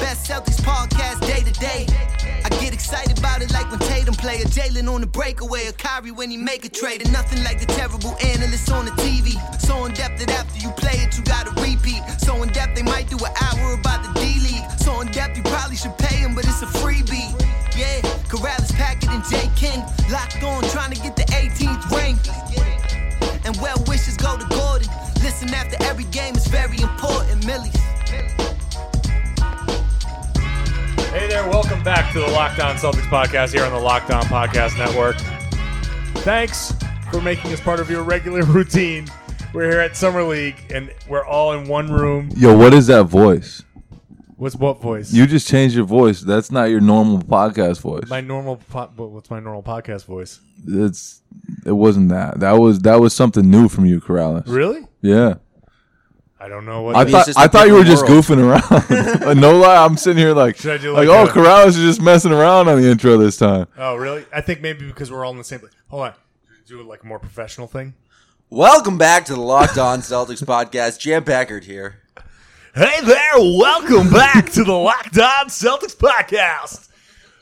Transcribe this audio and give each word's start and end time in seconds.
Best 0.00 0.28
Celtics 0.28 0.60
podcast 0.60 1.20
day 1.26 1.40
to 1.40 1.52
day. 1.58 1.86
I 2.44 2.48
get 2.60 2.74
excited 2.74 3.18
about 3.18 3.42
it 3.42 3.52
like 3.52 3.70
when 3.70 3.78
Tatum 3.80 4.14
play 4.14 4.42
a 4.42 4.44
Jaylen 4.44 4.92
on 4.92 5.00
the 5.00 5.06
breakaway, 5.06 5.68
or 5.68 5.72
Kyrie 5.72 6.10
when 6.10 6.30
he 6.30 6.36
make 6.36 6.64
a 6.64 6.68
trade, 6.68 7.02
and 7.02 7.12
nothing 7.12 7.42
like 7.44 7.60
the 7.60 7.66
terrible 7.66 8.14
analysts 8.22 8.70
on 8.70 8.84
the 8.84 8.90
TV. 8.92 9.34
So 9.60 9.84
in 9.86 9.92
depth 9.94 10.18
that 10.20 10.30
after 10.30 10.58
you 10.58 10.70
play 10.72 10.98
it, 11.00 11.16
you 11.16 11.24
gotta 11.24 11.50
repeat. 11.60 12.02
So 12.18 12.42
in 12.42 12.50
depth 12.50 12.76
they 12.76 12.82
might 12.82 13.08
do 13.08 13.16
an 13.16 13.32
hour 13.40 13.74
about 13.74 14.02
the 14.02 14.12
D 14.20 14.40
League. 14.40 14.64
So 14.78 15.00
in 15.00 15.08
depth 15.08 15.36
you 15.36 15.42
probably 15.44 15.76
should 15.76 15.96
pay 15.98 16.16
him, 16.16 16.34
but 16.34 16.44
it's 16.44 16.62
a 16.62 16.66
freebie. 16.66 17.32
Yeah, 17.76 18.00
Corrales, 18.28 18.72
Packard, 18.74 19.10
and 19.10 19.24
J 19.24 19.50
King 19.56 19.80
locked 20.10 20.42
on, 20.42 20.62
trying 20.70 20.92
to 20.92 21.00
get 21.00 21.16
the 21.16 21.24
18th 21.32 21.90
ring. 21.96 22.16
And 23.44 23.56
well 23.60 23.82
wishes 23.86 24.16
go 24.16 24.36
to 24.36 24.46
Gordon. 24.46 24.88
Listen 25.22 25.52
after 25.54 25.76
every 25.84 26.04
game 26.04 26.36
is 26.36 26.46
very 26.46 26.80
important, 26.80 27.46
Millies. 27.46 27.95
Hey 31.16 31.28
there, 31.28 31.48
welcome 31.48 31.82
back 31.82 32.12
to 32.12 32.20
the 32.20 32.26
Locked 32.26 32.60
On 32.60 32.76
Celtics 32.76 33.08
podcast 33.08 33.54
here 33.54 33.64
on 33.64 33.72
the 33.72 33.78
Locked 33.78 34.10
On 34.10 34.22
Podcast 34.24 34.76
Network. 34.76 35.16
Thanks 36.22 36.74
for 37.10 37.22
making 37.22 37.54
us 37.54 37.60
part 37.60 37.80
of 37.80 37.88
your 37.88 38.02
regular 38.02 38.42
routine. 38.44 39.06
We're 39.54 39.70
here 39.70 39.80
at 39.80 39.96
Summer 39.96 40.22
League 40.22 40.56
and 40.68 40.92
we're 41.08 41.24
all 41.24 41.52
in 41.52 41.68
one 41.68 41.90
room. 41.90 42.28
Yo, 42.36 42.54
what 42.54 42.74
is 42.74 42.88
that 42.88 43.04
voice? 43.04 43.62
What's 44.36 44.56
what 44.56 44.82
voice? 44.82 45.10
You 45.10 45.26
just 45.26 45.48
changed 45.48 45.74
your 45.74 45.86
voice. 45.86 46.20
That's 46.20 46.50
not 46.50 46.64
your 46.64 46.82
normal 46.82 47.20
podcast 47.20 47.80
voice. 47.80 48.10
my 48.10 48.20
normal 48.20 48.56
po- 48.56 48.90
what's 48.96 49.30
my 49.30 49.40
normal 49.40 49.62
podcast 49.62 50.04
voice? 50.04 50.38
It's 50.68 51.22
it 51.64 51.72
wasn't 51.72 52.10
that. 52.10 52.40
That 52.40 52.52
was 52.58 52.80
that 52.80 52.96
was 53.00 53.14
something 53.14 53.50
new 53.50 53.70
from 53.70 53.86
you, 53.86 54.02
Corrales. 54.02 54.42
Really? 54.46 54.86
Yeah. 55.00 55.36
I 56.38 56.48
don't 56.48 56.66
know 56.66 56.82
what 56.82 56.96
I 56.96 57.04
thought 57.10 57.26
just 57.26 57.38
I 57.38 57.46
a 57.46 57.48
thought 57.48 57.66
you 57.66 57.74
were 57.74 57.84
different 57.84 58.08
just 58.10 58.30
goofing 58.30 58.38
around. 58.38 59.40
no 59.40 59.56
lie, 59.56 59.82
I'm 59.82 59.96
sitting 59.96 60.18
here 60.18 60.34
like 60.34 60.56
Should 60.56 60.80
I 60.80 60.82
do 60.82 60.92
like, 60.92 61.08
like 61.08 61.18
oh, 61.18 61.30
a- 61.30 61.32
Corrales 61.32 61.68
is 61.68 61.76
just 61.76 62.02
messing 62.02 62.32
around 62.32 62.68
on 62.68 62.80
the 62.80 62.90
intro 62.90 63.16
this 63.16 63.38
time. 63.38 63.68
Oh, 63.78 63.96
really? 63.96 64.26
I 64.32 64.42
think 64.42 64.60
maybe 64.60 64.86
because 64.86 65.10
we're 65.10 65.24
all 65.24 65.32
in 65.32 65.38
the 65.38 65.44
same 65.44 65.60
place. 65.60 65.72
Hold 65.88 66.02
on. 66.08 66.14
Do 66.66 66.80
it 66.80 66.86
like 66.86 67.02
a 67.04 67.06
more 67.06 67.18
professional 67.18 67.66
thing. 67.66 67.94
Welcome 68.50 68.98
back 68.98 69.24
to 69.26 69.34
the 69.34 69.40
Locked 69.40 69.78
On 69.78 70.00
Celtics 70.00 70.44
podcast. 70.44 70.98
Jam 70.98 71.24
Packard 71.24 71.64
here. 71.64 72.02
Hey 72.74 73.00
there, 73.02 73.38
welcome 73.38 74.10
back 74.10 74.50
to 74.50 74.62
the 74.62 74.74
Locked 74.74 75.18
On 75.18 75.46
Celtics 75.46 75.96
podcast. 75.96 76.90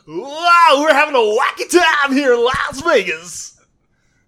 Wow, 0.07 0.77
we're 0.79 0.95
having 0.95 1.17
a 1.17 1.19
wacky 1.19 1.69
time 1.69 2.13
here 2.13 2.35
in 2.35 2.45
Las 2.45 2.81
Vegas. 2.83 3.61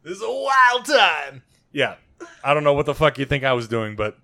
This 0.02 0.16
is 0.16 0.22
a 0.22 0.28
wild 0.28 0.84
time. 0.86 1.42
Yeah, 1.70 1.96
I 2.42 2.54
don't 2.54 2.64
know 2.64 2.72
what 2.72 2.86
the 2.86 2.94
fuck 2.94 3.18
you 3.18 3.26
think 3.26 3.44
I 3.44 3.52
was 3.52 3.68
doing, 3.68 3.94
but 3.94 4.18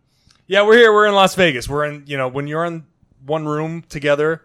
yeah, 0.53 0.61
we're 0.67 0.77
here. 0.77 0.93
We're 0.93 1.07
in 1.07 1.15
Las 1.15 1.35
Vegas. 1.35 1.67
We're 1.67 1.87
in, 1.87 2.05
you 2.07 2.19
know, 2.19 2.29
when 2.29 2.47
you're 2.47 2.67
in 2.67 2.85
one 3.25 3.47
room 3.47 3.81
together, 3.89 4.43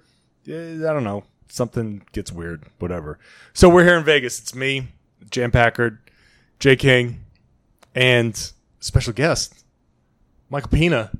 eh, 0.47 0.75
I 0.75 0.94
don't 0.94 1.03
know, 1.03 1.25
something 1.49 2.02
gets 2.14 2.31
weird, 2.31 2.64
whatever. 2.80 3.19
So 3.53 3.67
we're 3.67 3.83
here 3.83 3.97
in 3.97 4.05
Vegas. 4.05 4.39
It's 4.39 4.55
me, 4.55 4.87
Jam 5.30 5.52
Packard, 5.52 5.99
Jay 6.59 6.77
King, 6.77 7.26
and 7.93 8.52
special 8.80 9.11
guest, 9.11 9.65
Michael 10.49 10.70
Pina. 10.70 11.11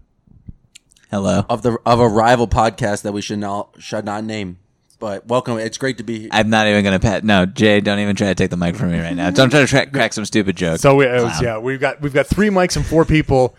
Hello. 1.12 1.46
Of 1.50 1.64
the 1.64 1.78
of 1.86 2.00
a 2.00 2.08
rival 2.08 2.48
podcast 2.48 3.02
that 3.02 3.12
we 3.12 3.22
should 3.22 3.40
not 3.40 3.76
should 3.80 4.06
not 4.06 4.24
name. 4.24 4.58
But 5.00 5.28
welcome. 5.28 5.58
It's 5.58 5.78
great 5.78 5.98
to 5.98 6.06
be 6.06 6.20
here. 6.20 6.30
I'm 6.32 6.50
not 6.50 6.66
even 6.66 6.86
gonna 6.86 7.00
pet. 7.00 7.26
No, 7.26 7.46
Jay, 7.46 7.82
don't 7.82 8.00
even 8.00 8.16
try 8.16 8.28
to 8.28 8.36
take 8.36 8.52
the 8.52 8.58
mic 8.58 8.78
from 8.78 8.94
me 8.94 9.00
right 9.02 9.16
now. 9.16 9.32
Don't 9.32 9.50
try 9.50 9.60
to 9.60 9.68
tra- 9.68 9.88
crack 9.88 10.14
some 10.14 10.24
stupid 10.24 10.56
joke. 10.56 10.80
So 10.80 10.96
we, 10.96 11.08
it 11.08 11.22
was, 11.22 11.42
yeah, 11.42 11.58
we've 11.58 11.80
got 11.80 12.00
we've 12.00 12.14
got 12.14 12.28
three 12.28 12.48
mics 12.48 12.78
and 12.78 12.86
four 12.86 13.04
people. 13.04 13.54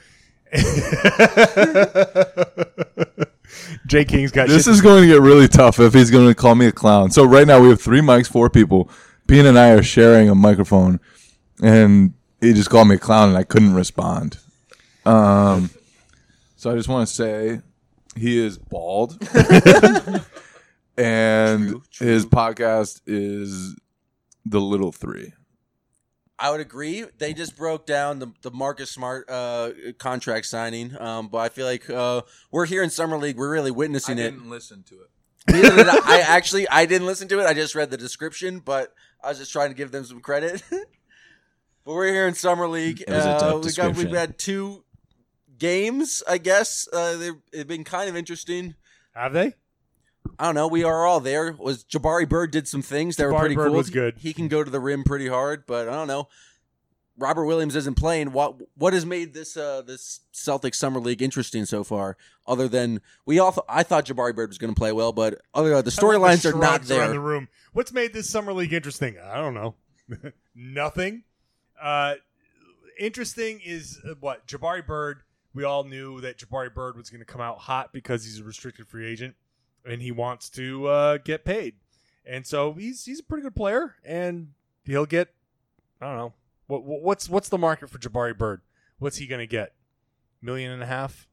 Jay 3.87 4.05
King's 4.05 4.31
got 4.31 4.49
This 4.49 4.65
shit- 4.65 4.75
is 4.75 4.81
going 4.81 5.03
to 5.03 5.07
get 5.09 5.21
really 5.21 5.49
tough 5.49 5.81
if 5.81 5.95
he's 5.95 6.11
going 6.11 6.29
to 6.29 6.35
call 6.35 6.55
me 6.55 6.67
a 6.67 6.73
clown. 6.73 7.11
So 7.11 7.25
right 7.25 7.47
now 7.47 7.61
we 7.61 7.69
have 7.71 7.81
three 7.81 8.01
mics, 8.01 8.29
four 8.29 8.51
people. 8.51 8.91
Pina 9.27 9.49
and 9.51 9.59
I 9.59 9.71
are 9.71 9.83
sharing 9.83 10.29
a 10.31 10.35
microphone, 10.35 11.01
and 11.63 12.15
he 12.41 12.53
just 12.55 12.71
called 12.71 12.89
me 12.89 12.95
a 12.95 12.99
clown, 12.99 13.29
and 13.31 13.39
I 13.39 13.45
couldn't 13.45 13.75
respond. 13.75 14.39
Um, 15.05 15.71
so 16.57 16.71
I 16.71 16.75
just 16.77 16.89
want 16.89 17.07
to 17.09 17.15
say 17.15 17.61
he 18.17 18.39
is 18.39 18.57
bald, 18.59 19.19
and 20.97 21.83
his 21.99 22.25
podcast 22.27 23.01
is 23.07 23.75
the 24.47 24.61
Little 24.61 24.93
Three. 24.93 25.33
I 26.39 26.51
would 26.51 26.61
agree. 26.61 27.05
They 27.19 27.35
just 27.35 27.57
broke 27.57 27.85
down 27.85 28.21
the, 28.21 28.33
the 28.43 28.51
Marcus 28.51 28.91
Smart 28.91 29.29
uh, 29.29 29.71
contract 29.99 30.47
signing, 30.47 30.97
um, 31.01 31.29
but 31.29 31.39
I 31.39 31.49
feel 31.49 31.67
like 31.67 31.91
uh, 31.91 32.23
we're 32.53 32.67
here 32.67 32.83
in 32.83 32.91
summer 32.91 33.19
league. 33.19 33.37
We're 33.37 33.51
really 33.51 33.73
witnessing 33.73 34.19
it. 34.19 34.27
I 34.27 34.31
didn't 34.31 34.51
listen 34.51 34.85
to 34.85 34.95
it. 35.01 35.11
I. 35.49 36.01
I 36.05 36.21
actually 36.21 36.69
I 36.69 36.87
didn't 36.87 37.07
listen 37.07 37.27
to 37.29 37.41
it. 37.41 37.47
I 37.47 37.55
just 37.55 37.75
read 37.75 37.91
the 37.91 37.97
description, 37.97 38.61
but 38.61 38.95
I 39.23 39.31
was 39.31 39.39
just 39.39 39.51
trying 39.51 39.71
to 39.71 39.75
give 39.75 39.91
them 39.91 40.05
some 40.05 40.21
credit. 40.21 40.63
but 40.71 40.87
we're 41.85 42.13
here 42.13 42.29
in 42.29 42.35
summer 42.35 42.69
league. 42.69 43.01
It 43.01 43.11
was 43.11 43.25
a 43.25 43.39
dope 43.41 43.65
Uh, 43.65 43.67
we 43.67 43.73
got 43.73 43.97
we've 43.97 44.11
had 44.11 44.39
two 44.39 44.85
games. 45.59 46.23
I 46.29 46.39
guess 46.39 46.89
uh, 46.93 47.17
they've, 47.17 47.35
they've 47.53 47.67
been 47.67 47.85
kind 47.85 48.09
of 48.09 48.17
interesting. 48.17 48.75
have 49.15 49.33
they? 49.33 49.55
I 50.39 50.45
don't 50.45 50.55
know. 50.55 50.69
We 50.69 50.85
are 50.85 51.07
all 51.07 51.21
there. 51.21 51.53
Was 51.53 51.85
Jabari 51.85 52.29
Bird 52.29 52.51
did 52.51 52.67
some 52.69 52.83
things 52.83 53.17
that 53.17 53.27
were 53.27 53.39
pretty 53.39 53.55
Bird 53.55 53.69
cool. 53.69 53.77
was 53.77 53.91
good. 53.91 54.19
He 54.19 54.33
can 54.33 54.49
go 54.49 54.65
to 54.65 54.71
the 54.71 54.81
rim 54.81 55.05
pretty 55.05 55.29
hard, 55.29 55.65
but 55.67 55.89
I 55.89 55.93
don't 55.93 56.09
know. 56.09 56.29
Robert 57.19 57.47
Williams 57.47 57.75
isn't 57.75 57.97
playing. 57.97 58.33
What 58.33 58.57
what 58.77 58.93
has 58.93 59.05
made 59.05 59.35
this 59.35 59.57
uh, 59.57 59.83
this 59.83 60.21
Celtics 60.33 60.77
summer 60.77 61.01
league 61.01 61.21
interesting 61.21 61.65
so 61.65 61.83
far? 61.83 62.17
Other 62.47 62.69
than 62.69 63.01
we 63.27 63.39
all, 63.41 63.53
th- 63.53 63.65
I 63.69 63.83
thought 63.83 64.07
Jabari 64.07 64.35
Bird 64.35 64.51
was 64.51 64.59
going 64.59 64.73
to 64.73 64.79
play 64.79 64.93
well, 64.93 65.13
but 65.13 65.41
other 65.53 65.83
the 65.83 65.91
storylines 65.91 66.45
are 66.51 66.57
not 66.57 66.89
around 66.91 67.11
the 67.11 67.21
room. 67.21 67.49
What's 67.73 67.93
made 67.93 68.13
this 68.13 68.31
summer 68.31 68.53
league 68.53 68.73
interesting? 68.73 69.17
I 69.19 69.37
don't 69.37 69.55
know. 69.55 69.75
Nothing. 70.55 71.25
Uh, 71.81 72.15
interesting 72.99 73.61
is 73.65 74.01
uh, 74.09 74.15
what 74.21 74.47
Jabari 74.47 74.87
Bird. 74.87 75.23
We 75.55 75.65
all 75.65 75.83
knew 75.83 76.21
that 76.21 76.39
Jabari 76.39 76.73
Bird 76.73 76.97
was 76.97 77.11
going 77.11 77.21
to 77.21 77.25
come 77.25 77.41
out 77.41 77.59
hot 77.59 77.93
because 77.93 78.25
he's 78.25 78.39
a 78.39 78.45
restricted 78.45 78.87
free 78.87 79.07
agent 79.11 79.35
and 79.89 80.03
he 80.03 80.11
wants 80.13 80.49
to 80.51 80.87
uh, 80.87 81.19
get 81.19 81.45
paid. 81.45 81.75
And 82.27 82.47
so 82.47 82.73
he's 82.75 83.05
he's 83.05 83.21
a 83.21 83.23
pretty 83.23 83.43
good 83.43 83.57
player, 83.57 83.95
and 84.05 84.49
he'll 84.85 85.07
get. 85.07 85.29
I 86.01 86.07
don't 86.07 86.17
know 86.17 86.33
what 86.67 86.85
what- 86.85 87.03
what's 87.03 87.29
what's 87.29 87.49
the 87.49 87.59
market 87.59 87.89
for 87.91 87.99
Jabari 87.99 88.37
Bird. 88.37 88.61
What's 88.99 89.17
he 89.17 89.27
going 89.27 89.41
to 89.41 89.47
get? 89.47 89.73
Million 90.43 90.71
and 90.73 90.83
a 90.83 90.87
half? 90.87 91.27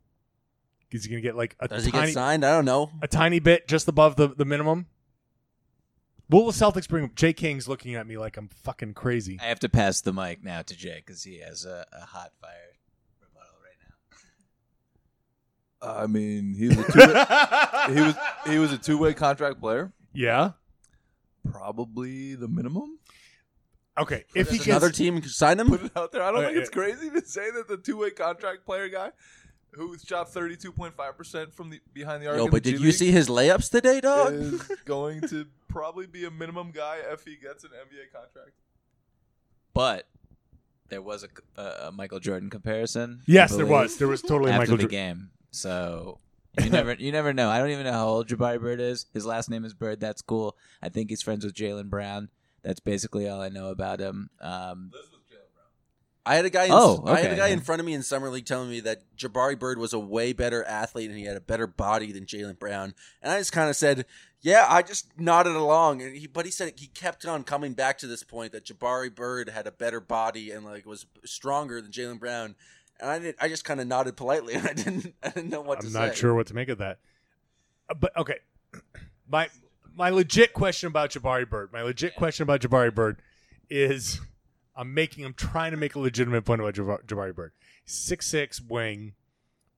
Is 0.91 1.03
he 1.03 1.09
going 1.09 1.21
to 1.21 1.27
get 1.27 1.35
like 1.35 1.55
a 1.59 1.67
Does 1.67 1.83
he 1.85 1.91
tiny 1.91 2.07
get 2.07 2.13
signed? 2.13 2.45
I 2.45 2.51
don't 2.51 2.63
know. 2.65 2.91
a 3.01 3.07
tiny 3.07 3.39
bit 3.39 3.67
just 3.67 3.87
above 3.89 4.15
the, 4.15 4.29
the 4.29 4.45
minimum. 4.45 4.85
Will 6.29 6.45
the 6.45 6.53
Celtics 6.53 6.87
bring? 6.87 7.11
Jay 7.15 7.33
King's 7.33 7.67
looking 7.67 7.95
at 7.95 8.07
me 8.07 8.17
like 8.17 8.37
I'm 8.37 8.47
fucking 8.47 8.93
crazy. 8.93 9.37
I 9.41 9.45
have 9.45 9.59
to 9.59 9.69
pass 9.69 9.99
the 10.01 10.13
mic 10.13 10.43
now 10.43 10.61
to 10.61 10.75
Jay 10.75 11.03
because 11.05 11.23
he 11.23 11.39
has 11.39 11.65
a, 11.65 11.85
a 11.91 12.05
hot 12.05 12.31
fire 12.41 12.77
rebuttal 13.21 13.53
right 13.61 13.77
now. 13.89 14.15
I 15.85 16.07
mean, 16.07 16.53
he 16.55 16.67
was 16.69 16.77
a 16.79 16.83
two 16.91 16.99
he 17.93 18.01
was 18.01 18.15
he 18.47 18.59
was 18.59 18.73
a 18.73 18.77
two 18.77 18.97
way 18.97 19.13
contract 19.13 19.59
player. 19.59 19.91
yeah. 20.13 20.51
Probably 21.51 22.33
the 22.35 22.47
minimum. 22.47 22.97
Okay. 23.97 24.25
If 24.33 24.49
he 24.49 24.57
Does 24.57 24.65
gets 24.65 24.67
another 24.67 24.89
team 24.91 25.21
sign 25.23 25.59
him? 25.59 25.67
Put 25.69 25.83
it 25.83 25.91
out 25.95 26.11
there. 26.11 26.23
I 26.23 26.31
don't 26.31 26.43
Uh, 26.43 26.47
think 26.47 26.57
it's 26.57 26.69
yeah. 26.69 26.81
crazy 26.81 27.09
to 27.11 27.23
say 27.25 27.51
that 27.51 27.67
the 27.67 27.77
two 27.77 27.97
way 27.97 28.09
contract 28.09 28.65
player 28.65 28.89
guy 28.89 29.11
who 29.73 29.95
shot 29.99 30.31
thirty 30.33 30.55
two 30.57 30.71
point 30.71 30.95
five 30.95 31.15
percent 31.17 31.53
from 31.53 31.69
the 31.69 31.79
behind 31.93 32.23
the 32.23 32.27
arc. 32.27 32.37
Yo, 32.37 32.45
in 32.45 32.51
but 32.51 32.63
the 32.63 32.71
did 32.71 32.77
G 32.77 32.81
you 32.83 32.87
League 32.89 32.95
see 32.95 33.11
his 33.11 33.29
layups 33.29 33.69
today, 33.69 34.01
dog? 34.01 34.33
Is 34.33 34.61
going 34.85 35.21
to 35.29 35.45
probably 35.67 36.07
be 36.07 36.25
a 36.25 36.31
minimum 36.31 36.71
guy 36.71 36.97
if 37.11 37.23
he 37.23 37.35
gets 37.35 37.63
an 37.63 37.69
NBA 37.69 38.11
contract. 38.11 38.51
But 39.73 40.07
there 40.89 41.01
was 41.01 41.23
a, 41.23 41.61
a, 41.61 41.87
a 41.87 41.91
Michael 41.91 42.19
Jordan 42.19 42.49
comparison. 42.49 43.21
Yes, 43.27 43.55
there 43.55 43.65
was. 43.65 43.97
There 43.97 44.07
was 44.07 44.21
totally 44.21 44.51
after 44.51 44.61
Michael. 44.61 44.77
the 44.77 44.83
Jor- 44.83 44.89
game. 44.89 45.29
So 45.55 46.19
you 46.63 46.69
never 46.69 46.93
you 46.93 47.11
never 47.11 47.33
know. 47.33 47.49
I 47.49 47.59
don't 47.59 47.69
even 47.69 47.85
know 47.85 47.93
how 47.93 48.07
old 48.07 48.27
Jabari 48.27 48.59
Bird 48.59 48.79
is. 48.79 49.05
His 49.13 49.25
last 49.25 49.49
name 49.49 49.65
is 49.65 49.73
Bird. 49.73 49.99
That's 49.99 50.21
cool. 50.21 50.57
I 50.81 50.89
think 50.89 51.09
he's 51.09 51.21
friends 51.21 51.45
with 51.45 51.53
Jaylen 51.53 51.89
Brown. 51.89 52.29
That's 52.63 52.79
basically 52.79 53.27
all 53.29 53.41
I 53.41 53.49
know 53.49 53.69
about 53.69 53.99
him. 53.99 54.29
Um, 54.41 54.91
I 56.25 56.35
had 56.35 56.45
a 56.45 56.49
guy. 56.49 56.65
In, 56.65 56.71
Oh, 56.73 57.03
I 57.05 57.19
had 57.21 57.33
a 57.33 57.35
guy 57.35 57.49
in 57.49 57.59
front 57.59 57.79
of 57.81 57.85
me 57.85 57.93
in 57.93 58.01
summer 58.01 58.29
league 58.29 58.45
telling 58.47 58.69
me 58.69 58.79
that 58.79 59.03
Jabari 59.15 59.57
Bird 59.59 59.77
was 59.77 59.93
a 59.93 59.99
way 59.99 60.33
better 60.33 60.63
athlete 60.63 61.09
and 61.09 61.19
he 61.19 61.25
had 61.25 61.37
a 61.37 61.41
better 61.41 61.67
body 61.67 62.11
than 62.11 62.25
Jaylen 62.25 62.57
Brown. 62.57 62.95
And 63.21 63.31
I 63.31 63.37
just 63.37 63.51
kind 63.51 63.69
of 63.69 63.75
said, 63.75 64.05
"Yeah." 64.41 64.65
I 64.67 64.81
just 64.81 65.19
nodded 65.19 65.55
along. 65.55 66.01
And 66.01 66.17
he, 66.17 66.25
but 66.25 66.45
he 66.45 66.51
said 66.51 66.73
he 66.77 66.87
kept 66.87 67.25
on 67.25 67.43
coming 67.43 67.73
back 67.73 67.99
to 67.99 68.07
this 68.07 68.23
point 68.23 68.53
that 68.53 68.65
Jabari 68.65 69.13
Bird 69.13 69.49
had 69.49 69.67
a 69.67 69.71
better 69.71 69.99
body 69.99 70.49
and 70.49 70.65
like 70.65 70.87
was 70.87 71.05
stronger 71.25 71.79
than 71.79 71.91
Jaylen 71.91 72.19
Brown. 72.19 72.55
And 72.99 73.09
I 73.09 73.19
did. 73.19 73.35
I 73.39 73.49
just 73.49 73.65
kind 73.65 73.81
of 73.81 73.87
nodded 73.87 74.15
politely, 74.15 74.53
and 74.53 74.67
I 74.67 74.73
didn't. 74.73 75.13
I 75.23 75.29
didn't 75.29 75.49
know 75.49 75.61
what 75.61 75.81
to 75.81 75.87
say. 75.89 75.99
I'm 75.99 76.07
not 76.07 76.15
sure 76.15 76.33
what 76.33 76.47
to 76.47 76.53
make 76.53 76.69
of 76.69 76.77
that. 76.77 76.99
Uh, 77.89 77.93
But 77.93 78.15
okay, 78.17 78.39
my 79.29 79.49
my 79.95 80.09
legit 80.09 80.53
question 80.53 80.87
about 80.87 81.11
Jabari 81.11 81.49
Bird, 81.49 81.71
my 81.73 81.81
legit 81.81 82.15
question 82.15 82.43
about 82.43 82.61
Jabari 82.61 82.93
Bird 82.93 83.21
is, 83.69 84.19
I'm 84.75 84.93
making, 84.93 85.23
I'm 85.25 85.33
trying 85.33 85.71
to 85.71 85.77
make 85.77 85.95
a 85.95 85.99
legitimate 85.99 86.43
point 86.43 86.61
about 86.61 86.73
Jabari, 86.75 87.03
Jabari 87.05 87.35
Bird. 87.35 87.51
Six 87.85 88.27
six 88.27 88.61
wing 88.61 89.13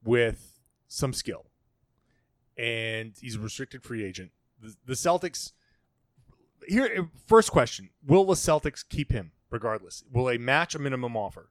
with 0.04 0.60
some 0.88 1.14
skill, 1.14 1.46
and 2.58 3.14
he's 3.20 3.36
a 3.36 3.40
restricted 3.40 3.84
free 3.84 4.04
agent. 4.06 4.32
The, 4.62 4.76
the 4.86 4.94
Celtics. 4.94 5.52
Here, 6.68 7.10
first 7.26 7.52
question: 7.52 7.90
Will 8.06 8.26
the 8.26 8.34
Celtics 8.36 8.84
keep 8.88 9.12
him 9.12 9.32
regardless? 9.50 10.04
Will 10.12 10.26
they 10.26 10.38
match 10.38 10.76
a 10.76 10.80
minimum 10.80 11.16
offer 11.18 11.50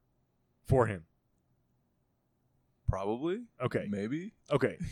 for 0.65 0.87
him? 0.87 1.05
Probably. 2.87 3.41
Okay. 3.61 3.87
Maybe. 3.89 4.31
Okay. 4.51 4.77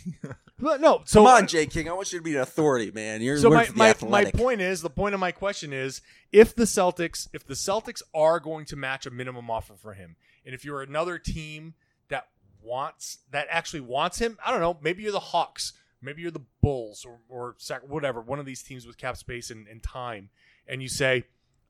But 0.58 0.80
no, 0.80 1.02
so 1.04 1.20
Come 1.20 1.28
on, 1.28 1.48
Jay 1.48 1.66
King. 1.66 1.90
I 1.90 1.92
want 1.92 2.14
you 2.14 2.20
to 2.20 2.24
be 2.24 2.36
an 2.36 2.42
authority, 2.42 2.90
man. 2.90 3.22
You're 3.22 3.38
so 3.38 3.50
my, 3.50 3.68
my, 3.76 3.94
my 4.08 4.24
point 4.32 4.62
is 4.62 4.82
the 4.82 4.90
point 4.90 5.14
of 5.14 5.20
my 5.20 5.34
question 5.34 5.74
is 5.74 6.02
if 6.32 6.56
the 6.56 6.64
Celtics 6.64 7.28
if 7.34 7.46
the 7.46 7.56
Celtics 7.56 8.02
are 8.14 8.40
going 8.40 8.66
to 8.68 8.78
match 8.78 9.06
a 9.06 9.12
minimum 9.12 9.52
offer 9.52 9.74
for 9.76 9.94
him, 9.94 10.16
and 10.46 10.56
if 10.56 10.64
you're 10.64 10.82
another 10.82 11.20
team 11.20 11.74
that 12.08 12.30
wants 12.64 13.18
that 13.32 13.48
actually 13.50 13.82
wants 13.82 14.20
him, 14.20 14.38
I 14.46 14.52
don't 14.52 14.62
know, 14.62 14.78
maybe 14.82 15.04
you're 15.04 15.12
the 15.12 15.20
Hawks, 15.20 15.74
maybe 16.02 16.22
you're 16.22 16.32
the 16.32 16.46
Bulls 16.62 17.06
or 17.06 17.20
or 17.28 17.56
Sac- 17.58 17.90
whatever, 17.90 18.22
one 18.22 18.40
of 18.40 18.46
these 18.46 18.64
teams 18.64 18.88
with 18.88 18.98
cap 18.98 19.18
space 19.18 19.52
and, 19.52 19.68
and 19.68 19.84
time, 19.84 20.30
and 20.68 20.82
you 20.82 20.88
say, 20.88 21.26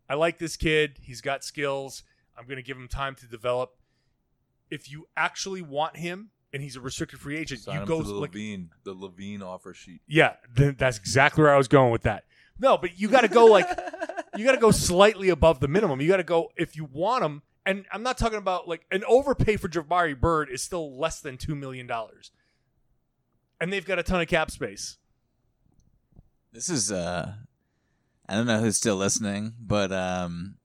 I 0.08 0.14
like 0.14 0.38
this 0.38 0.58
kid, 0.58 1.00
he's 1.02 1.22
got 1.22 1.44
skills, 1.44 2.04
I'm 2.38 2.46
going 2.46 2.58
to 2.58 2.64
give 2.64 2.78
him 2.78 2.88
time 2.88 3.16
to 3.16 3.26
develop. 3.26 3.78
If 4.76 4.92
you 4.92 5.08
actually 5.16 5.62
want 5.62 5.98
him 5.98 6.30
and 6.54 6.62
he's 6.62 6.76
a 6.76 6.82
restricted 6.82 7.20
free 7.20 7.38
agent, 7.38 7.62
Sign 7.62 7.80
you 7.80 7.86
go 7.86 8.02
to 8.02 8.08
the 8.08 8.14
like 8.14 8.32
LaVine, 8.34 8.68
the 8.84 8.94
LaVine 8.94 9.42
offer 9.42 9.74
sheet. 9.74 10.02
yeah, 10.08 10.34
th- 10.56 10.78
that's 10.78 10.98
exactly 10.98 11.42
where 11.44 11.54
I 11.54 11.58
was 11.58 11.68
going 11.68 11.92
with 11.92 12.04
that. 12.04 12.26
No, 12.60 12.78
but 12.78 13.00
you 13.00 13.08
got 13.10 13.22
to 13.22 13.28
go 13.28 13.46
like 13.46 13.68
you 14.38 14.46
got 14.46 14.52
to 14.54 14.60
go 14.62 14.72
slightly 14.72 15.30
above 15.30 15.60
the 15.60 15.68
minimum. 15.68 16.02
You 16.02 16.08
got 16.08 16.18
to 16.18 16.24
go 16.24 16.50
if 16.58 16.76
you 16.76 16.86
want 16.86 17.24
him. 17.24 17.42
And 17.66 17.86
I'm 17.92 18.04
not 18.04 18.18
talking 18.18 18.38
about 18.38 18.68
like 18.68 18.86
an 18.92 19.04
overpay 19.08 19.58
for 19.58 19.68
Jabari 19.68 20.20
Bird 20.20 20.50
is 20.52 20.62
still 20.62 20.98
less 21.00 21.20
than 21.20 21.36
two 21.38 21.56
million 21.56 21.88
dollars, 21.88 22.32
and 23.60 23.74
they've 23.74 23.86
got 23.86 23.98
a 23.98 24.04
ton 24.04 24.22
of 24.22 24.28
cap 24.28 24.52
space. 24.52 24.98
This 26.52 26.70
is 26.70 26.92
uh 26.92 27.34
I 28.30 28.36
don't 28.36 28.48
know 28.48 28.60
who's 28.60 28.78
still 28.78 28.96
listening, 28.96 29.54
but 29.60 29.92
um 29.92 30.56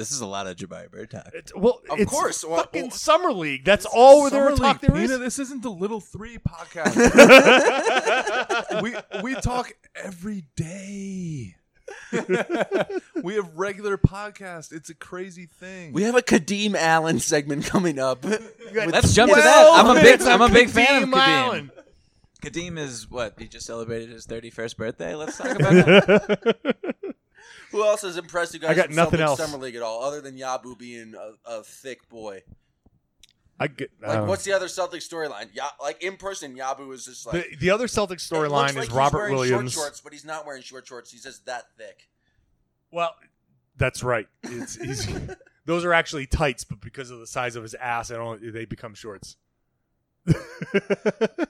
this 0.00 0.12
is 0.12 0.22
a 0.22 0.26
lot 0.26 0.46
of 0.46 0.56
Jabari 0.56 0.90
Bird 0.90 1.10
talk. 1.10 1.28
It's, 1.34 1.54
well, 1.54 1.82
Of 1.90 2.00
it's 2.00 2.10
course. 2.10 2.42
Well, 2.42 2.56
fucking 2.56 2.84
well, 2.84 2.90
summer 2.90 3.32
league. 3.32 3.66
That's 3.66 3.84
all 3.84 4.30
there 4.30 4.46
Summer 4.46 4.56
talk 4.56 4.80
League, 4.82 4.92
there 4.92 5.02
is. 5.02 5.10
Pina, 5.10 5.22
This 5.22 5.38
isn't 5.38 5.62
the 5.62 5.70
Little 5.70 6.00
Three 6.00 6.38
podcast. 6.38 6.96
we 8.82 8.94
we 9.22 9.34
talk 9.34 9.74
every 9.94 10.44
day. 10.56 11.56
we 13.22 13.34
have 13.34 13.56
regular 13.56 13.98
podcasts. 13.98 14.72
It's 14.72 14.88
a 14.88 14.94
crazy 14.94 15.44
thing. 15.44 15.92
We 15.92 16.04
have 16.04 16.14
a 16.14 16.22
Kadeem 16.22 16.74
Allen 16.74 17.18
segment 17.18 17.66
coming 17.66 17.98
up. 17.98 18.24
Let's 18.24 19.12
jump 19.12 19.32
to 19.34 19.40
that. 19.40 19.68
I'm 19.74 19.94
a 19.96 20.00
big 20.00 20.22
I'm 20.22 20.40
a 20.40 20.46
of 20.46 20.52
big 20.52 20.70
fan 20.70 21.02
of 21.02 21.08
Kadeem 21.08 21.12
Kadeem. 21.12 21.18
Allen. 21.18 21.70
Kadeem 22.40 22.78
is 22.78 23.10
what? 23.10 23.34
He 23.38 23.48
just 23.48 23.66
celebrated 23.66 24.08
his 24.08 24.26
31st 24.26 24.76
birthday. 24.78 25.14
Let's 25.14 25.36
talk 25.36 25.60
about 25.60 25.72
that. 25.74 26.94
Who 27.70 27.84
else 27.84 28.02
has 28.02 28.16
impressed 28.16 28.54
you 28.54 28.60
guys? 28.60 28.70
I 28.70 28.74
got 28.74 28.86
from 28.86 28.96
nothing 28.96 29.20
Celtics 29.20 29.24
else. 29.26 29.38
Summer 29.40 29.58
League 29.58 29.76
at 29.76 29.82
all, 29.82 30.02
other 30.02 30.20
than 30.20 30.36
Yabu 30.36 30.76
being 30.78 31.14
a, 31.14 31.32
a 31.58 31.62
thick 31.62 32.08
boy. 32.08 32.42
I 33.62 33.66
get, 33.68 33.90
Like, 34.00 34.18
uh, 34.18 34.24
what's 34.24 34.44
the 34.44 34.52
other 34.54 34.68
Celtic 34.68 35.02
storyline? 35.02 35.54
Ya- 35.54 35.68
like 35.82 36.02
in 36.02 36.16
person, 36.16 36.56
Yabu 36.56 36.92
is 36.94 37.04
just 37.04 37.26
like 37.26 37.44
the, 37.50 37.56
the 37.56 37.70
other 37.70 37.88
Celtic 37.88 38.18
storyline 38.18 38.50
like 38.50 38.76
is 38.76 38.84
he's 38.86 38.90
Robert 38.90 39.18
wearing 39.18 39.34
Williams. 39.34 39.72
Short 39.74 39.84
shorts, 39.86 40.00
but 40.00 40.12
he's 40.14 40.24
not 40.24 40.46
wearing 40.46 40.62
short 40.62 40.86
shorts. 40.86 41.12
He's 41.12 41.22
just 41.22 41.44
that 41.46 41.64
thick. 41.76 42.08
Well, 42.90 43.14
that's 43.76 44.02
right. 44.02 44.26
It's 44.44 44.76
he's 44.76 45.06
those 45.66 45.84
are 45.84 45.92
actually 45.92 46.26
tights, 46.26 46.64
but 46.64 46.80
because 46.80 47.10
of 47.10 47.20
the 47.20 47.26
size 47.26 47.54
of 47.54 47.62
his 47.62 47.74
ass, 47.74 48.10
I 48.10 48.14
don't. 48.16 48.52
They 48.52 48.64
become 48.64 48.94
shorts. 48.94 49.36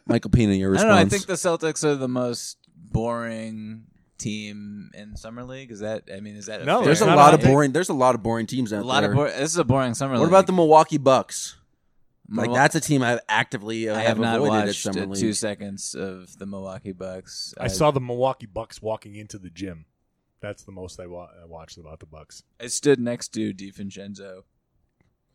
Michael 0.07 0.31
Pina, 0.31 0.55
your 0.55 0.71
I 0.71 0.73
response. 0.73 0.83
don't 0.83 0.89
know. 0.91 0.97
I 0.97 1.05
think 1.09 1.27
the 1.27 1.35
Celtics 1.35 1.85
are 1.85 1.95
the 1.97 2.09
most 2.09 2.59
boring 2.77 3.85
team 4.21 4.91
in 4.95 5.17
summer 5.17 5.43
league. 5.43 5.71
Is 5.73 5.81
that? 5.81 6.05
I 6.15 6.21
mean, 6.21 6.37
is 6.37 6.47
that? 6.47 6.61
A 6.61 6.65
No, 6.65 6.79
fair 6.79 6.87
there's 6.87 7.01
a 7.01 7.07
lot 7.07 7.35
of 7.35 7.41
boring. 7.41 7.73
There's 7.73 7.89
a 7.89 7.95
lot 7.95 8.15
of 8.15 8.23
boring 8.23 8.47
teams 8.47 8.73
out 8.73 8.83
A 8.83 8.87
lot 8.87 9.01
there. 9.01 9.11
of. 9.11 9.17
Bo- 9.17 9.25
this 9.25 9.51
is 9.51 9.57
a 9.57 9.65
boring 9.65 9.95
summer 9.95 10.13
what 10.15 10.21
league. 10.21 10.29
about 10.29 10.47
the 10.47 10.53
Milwaukee 10.53 10.99
Bucks? 10.99 11.57
Like 12.33 12.49
Milwa- 12.51 12.55
that's 12.55 12.75
a 12.77 12.81
team 12.81 13.03
I've 13.03 13.19
actively 13.29 13.89
uh, 13.89 13.95
I 13.97 13.99
have, 14.01 14.09
have 14.09 14.19
not 14.21 14.37
avoided 14.37 14.55
at 14.61 14.67
watched 14.67 14.83
summer 14.83 15.07
league. 15.07 15.19
two 15.21 15.33
seconds 15.33 15.97
of 15.97 16.39
the 16.39 16.47
Milwaukee 16.47 16.93
Bucks. 16.93 17.55
I 17.59 17.67
saw 17.67 17.91
the 17.91 18.01
Milwaukee 18.01 18.47
Bucks 18.47 18.81
walking 18.81 19.17
into 19.17 19.37
the 19.39 19.51
gym. 19.51 19.87
That's 20.41 20.63
the 20.63 20.71
most 20.73 21.01
I, 21.01 21.07
wa- 21.07 21.29
I 21.43 21.47
watched 21.47 21.77
about 21.77 21.99
the 21.99 22.07
Bucks. 22.07 22.45
I 22.61 22.69
stood 22.69 23.01
next 23.01 23.29
to 23.35 23.53
DiVincenzo, 23.53 24.43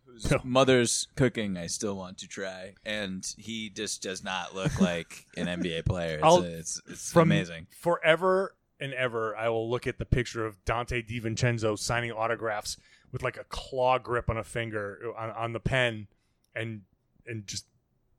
whose 0.05 0.31
No. 0.31 0.39
mother's 0.45 1.07
cooking 1.17 1.57
I 1.57 1.67
still 1.67 1.95
want 1.97 2.17
to 2.19 2.27
try, 2.27 2.75
and 2.85 3.27
he 3.37 3.69
just 3.69 4.01
does 4.01 4.23
not 4.23 4.55
look 4.55 4.79
like 4.79 5.25
an 5.35 5.47
NBA 5.47 5.85
player. 5.85 6.15
It's, 6.15 6.23
I'll- 6.23 6.43
it's, 6.43 6.81
it's 6.87 7.11
From 7.11 7.29
amazing. 7.29 7.67
forever 7.77 8.55
and 8.79 8.93
ever, 8.93 9.35
I 9.35 9.49
will 9.49 9.69
look 9.69 9.87
at 9.87 9.97
the 9.97 10.05
picture 10.05 10.45
of 10.45 10.63
Donte 10.65 11.07
DiVincenzo 11.07 11.77
signing 11.77 12.11
autographs 12.11 12.77
with 13.11 13.23
like 13.23 13.37
a 13.37 13.43
claw 13.45 13.97
grip 13.97 14.29
on 14.29 14.37
a 14.37 14.43
finger 14.43 14.99
on, 15.17 15.29
on 15.31 15.53
the 15.53 15.59
pen, 15.59 16.07
and 16.55 16.81
and 17.25 17.45
just 17.47 17.65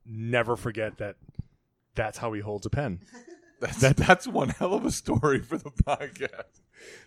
never 0.05 0.55
forget 0.55 0.97
that 0.97 1.15
that's 1.95 2.17
how 2.17 2.33
he 2.33 2.41
holds 2.41 2.65
a 2.65 2.69
pen. 2.69 3.01
That's, 3.59 3.79
that's 3.95 4.27
one 4.27 4.49
hell 4.49 4.75
of 4.75 4.85
a 4.85 4.91
story 4.91 5.39
for 5.39 5.57
the 5.57 5.71
podcast. 5.71 6.61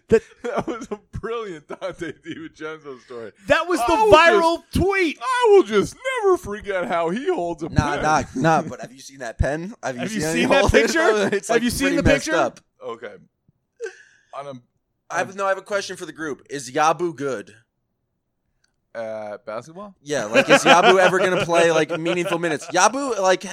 That 0.08 0.20
That 0.42 0.66
was 0.66 0.88
a 0.90 0.98
brilliant 1.16 1.68
Donte 1.68 2.20
DiVincenzo 2.26 3.00
story. 3.02 3.30
that 3.46 3.68
was 3.68 3.78
the 3.78 3.92
I 3.92 4.02
will 4.02 4.58
viral 4.58 4.62
tweet. 4.74 5.16
I 5.22 5.48
will 5.52 5.62
just 5.62 5.94
never 6.24 6.36
forget 6.36 6.86
how 6.88 7.10
he 7.10 7.32
holds 7.32 7.62
a 7.62 7.68
Nah, 7.68 7.94
pen. 7.94 8.02
nah, 8.02 8.22
nah. 8.62 8.62
But 8.68 8.80
have 8.82 8.90
you 8.92 8.98
seen 8.98 9.18
that 9.18 9.38
pen? 9.38 9.74
Have 9.80 9.94
you 9.94 10.00
Have 10.00 10.12
you 10.12 10.20
seen, 10.20 10.32
seen 10.32 10.48
that 10.48 10.72
picture? 10.72 11.28
It's 11.36 11.46
Have 11.46 11.62
you 11.62 11.70
seen 11.70 11.94
the 11.94 12.02
picture? 12.02 12.34
Up. 12.34 12.58
Okay. 12.84 13.14
On 14.34 14.46
a 14.46 14.52
I 15.12 15.18
have 15.18 15.34
no. 15.34 15.46
I 15.46 15.48
have 15.48 15.58
a 15.58 15.62
question 15.62 15.96
for 15.96 16.06
the 16.06 16.12
group. 16.12 16.46
Is 16.50 16.70
Yabu 16.70 17.16
good? 17.16 17.54
uh, 18.94 19.38
basketball. 19.44 19.94
Yeah, 20.02 20.24
like 20.24 20.48
is 20.48 20.64
Yabu 20.64 20.98
ever 20.98 21.18
gonna 21.18 21.44
play 21.44 21.70
like 21.70 21.90
meaningful 21.98 22.38
minutes? 22.38 22.66
Yabu, 22.68 23.18
like, 23.20 23.44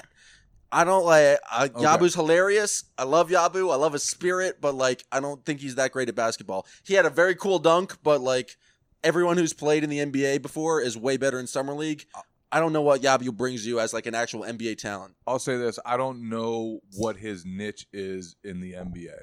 I 0.71 0.83
don't 0.83 1.05
like. 1.05 1.39
Uh, 1.51 1.67
Yabu's 1.75 2.15
hilarious. 2.15 2.85
I 2.97 3.03
love 3.03 3.29
Yabu. 3.29 3.71
I 3.71 3.75
love 3.75 3.93
his 3.93 4.03
spirit, 4.03 4.59
but 4.61 4.75
like, 4.75 5.03
I 5.11 5.19
don't 5.19 5.43
think 5.45 5.59
he's 5.59 5.75
that 5.75 5.91
great 5.91 6.09
at 6.09 6.15
basketball. 6.15 6.65
He 6.83 6.93
had 6.93 7.05
a 7.05 7.09
very 7.09 7.35
cool 7.35 7.59
dunk, 7.59 7.97
but 8.03 8.21
like, 8.21 8.57
everyone 9.03 9.37
who's 9.37 9.53
played 9.53 9.83
in 9.83 9.89
the 9.89 9.99
NBA 9.99 10.41
before 10.41 10.81
is 10.81 10.97
way 10.97 11.17
better 11.17 11.39
in 11.39 11.47
summer 11.47 11.73
league. 11.73 12.05
I 12.51 12.59
don't 12.59 12.71
know 12.71 12.81
what 12.81 13.01
Yabu 13.01 13.35
brings 13.35 13.67
you 13.67 13.79
as 13.79 13.93
like 13.93 14.05
an 14.05 14.15
actual 14.15 14.41
NBA 14.41 14.77
talent. 14.77 15.15
I'll 15.25 15.39
say 15.39 15.57
this: 15.57 15.79
I 15.85 15.97
don't 15.97 16.29
know 16.29 16.79
what 16.95 17.17
his 17.17 17.45
niche 17.45 17.85
is 17.91 18.35
in 18.43 18.61
the 18.61 18.73
NBA. 18.73 19.15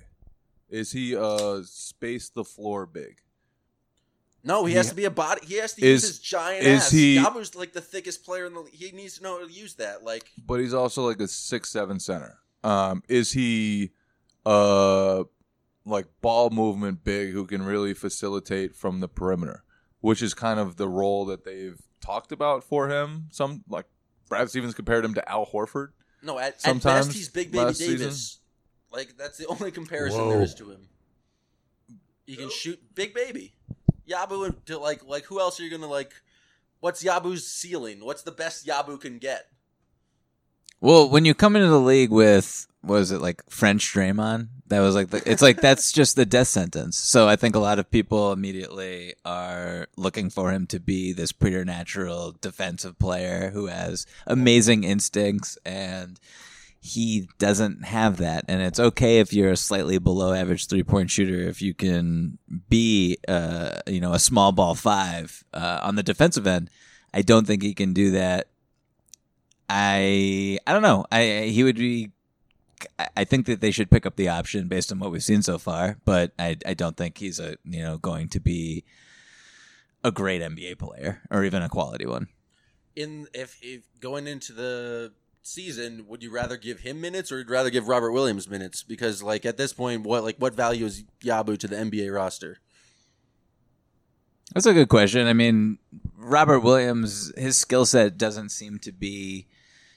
Is 0.69 0.93
he 0.93 1.17
uh 1.17 1.63
space 1.65 2.29
the 2.31 2.45
floor 2.45 2.87
big? 2.87 3.19
No, 4.43 4.65
he 4.67 4.73
He- 4.73 4.77
has 4.77 4.89
to 4.91 4.95
be 4.95 5.05
a 5.05 5.11
body. 5.11 5.41
He 5.47 5.55
has 5.57 5.73
to 5.75 5.83
Is- 5.83 6.03
use 6.03 6.09
his 6.11 6.19
giant 6.19 6.67
is 6.67 6.83
ass. 6.85 6.91
he- 6.91 7.17
Yabu's 7.17 7.55
like 7.55 7.73
the 7.73 7.81
thickest 7.81 8.25
player 8.25 8.47
in 8.47 8.55
the. 8.55 8.65
He 8.73 8.91
needs 8.93 9.17
to 9.19 9.23
know 9.23 9.39
how 9.41 9.47
to 9.47 9.53
use 9.53 9.75
that. 9.77 10.05
Like, 10.05 10.31
But 10.47 10.61
he's 10.61 10.75
also 10.75 11.07
like 11.07 11.21
a 11.21 11.29
six 11.29 11.71
seven 11.71 11.99
center. 12.01 12.39
Um, 12.63 13.03
is 13.09 13.33
he 13.33 13.91
uh 14.47 15.25
like 15.87 16.07
ball 16.23 16.51
movement 16.51 17.05
big 17.05 17.33
who 17.33 17.47
can 17.47 17.63
really 17.63 17.95
facilitate 17.95 18.75
from 18.75 19.01
the 19.01 19.09
perimeter, 19.09 19.65
which 20.01 20.23
is 20.23 20.33
kind 20.35 20.59
of 20.61 20.77
the 20.77 20.89
role 20.89 21.25
that 21.27 21.45
they've 21.45 21.81
talked 22.01 22.33
about 22.33 22.65
for 22.65 22.89
him. 22.89 23.29
Some 23.31 23.65
like 23.69 23.87
Brad 24.29 24.49
Stevens 24.51 24.75
compared 24.75 25.05
him 25.05 25.15
to 25.15 25.29
Al 25.31 25.47
Horford. 25.47 25.89
no, 26.23 26.39
at, 26.39 26.55
at 26.55 26.61
Sometimes 26.61 27.07
best 27.07 27.17
he's 27.19 27.29
Big 27.29 27.51
Baby 27.53 27.73
Davis. 27.75 27.79
season. 27.79 28.41
Like 28.95 29.17
that's 29.17 29.39
the 29.39 29.47
only 29.49 29.71
comparison 29.71 30.21
Whoa. 30.21 30.31
there 30.31 30.43
is 30.43 30.55
to 30.57 30.71
him. 30.71 30.89
He 32.27 32.37
can 32.37 32.51
shoot 32.51 32.81
Big 32.95 33.13
Baby. 33.13 33.55
Yabu 34.09 34.47
and 34.47 34.67
to 34.67 34.79
like 34.79 35.05
like 35.05 35.25
who 35.25 35.41
else 35.41 35.61
are 35.61 35.63
you 35.63 35.71
gonna 35.71 35.87
like? 35.87 36.13
What's 36.81 37.03
Yabu's 37.03 37.47
ceiling? 37.47 38.05
What's 38.05 38.23
the 38.23 38.33
best 38.33 38.67
Yabu 38.67 39.01
can 39.01 39.19
get? 39.19 39.47
Well, 40.81 41.09
when 41.09 41.25
you 41.25 41.35
come 41.35 41.57
into 41.57 41.69
the 41.69 41.81
league 41.81 42.11
with 42.11 42.67
what 42.83 42.97
was 42.97 43.11
it 43.11 43.21
like 43.21 43.43
French 43.49 43.93
Draymond? 43.95 44.49
That 44.67 44.81
was 44.81 44.95
like 44.95 45.11
the, 45.11 45.23
it's 45.31 45.43
like 45.43 45.61
that's 45.61 45.93
just 46.01 46.17
the 46.17 46.27
death 46.27 46.49
sentence. 46.49 46.99
So 46.99 47.27
I 47.27 47.37
think 47.37 47.55
a 47.55 47.61
lot 47.61 47.79
of 47.79 47.91
people 47.91 48.33
immediately 48.33 49.15
are 49.25 49.87
looking 49.97 50.29
for 50.29 50.53
him 50.53 50.67
to 50.69 50.81
be 50.81 51.13
this 51.13 51.33
preternatural 51.33 52.37
defensive 52.41 52.99
player 52.99 53.51
who 53.51 53.67
has 53.67 54.07
amazing 54.27 54.85
instincts 54.85 55.57
and 55.65 56.21
he 56.87 57.31
doesn't 57.39 57.83
have 57.83 58.19
that. 58.19 58.45
And 58.47 58.61
it's 58.61 58.79
okay 58.79 59.19
if 59.19 59.33
you're 59.33 59.53
a 59.53 59.57
slightly 59.57 59.97
below 59.97 60.35
average 60.35 60.67
three 60.67 60.83
point 60.83 61.11
shooter 61.11 61.49
if 61.49 61.63
you 61.63 61.73
can 61.73 62.37
be 62.69 63.17
uh 63.27 63.81
you 63.87 64.01
know 64.01 64.13
a 64.13 64.19
small 64.19 64.53
ball 64.53 64.75
five 64.75 65.43
uh, 65.55 65.81
on 65.83 65.97
the 65.97 66.03
defensive 66.03 66.47
end. 66.47 66.69
I 67.15 67.23
don't 67.23 67.47
think 67.47 67.63
he 67.63 67.73
can 67.73 67.95
do 67.95 68.11
that. 68.11 68.49
I 69.67 70.59
i 70.67 70.73
don't 70.75 70.83
know. 70.83 71.07
I 71.11 71.49
he 71.51 71.65
would 71.65 71.77
be 71.77 72.11
I- 73.17 73.25
think 73.25 73.47
that 73.47 73.63
they 73.63 73.71
should 73.71 73.91
pick 73.91 74.05
up 74.05 74.17
the 74.17 74.29
option 74.29 74.69
based 74.69 74.93
on 74.93 74.99
what 74.99 75.11
we've 75.11 75.25
seen 75.25 75.41
so 75.41 75.57
far, 75.57 75.97
but 76.05 76.33
I 76.39 76.59
I 76.67 76.75
don't 76.75 76.99
think 76.99 77.17
he's 77.17 77.41
a 77.41 77.57
you 77.65 77.81
know 77.81 77.97
going 77.97 78.29
to 78.29 78.41
be 78.41 78.85
a 80.05 80.13
great 80.13 80.43
NBA 80.43 80.79
player 80.79 81.23
or 81.31 81.45
even 81.45 81.63
a 81.63 81.71
quality 81.71 82.05
one. 82.05 82.29
In 82.95 83.27
if, 83.33 83.59
if 83.63 83.85
going 84.01 84.27
into 84.27 84.53
the 84.53 85.13
season, 85.47 86.07
would 86.09 86.23
you 86.23 86.31
rather 86.31 86.57
give 86.57 86.81
him 86.81 87.01
minutes 87.01 87.31
or 87.31 87.37
would 87.37 87.49
you 87.49 87.53
rather 87.53 87.71
give 87.71 87.89
Robert 87.89 88.13
Williams 88.13 88.49
minutes? 88.49 88.83
Because 88.83 89.23
like 89.23 89.45
at 89.45 89.57
this 89.57 89.73
point, 89.73 90.03
what 90.03 90.25
like 90.25 90.37
what 90.39 90.55
value 90.55 90.87
is 90.87 91.05
Yabu 91.23 91.59
to 91.59 91.69
the 91.69 91.77
NBA 91.77 92.15
roster? 92.15 92.59
That's 94.53 94.67
a 94.67 94.73
good 94.73 94.89
question. 94.89 95.27
I 95.27 95.33
mean, 95.33 95.79
Robert 96.17 96.61
Williams, 96.61 97.33
his 97.37 97.57
skill 97.57 97.87
set 97.87 98.19
doesn't 98.19 98.51
seem 98.51 98.79
to 98.81 98.93
be. 98.93 99.47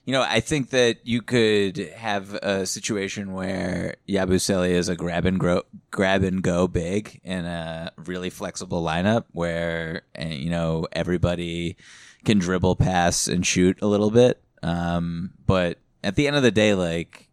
You 0.05 0.13
know, 0.13 0.21
I 0.21 0.39
think 0.39 0.69
that 0.69 1.05
you 1.05 1.21
could 1.21 1.77
have 1.77 2.33
a 2.35 2.65
situation 2.65 3.33
where 3.33 3.97
Yabusele 4.07 4.69
is 4.69 4.87
a 4.87 4.95
grab 4.95 5.25
and 5.25 5.37
grow, 5.37 5.63
grab 5.91 6.23
and 6.23 6.41
go 6.41 6.65
big 6.65 7.19
in 7.25 7.43
a 7.43 7.91
really 7.97 8.29
flexible 8.29 8.81
lineup 8.81 9.25
where 9.33 10.03
eh, 10.15 10.29
you 10.29 10.49
know 10.49 10.87
everybody 10.93 11.75
can 12.23 12.39
dribble, 12.39 12.77
pass, 12.77 13.27
and 13.27 13.45
shoot 13.45 13.81
a 13.81 13.87
little 13.87 14.09
bit. 14.09 14.41
Um, 14.63 15.31
but 15.45 15.79
at 16.03 16.15
the 16.15 16.27
end 16.27 16.35
of 16.35 16.43
the 16.43 16.51
day, 16.51 16.73
like 16.73 17.29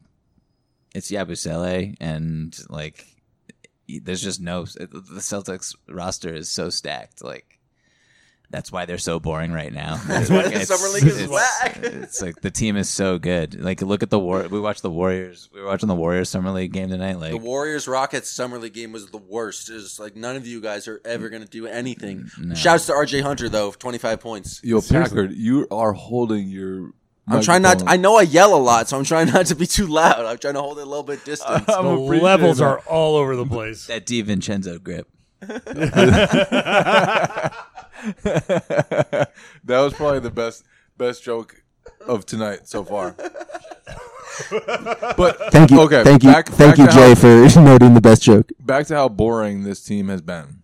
it's 0.94 1.10
Yabusele, 1.10 1.96
and 2.00 2.56
like 2.68 3.06
there's 3.88 4.22
just 4.22 4.40
no 4.40 4.64
the 4.64 5.20
Celtics 5.20 5.74
roster 5.88 6.32
is 6.32 6.50
so 6.50 6.70
stacked 6.70 7.22
like 7.22 7.54
that's 8.50 8.70
why 8.70 8.84
they're 8.84 8.98
so 8.98 9.18
boring 9.18 9.50
right 9.52 9.72
now. 9.72 9.96
That's 10.06 10.30
why 10.30 10.48
the 10.48 10.64
Summer 10.64 10.88
League 10.94 11.04
is 11.04 11.26
whack. 11.26 11.76
It's 11.82 12.22
like 12.22 12.40
the 12.40 12.52
team 12.52 12.76
is 12.76 12.88
so 12.88 13.18
good. 13.18 13.60
Like 13.60 13.82
look 13.82 14.04
at 14.04 14.10
the 14.10 14.18
war. 14.18 14.46
We 14.48 14.60
watched 14.60 14.82
the 14.82 14.90
Warriors. 14.90 15.48
We 15.52 15.60
were 15.60 15.66
watching 15.66 15.88
the 15.88 15.94
Warriors 15.96 16.28
Summer 16.28 16.52
League 16.52 16.72
game 16.72 16.88
tonight. 16.88 17.18
Like 17.18 17.32
The 17.32 17.38
Warriors 17.38 17.88
Rockets 17.88 18.30
summer 18.30 18.58
league 18.58 18.74
game 18.74 18.92
was 18.92 19.10
the 19.10 19.18
worst. 19.18 19.70
It's 19.70 19.98
like 19.98 20.14
none 20.14 20.36
of 20.36 20.46
you 20.46 20.60
guys 20.60 20.86
are 20.86 21.00
ever 21.04 21.30
going 21.30 21.42
to 21.42 21.48
do 21.48 21.66
anything. 21.66 22.30
No. 22.38 22.54
Shouts 22.54 22.86
to 22.86 22.92
RJ 22.92 23.22
Hunter 23.22 23.48
though, 23.48 23.72
twenty 23.72 23.98
five 23.98 24.20
points. 24.20 24.60
Yo, 24.62 24.78
Seriously. 24.78 25.16
Packard, 25.16 25.32
you 25.32 25.66
are 25.72 25.92
holding 25.92 26.46
your. 26.46 26.92
I'm 27.26 27.42
trying 27.42 27.62
not. 27.62 27.78
To, 27.80 27.84
I 27.88 27.96
know 27.96 28.16
I 28.16 28.22
yell 28.22 28.54
a 28.54 28.58
lot, 28.60 28.88
so 28.88 28.98
I'm 28.98 29.04
trying 29.04 29.28
not 29.32 29.46
to 29.46 29.54
be 29.54 29.66
too 29.66 29.86
loud. 29.86 30.24
I'm 30.26 30.36
trying 30.38 30.54
to 30.54 30.60
hold 30.60 30.78
it 30.78 30.82
a 30.82 30.86
little 30.86 31.02
bit 31.04 31.24
distant. 31.24 31.68
I'm 31.70 31.84
The 31.84 31.94
levels 32.20 32.58
that. 32.58 32.64
are 32.64 32.78
all 32.80 33.16
over 33.16 33.34
the 33.36 33.46
place. 33.46 33.86
that 33.86 34.04
DiVincenzo 34.06 34.82
grip. 34.82 35.08
that 38.24 39.30
was 39.64 39.94
probably 39.94 40.20
the 40.20 40.30
best 40.30 40.64
best 40.96 41.22
joke 41.24 41.62
of 42.06 42.24
tonight 42.26 42.68
so 42.68 42.84
far. 42.84 43.14
but 45.16 45.52
Thank 45.52 45.70
you. 45.70 45.80
Okay, 45.82 46.02
Thank 46.04 46.22
you. 46.24 46.32
back- 46.32 46.48
thank 46.48 46.76
back 46.76 46.78
you, 46.78 46.86
to 46.86 46.92
Jay, 46.92 47.08
how- 47.14 47.48
for 47.48 47.60
noting 47.60 47.94
the 47.94 48.00
best 48.00 48.22
joke. 48.22 48.50
back 48.60 48.86
to 48.88 48.94
how 48.96 49.08
boring 49.08 49.64
this 49.64 49.82
team 49.82 50.08
has 50.08 50.20
been. 50.22 50.62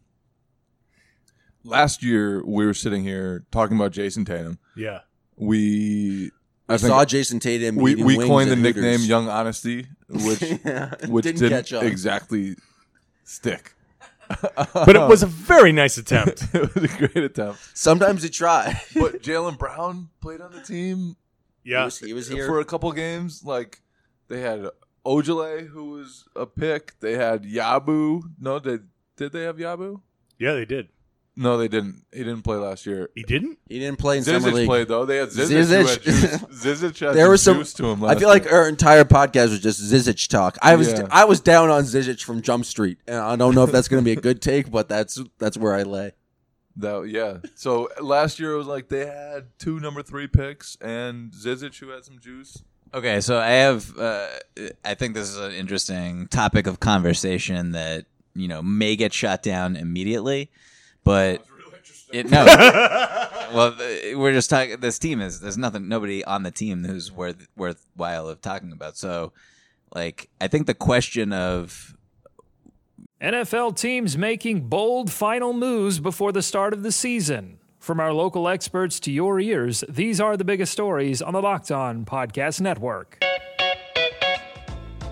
Last 1.62 2.02
year, 2.02 2.43
we 2.45 2.64
were 2.64 2.75
sitting 2.75 3.02
here 3.05 3.45
talking 3.50 3.76
about 3.76 3.93
Jayson 3.93 4.25
Tatum. 4.26 4.59
Yeah. 4.75 5.00
We, 5.37 6.31
I 6.71 6.75
I 6.75 6.77
think 6.79 6.89
saw 6.91 7.05
Jayson 7.05 7.41
Tatum. 7.41 7.77
we, 7.77 7.95
we 7.97 8.17
wings 8.17 8.25
coined 8.25 8.50
the 8.50 8.57
nickname 8.57 8.85
Hooters. 8.93 9.09
"Young 9.09 9.29
Honesty," 9.29 9.87
which 10.09 10.41
Yeah, 10.65 10.95
which 11.09 11.25
didn't 11.25 11.41
didn't, 11.41 11.50
catch 11.50 11.73
on. 11.73 11.85
exactly 11.87 12.57
stick. 13.25 13.75
But 14.75 14.95
it 14.95 15.09
was 15.09 15.23
a 15.25 15.27
very 15.27 15.73
nice 15.73 15.99
attempt. 15.99 16.45
it 16.55 16.75
was 16.75 16.85
a 16.85 16.89
great 16.99 17.17
attempt. 17.25 17.59
Sometimes 17.75 18.23
you 18.23 18.31
try. 18.31 18.81
But 18.95 19.23
Jaylen 19.23 19.59
Brown 19.59 20.09
played 20.21 20.41
on 20.41 20.53
the 20.53 20.61
team 20.61 21.17
he, 21.65 21.73
Yeah. 21.73 21.87
was, 21.87 21.99
he 21.99 22.12
was 22.15 22.29
here. 22.29 22.47
for 22.47 22.61
a 22.61 22.65
couple 22.65 22.93
games. 22.93 23.43
Like 23.45 23.81
they 24.29 24.41
had 24.41 24.69
Ojeleye, 25.05 25.67
who 25.67 25.91
was 25.91 26.27
a 26.37 26.47
pick. 26.47 27.00
They 27.00 27.15
had 27.17 27.43
Yabu. 27.43 28.23
No, 28.39 28.61
did 28.61 28.87
did 29.17 29.33
they 29.33 29.43
have 29.43 29.57
Yabu? 29.57 30.00
Yeah, 30.39 30.53
they 30.53 30.65
did. 30.65 30.89
No, 31.42 31.56
they 31.56 31.68
didn't. 31.68 32.04
He 32.12 32.18
didn't 32.18 32.42
play 32.42 32.56
last 32.59 32.85
year. 32.85 33.09
He 33.14 33.23
didn't? 33.23 33.59
he 33.66 33.78
didn't 33.78 33.99
play 33.99 34.18
in 34.18 34.25
summer 34.25 34.50
Zizic 34.50 34.52
league. 34.52 34.66
played 34.68 34.88
though. 34.88 35.06
They 35.06 35.16
had 35.16 35.30
Zizic. 35.30 35.62
Zizic, 35.62 35.68
who 35.68 35.87
had 35.87 35.87
Zizic. 35.87 36.02
juice. 36.50 36.64
Zizic 36.82 36.99
had 37.06 37.14
There 37.14 37.25
some 37.25 37.30
was 37.30 37.42
some. 37.42 37.56
juice 37.59 37.73
to 37.75 37.87
him. 37.87 38.04
I 38.04 38.09
Last 38.09 38.18
feel 38.18 38.28
like 38.28 38.44
year. 38.44 38.54
our 38.54 38.68
entire 38.68 39.04
podcast 39.04 39.49
was 39.50 39.61
just 39.61 39.80
Zizic 39.80 40.28
talk. 40.28 40.59
I 40.61 40.76
was 40.76 40.88
Yeah. 40.92 41.09
I 41.11 41.25
was 41.25 41.40
down 41.40 41.70
on 41.70 41.85
Zizic 41.85 42.23
from 42.23 42.42
Jump 42.42 42.66
Street, 42.66 42.99
and 43.06 43.16
I 43.16 43.37
don't 43.37 43.54
know 43.54 43.64
if 43.64 43.73
that's 43.73 43.88
going 43.88 44.02
to 44.02 44.04
be 44.04 44.12
a 44.12 44.20
good 44.20 44.42
take, 44.42 44.70
but 44.70 44.88
that's 44.90 45.18
that's 45.38 45.56
where 45.56 45.75
I 45.75 45.82
lay. 45.85 46.12
that. 46.76 47.09
Yeah. 47.09 47.38
So 47.54 47.88
last 48.02 48.38
year 48.38 48.52
it 48.52 48.59
was 48.59 48.66
like 48.66 48.88
they 48.90 49.06
had 49.06 49.47
two 49.59 49.80
number 49.80 50.02
three 50.02 50.26
picks 50.26 50.76
and 50.82 51.32
Zizic 51.32 51.78
who 51.78 51.88
had 51.88 52.04
some 52.04 52.18
juice. 52.18 52.62
Okay, 52.92 53.20
so 53.23 53.38
I 53.38 53.50
have. 53.50 53.97
Uh, 53.97 54.26
I 54.85 54.94
think 54.94 55.14
this 55.14 55.28
is 55.30 55.38
an 55.38 55.52
interesting 55.52 56.26
topic 56.26 56.66
of 56.66 56.80
conversation 56.80 57.73
that 57.73 58.06
you 58.35 58.47
know 58.49 58.62
may 58.62 58.94
get 58.97 59.12
shot 59.14 59.42
down 59.42 59.76
immediately, 59.76 60.50
but 61.04 61.45
it, 62.12 62.30
no. 62.30 62.45
well, 63.54 63.76
we're 64.16 64.33
just 64.33 64.50
talking. 64.50 64.80
This 64.80 64.99
team 64.99 65.21
is 65.21 65.40
there's 65.40 65.59
nothing, 65.59 65.88
nobody 65.88 66.25
on 66.25 66.42
the 66.42 66.50
team 66.50 66.85
who's 66.85 67.12
worth 67.12 67.49
worthwhile 67.57 68.28
of 68.28 68.40
talking 68.40 68.73
about. 68.73 68.97
So, 68.97 69.33
like, 69.95 70.28
I 70.40 70.49
think 70.49 70.66
the 70.66 70.75
question 70.75 71.33
of 71.33 71.97
NFL 73.21 73.76
teams 73.76 74.16
making 74.16 74.69
bold 74.69 75.11
final 75.11 75.52
moves 75.52 76.00
before 76.00 76.33
the 76.33 76.42
start 76.42 76.73
of 76.73 76.83
the 76.83 76.92
season. 76.92 77.59
From 77.78 77.99
our 77.99 78.12
local 78.12 78.47
experts 78.47 79.00
to 79.00 79.11
your 79.11 79.40
ears, 79.40 79.85
these 79.88 80.21
are 80.21 80.37
the 80.37 80.45
biggest 80.45 80.71
stories 80.71 81.23
on 81.23 81.33
the 81.33 81.40
Locked 81.40 81.71
On 81.71 82.04
Podcast 82.04 82.61
Network. 82.61 83.25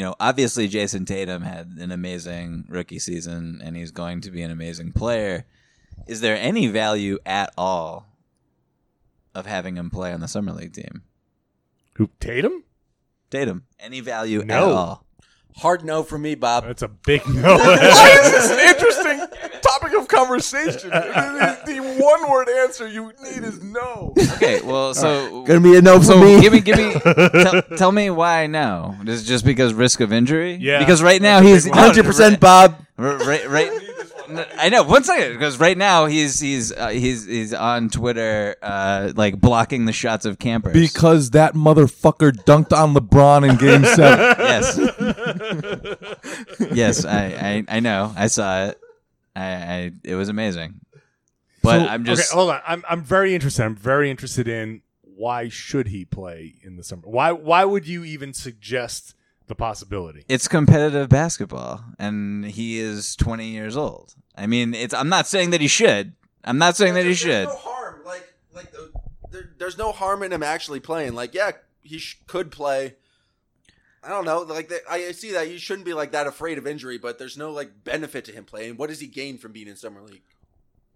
You 0.00 0.06
know, 0.06 0.14
obviously 0.18 0.66
Jayson 0.66 1.04
Tatum 1.04 1.42
had 1.42 1.76
an 1.78 1.92
amazing 1.92 2.64
rookie 2.70 2.98
season 2.98 3.60
and 3.62 3.76
he's 3.76 3.90
going 3.90 4.22
to 4.22 4.30
be 4.30 4.40
an 4.40 4.50
amazing 4.50 4.92
player. 4.92 5.44
Is 6.06 6.22
there 6.22 6.38
any 6.38 6.68
value 6.68 7.18
at 7.26 7.52
all 7.58 8.06
of 9.34 9.44
having 9.44 9.76
him 9.76 9.90
play 9.90 10.14
on 10.14 10.20
the 10.20 10.26
summer 10.26 10.52
league 10.52 10.72
team? 10.72 11.02
Who 11.96 12.08
Tatum? 12.18 12.64
Tatum, 13.28 13.64
any 13.78 14.00
value 14.00 14.40
at 14.40 14.46
No. 14.46 14.72
all? 14.72 15.06
Hard 15.56 15.84
no 15.84 16.02
for 16.02 16.16
me, 16.16 16.34
Bob. 16.34 16.64
That's 16.64 16.80
a 16.80 16.88
big 16.88 17.20
no. 17.28 17.56
Why 17.58 18.18
is 18.22 18.30
this 18.30 18.50
an 18.52 18.58
interesting 18.74 18.94
topic 18.94 19.09
of 19.09 19.09
conversation? 20.10 20.90
the 20.90 21.58
the 21.66 21.78
one 22.02 22.30
word 22.30 22.48
answer 22.48 22.86
you 22.88 23.12
need 23.22 23.44
is 23.44 23.62
no. 23.62 24.12
Okay, 24.34 24.60
well, 24.62 24.94
so 24.94 25.42
Gonna 25.46 25.60
be 25.60 25.76
a 25.76 25.82
no 25.82 25.98
for 25.98 26.04
so 26.04 26.20
me. 26.20 26.40
give 26.40 26.52
me, 26.52 26.60
give 26.60 26.76
me, 26.76 26.92
tell, 27.42 27.62
tell 27.76 27.92
me 27.92 28.10
why 28.10 28.46
no? 28.46 28.96
Is 29.06 29.22
it 29.22 29.26
just 29.26 29.44
because 29.44 29.72
risk 29.74 30.00
of 30.00 30.12
injury? 30.12 30.54
Yeah, 30.54 30.78
because 30.78 31.02
right 31.02 31.22
now 31.22 31.40
he's. 31.40 31.68
Hundred 31.68 32.04
percent, 32.04 32.40
Bob. 32.48 32.74
Right, 32.96 33.48
right. 33.48 33.70
I 34.58 34.68
know. 34.68 34.84
One 34.84 35.02
second, 35.02 35.32
because 35.32 35.58
right 35.58 35.76
now 35.76 36.06
he's 36.06 36.38
he's 36.38 36.70
uh, 36.72 36.88
he's 36.90 37.24
he's 37.26 37.52
on 37.52 37.88
Twitter, 37.88 38.54
uh, 38.62 39.12
like 39.16 39.40
blocking 39.40 39.86
the 39.86 39.92
shots 39.92 40.24
of 40.24 40.38
campers. 40.38 40.72
Because 40.74 41.30
that 41.30 41.54
motherfucker 41.54 42.30
dunked 42.44 42.72
on 42.76 42.94
LeBron 42.94 43.48
in 43.48 43.56
Game 43.56 43.84
Seven. 43.84 44.36
yes, 44.38 44.78
yes, 46.72 47.04
I, 47.04 47.64
I 47.68 47.76
I 47.76 47.80
know. 47.80 48.12
I 48.16 48.26
saw 48.28 48.66
it. 48.66 48.80
I, 49.36 49.42
I 49.44 49.92
it 50.04 50.14
was 50.14 50.28
amazing. 50.28 50.80
But 51.62 51.80
So- 51.80 51.86
I'm 51.88 52.04
just 52.04 52.30
okay. 52.32 52.36
Hold 52.38 52.50
on. 52.50 52.60
I'm 52.66 52.84
I'm 52.88 53.02
very 53.02 53.34
interested. 53.34 53.64
I'm 53.64 53.76
very 53.76 54.10
interested 54.10 54.48
in 54.48 54.82
why 55.02 55.48
should 55.48 55.88
he 55.88 56.04
play 56.04 56.54
in 56.62 56.76
the 56.76 56.82
summer? 56.84 57.02
Why 57.04 57.32
why 57.32 57.64
would 57.64 57.86
you 57.86 58.04
even 58.04 58.32
suggest 58.32 59.14
the 59.46 59.54
possibility? 59.54 60.24
it's 60.28 60.48
competitive 60.48 61.08
basketball, 61.08 61.84
and 61.98 62.44
he 62.46 62.78
is 62.78 63.16
20 63.16 63.48
years 63.48 63.76
old. 63.76 64.14
I 64.36 64.46
mean, 64.46 64.74
it's. 64.74 64.94
I'm 64.94 65.08
not 65.08 65.26
saying 65.26 65.50
that 65.50 65.60
he 65.60 65.68
should. 65.68 66.14
I'm 66.44 66.56
not 66.58 66.76
saying 66.76 66.94
that 66.94 67.04
he 67.04 67.14
should. 67.14 67.30
There's 67.30 67.48
no 67.48 67.56
harm. 67.56 68.00
Like, 68.06 68.32
like 68.54 68.72
the, 68.72 68.92
there, 69.30 69.50
there's 69.58 69.76
no 69.76 69.92
harm 69.92 70.22
in 70.22 70.32
him 70.32 70.42
actually 70.42 70.80
playing. 70.80 71.14
Like, 71.14 71.34
yeah, 71.34 71.50
he 71.82 71.98
sh- 71.98 72.18
could 72.26 72.50
play. 72.50 72.94
I 74.02 74.08
don't 74.08 74.24
know. 74.24 74.40
Like, 74.40 74.68
the, 74.68 74.80
I 74.90 75.12
see 75.12 75.32
that 75.32 75.50
you 75.50 75.58
shouldn't 75.58 75.84
be 75.84 75.92
like 75.94 76.12
that 76.12 76.26
afraid 76.26 76.56
of 76.58 76.66
injury, 76.66 76.98
but 76.98 77.18
there's 77.18 77.36
no 77.36 77.50
like 77.52 77.84
benefit 77.84 78.24
to 78.26 78.32
him 78.32 78.44
playing. 78.44 78.76
What 78.76 78.88
does 78.88 79.00
he 79.00 79.06
gain 79.06 79.36
from 79.38 79.52
being 79.52 79.68
in 79.68 79.76
summer 79.76 80.00
league? 80.02 80.22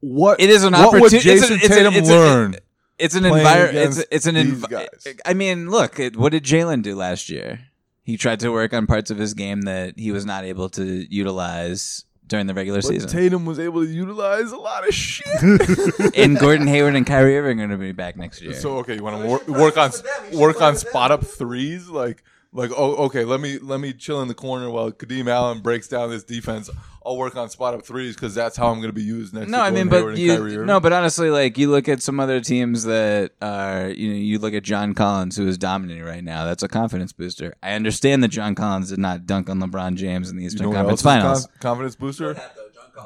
What 0.00 0.40
It 0.40 0.50
is 0.50 0.64
an 0.64 0.74
opportunity. 0.74 1.00
what 1.00 1.02
would 1.02 1.14
it's 1.14 1.24
Jayson 1.24 1.56
it's 1.56 1.64
a- 1.64 1.68
Tatum 1.68 1.94
it's 1.94 2.08
a- 2.08 2.12
learn? 2.12 2.56
It's 2.98 3.14
an 3.16 3.22
playing 3.22 3.38
environment. 3.38 3.86
It's, 3.98 4.04
it's 4.10 4.26
an 4.26 4.36
these 4.36 4.54
env- 4.54 4.70
guys? 4.70 5.14
I 5.24 5.34
mean, 5.34 5.68
look. 5.68 5.98
It, 5.98 6.16
what 6.16 6.30
did 6.32 6.44
Jaylen 6.44 6.82
do 6.82 6.94
last 6.94 7.28
year? 7.28 7.60
He 8.04 8.16
tried 8.16 8.38
to 8.40 8.50
work 8.50 8.72
on 8.72 8.86
parts 8.86 9.10
of 9.10 9.18
his 9.18 9.34
game 9.34 9.62
that 9.62 9.98
he 9.98 10.12
was 10.12 10.24
not 10.24 10.44
able 10.44 10.68
to 10.70 10.84
utilize 11.12 12.04
during 12.26 12.46
the 12.46 12.54
regular 12.54 12.78
But 12.82 12.88
season. 12.88 13.08
Tatum 13.10 13.44
was 13.46 13.58
able 13.58 13.82
to 13.84 13.90
utilize 13.90 14.52
a 14.52 14.56
lot 14.56 14.86
of 14.86 14.94
shit. 14.94 15.26
and 16.16 16.38
Gordon 16.38 16.66
Hayward 16.68 16.94
and 16.94 17.06
Kyrie 17.06 17.36
Irving 17.36 17.60
are 17.60 17.66
going 17.66 17.78
to 17.78 17.84
be 17.84 17.92
back 17.92 18.16
next 18.16 18.40
year. 18.42 18.54
So 18.54 18.78
okay, 18.78 18.94
you 18.94 19.02
want 19.02 19.22
to 19.22 19.28
work, 19.28 19.48
work 19.48 19.76
on 19.76 19.90
work 20.32 20.62
on 20.62 20.76
spot 20.76 21.10
up 21.10 21.24
threes, 21.24 21.88
like 21.88 22.22
like 22.54 22.70
oh 22.76 22.94
okay, 23.06 23.24
let 23.24 23.40
me 23.40 23.58
let 23.58 23.80
me 23.80 23.92
chill 23.92 24.22
in 24.22 24.28
the 24.28 24.34
corner 24.34 24.70
while 24.70 24.90
Kadeem 24.90 25.28
Allen 25.28 25.60
breaks 25.60 25.88
down 25.88 26.08
this 26.10 26.24
defense. 26.24 26.70
I'll 27.06 27.18
work 27.18 27.36
on 27.36 27.50
spot 27.50 27.74
up 27.74 27.84
threes 27.84 28.14
because 28.14 28.34
that's 28.34 28.56
how 28.56 28.68
I'm 28.68 28.76
going 28.76 28.88
to 28.88 28.94
be 28.94 29.02
used 29.02 29.34
next. 29.34 29.50
no, 29.50 29.58
to 29.58 29.64
I 29.64 29.70
mean, 29.70 29.90
Hayward 29.90 30.14
but 30.14 30.20
you 30.20 30.64
no, 30.64 30.80
but 30.80 30.94
honestly, 30.94 31.28
like 31.28 31.58
you 31.58 31.70
look 31.70 31.86
at 31.86 32.00
some 32.00 32.18
other 32.18 32.40
teams 32.40 32.84
that 32.84 33.32
are, 33.42 33.90
you 33.90 34.08
know, 34.08 34.14
you 34.16 34.38
look 34.38 34.54
at 34.54 34.62
John 34.62 34.94
Collins, 34.94 35.36
who 35.36 35.46
is 35.46 35.58
dominating 35.58 36.02
right 36.02 36.24
now. 36.24 36.46
That's 36.46 36.62
a 36.62 36.68
confidence 36.68 37.12
booster. 37.12 37.54
I 37.62 37.74
understand 37.74 38.22
that 38.22 38.28
John 38.28 38.54
Collins 38.54 38.88
did 38.88 39.00
not 39.00 39.26
dunk 39.26 39.50
on 39.50 39.60
LeBron 39.60 39.96
James 39.96 40.30
in 40.30 40.36
the 40.36 40.42
you 40.44 40.46
Eastern 40.46 40.70
know 40.70 40.76
Conference 40.76 41.02
Finals. 41.02 41.46
con- 41.46 41.56
confidence 41.60 41.94
booster. 41.96 42.40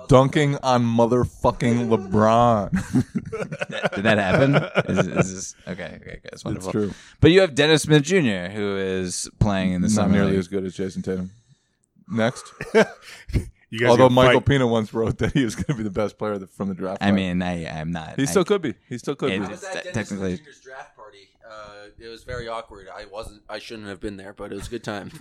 Dunking 0.08 0.56
on 0.62 0.84
motherfucking 0.84 1.88
LeBron. 1.88 2.70
Did 3.94 4.04
that 4.04 4.18
happen? 4.18 4.56
Is, 4.90 5.06
is 5.06 5.34
this 5.34 5.54
okay? 5.66 5.98
Okay, 6.00 6.20
that's 6.24 6.44
wonderful. 6.44 6.72
true. 6.72 6.92
But 7.20 7.30
you 7.30 7.40
have 7.40 7.54
Dennis 7.54 7.82
Smith 7.82 8.02
Jr., 8.02 8.50
who 8.52 8.76
is 8.76 9.30
playing 9.38 9.72
in 9.72 9.82
the 9.82 9.88
Not 9.88 9.94
summer 9.94 10.12
nearly 10.14 10.30
league. 10.32 10.40
as 10.40 10.48
good 10.48 10.64
as 10.64 10.74
Jayson 10.76 11.02
Tatum. 11.02 11.30
Next, 12.10 12.52
You 13.70 13.80
guys 13.80 13.90
although 13.90 14.08
Michael 14.08 14.40
fight- 14.40 14.46
Pina 14.48 14.66
once 14.66 14.94
wrote 14.94 15.18
that 15.18 15.32
he 15.34 15.44
was 15.44 15.54
going 15.54 15.66
to 15.66 15.74
be 15.74 15.82
the 15.82 15.90
best 15.90 16.16
player 16.18 16.38
from 16.46 16.68
the 16.68 16.74
draft. 16.74 17.02
I 17.02 17.06
class. 17.06 17.14
mean, 17.16 17.42
I, 17.42 17.66
I'm 17.66 17.90
not. 17.92 18.16
he 18.16 18.22
I- 18.22 18.26
still 18.26 18.44
could 18.44 18.62
be. 18.62 18.74
He 18.88 18.96
still 18.98 19.14
could 19.14 19.30
It- 19.30 19.40
be. 19.40 19.46
I 19.46 19.48
was 19.50 19.62
at 19.64 19.72
Te- 19.72 19.78
Dennis 19.90 19.94
technically- 19.94 20.36
Smith 20.36 20.46
Jr.'s 20.46 20.60
draft 20.64 20.96
party. 20.96 21.28
Uh, 21.46 21.88
it 21.98 22.08
was 22.08 22.24
very 22.24 22.48
awkward. 22.48 22.88
I 22.94 23.04
wasn't. 23.06 23.42
I 23.48 23.58
shouldn't 23.58 23.88
have 23.88 24.00
been 24.00 24.16
there, 24.16 24.32
but 24.32 24.52
it 24.52 24.54
was 24.56 24.66
a 24.68 24.70
good 24.70 24.84
time. 24.84 25.10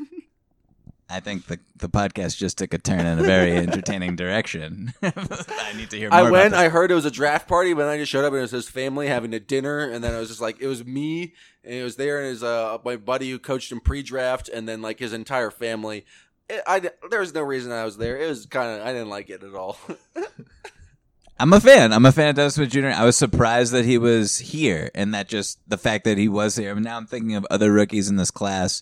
I 1.09 1.21
think 1.21 1.47
the 1.47 1.59
the 1.77 1.87
podcast 1.87 2.37
just 2.37 2.57
took 2.57 2.73
a 2.73 2.77
turn 2.77 3.05
in 3.05 3.19
a 3.19 3.23
very 3.23 3.51
entertaining 3.57 4.15
direction. 4.15 4.93
I 5.01 5.73
need 5.75 5.89
to 5.91 5.97
hear 5.97 6.09
more. 6.09 6.17
I 6.17 6.21
about 6.21 6.31
went. 6.31 6.53
I 6.53 6.67
heard 6.69 6.91
it 6.91 6.95
was 6.95 7.05
a 7.05 7.11
draft 7.11 7.47
party, 7.47 7.73
but 7.73 7.83
then 7.83 7.89
I 7.89 7.97
just 7.97 8.11
showed 8.11 8.25
up 8.25 8.33
and 8.33 8.39
it 8.39 8.41
was 8.41 8.51
his 8.51 8.69
family 8.69 9.07
having 9.07 9.33
a 9.33 9.39
dinner, 9.39 9.79
and 9.89 10.03
then 10.03 10.13
I 10.13 10.19
was 10.19 10.27
just 10.27 10.41
like, 10.41 10.59
it 10.59 10.67
was 10.67 10.85
me, 10.85 11.33
and 11.63 11.73
it 11.73 11.83
was 11.83 11.95
there, 11.95 12.19
and 12.19 12.27
his 12.27 12.43
uh, 12.43 12.77
my 12.83 12.97
buddy 12.97 13.29
who 13.29 13.39
coached 13.39 13.71
him 13.71 13.79
pre-draft, 13.79 14.49
and 14.49 14.67
then 14.67 14.81
like 14.81 14.99
his 14.99 15.13
entire 15.13 15.51
family. 15.51 16.05
It, 16.49 16.61
I 16.67 16.79
there 17.09 17.21
was 17.21 17.33
no 17.33 17.41
reason 17.41 17.71
I 17.71 17.85
was 17.85 17.97
there. 17.97 18.17
It 18.17 18.27
was 18.27 18.45
kind 18.45 18.79
of 18.79 18.85
I 18.85 18.91
didn't 18.91 19.09
like 19.09 19.29
it 19.29 19.43
at 19.43 19.53
all. 19.53 19.77
I'm 21.39 21.53
a 21.53 21.61
fan. 21.61 21.93
I'm 21.93 22.05
a 22.05 22.11
fan 22.11 22.29
of 22.29 22.35
Dennis 22.35 22.55
Smith 22.55 22.71
Jr. 22.71 22.87
I 22.87 23.05
was 23.05 23.15
surprised 23.15 23.71
that 23.71 23.85
he 23.85 23.97
was 23.97 24.39
here, 24.39 24.89
and 24.95 25.13
that 25.13 25.29
just 25.29 25.59
the 25.69 25.77
fact 25.77 26.03
that 26.05 26.17
he 26.17 26.27
was 26.27 26.55
here. 26.55 26.71
I 26.71 26.73
mean, 26.73 26.83
now 26.83 26.97
I'm 26.97 27.05
thinking 27.05 27.35
of 27.35 27.45
other 27.51 27.71
rookies 27.71 28.09
in 28.09 28.15
this 28.15 28.31
class. 28.31 28.81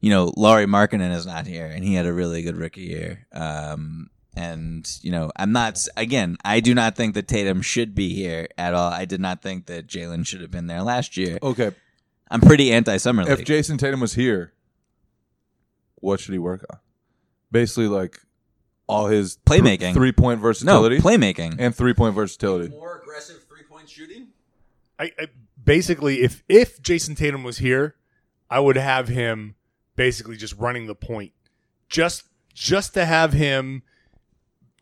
You 0.00 0.10
know, 0.10 0.32
Lauri 0.36 0.66
Markkanen 0.66 1.12
is 1.14 1.26
not 1.26 1.46
here, 1.46 1.66
and 1.66 1.82
he 1.84 1.94
had 1.94 2.06
a 2.06 2.12
really 2.12 2.42
good 2.42 2.56
rookie 2.56 2.82
year. 2.82 3.26
Um, 3.32 4.10
and 4.36 4.88
you 5.02 5.10
know, 5.10 5.32
I'm 5.34 5.50
not. 5.52 5.84
Again, 5.96 6.36
I 6.44 6.60
do 6.60 6.74
not 6.74 6.94
think 6.94 7.14
that 7.14 7.26
Tatum 7.26 7.62
should 7.62 7.94
be 7.94 8.14
here 8.14 8.48
at 8.56 8.74
all. 8.74 8.92
I 8.92 9.04
did 9.04 9.20
not 9.20 9.42
think 9.42 9.66
that 9.66 9.88
Jaylen 9.88 10.24
should 10.26 10.40
have 10.40 10.50
been 10.52 10.68
there 10.68 10.82
last 10.82 11.16
year. 11.16 11.38
Okay, 11.42 11.72
I'm 12.30 12.40
pretty 12.40 12.72
anti 12.72 12.96
summer 12.98 13.24
league. 13.24 13.40
if 13.40 13.44
Jayson 13.44 13.78
Tatum 13.78 14.00
was 14.00 14.14
here, 14.14 14.52
what 15.96 16.20
should 16.20 16.32
he 16.32 16.38
work 16.38 16.64
on? 16.70 16.78
Basically, 17.50 17.88
like 17.88 18.20
all 18.86 19.08
his 19.08 19.38
Playmaking. 19.46 19.94
three 19.94 20.12
point 20.12 20.38
no 20.40 20.42
versatility, 20.42 20.98
playmaking. 20.98 21.56
and 21.58 21.74
three 21.74 21.94
point 21.94 22.14
versatility. 22.14 22.68
More 22.68 23.00
aggressive 23.02 23.44
three-point 23.48 23.88
shooting. 23.88 24.28
I, 24.98 25.12
I 25.18 25.26
basically 25.62 26.22
if 26.22 26.42
if 26.48 26.80
Jayson 26.82 27.16
Tatum 27.16 27.42
was 27.42 27.58
here, 27.58 27.96
I 28.50 28.60
would 28.60 28.76
have 28.76 29.08
him 29.08 29.54
basically 29.98 30.38
just 30.38 30.54
running 30.54 30.86
the 30.86 30.94
point, 30.94 31.32
just 31.90 32.22
just 32.54 32.94
to 32.94 33.04
have 33.04 33.34
him 33.34 33.82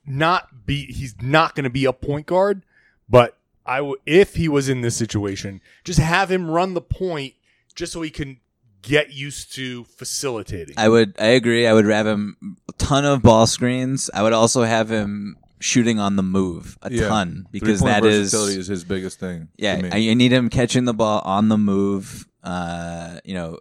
not 0.06 0.66
be. 0.66 0.86
He's 0.86 1.14
not 1.20 1.56
going 1.56 1.64
to 1.64 1.70
be 1.70 1.84
a 1.84 1.92
point 1.92 2.26
guard, 2.26 2.62
but 3.08 3.36
I 3.64 3.80
would 3.80 3.98
if 4.06 4.36
he 4.36 4.48
was 4.48 4.68
in 4.68 4.82
this 4.82 4.96
situation, 4.96 5.60
just 5.82 5.98
have 5.98 6.30
him 6.30 6.48
run 6.48 6.74
the 6.74 6.80
point, 6.80 7.34
just 7.74 7.92
so 7.92 8.02
he 8.02 8.10
can 8.10 8.38
get 8.82 9.12
used 9.12 9.52
to 9.56 9.84
facilitating. 9.84 10.74
I 10.78 10.88
would. 10.88 11.14
I 11.18 11.28
agree. 11.28 11.66
I 11.66 11.72
would 11.72 11.86
have 11.86 12.06
him 12.06 12.36
a 12.68 12.72
ton 12.74 13.04
of 13.04 13.22
ball 13.22 13.46
screens. 13.48 14.08
I 14.14 14.22
would 14.22 14.32
also 14.32 14.62
have 14.62 14.90
him 14.90 15.36
shooting 15.58 15.98
on 15.98 16.16
the 16.16 16.22
move 16.22 16.78
a 16.82 16.92
Yeah. 16.92 17.08
ton 17.08 17.46
because 17.50 17.80
that 17.80 18.04
is 18.04 18.32
is 18.34 18.66
his 18.66 18.84
biggest 18.84 19.18
thing. 19.18 19.48
yeah. 19.56 19.76
to 19.76 19.82
me. 19.82 19.88
I, 19.90 20.10
I 20.10 20.14
need 20.14 20.30
him 20.32 20.50
catching 20.50 20.84
the 20.84 20.94
ball 20.94 21.20
on 21.24 21.48
the 21.48 21.58
move. 21.58 22.26
Uh, 22.44 23.18
you 23.24 23.34
know, 23.34 23.58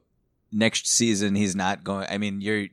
next 0.55 0.87
season 0.87 1.35
he's 1.35 1.55
not 1.55 1.83
going. 1.83 2.07
I 2.09 2.17
mean, 2.17 2.41
you're 2.41 2.67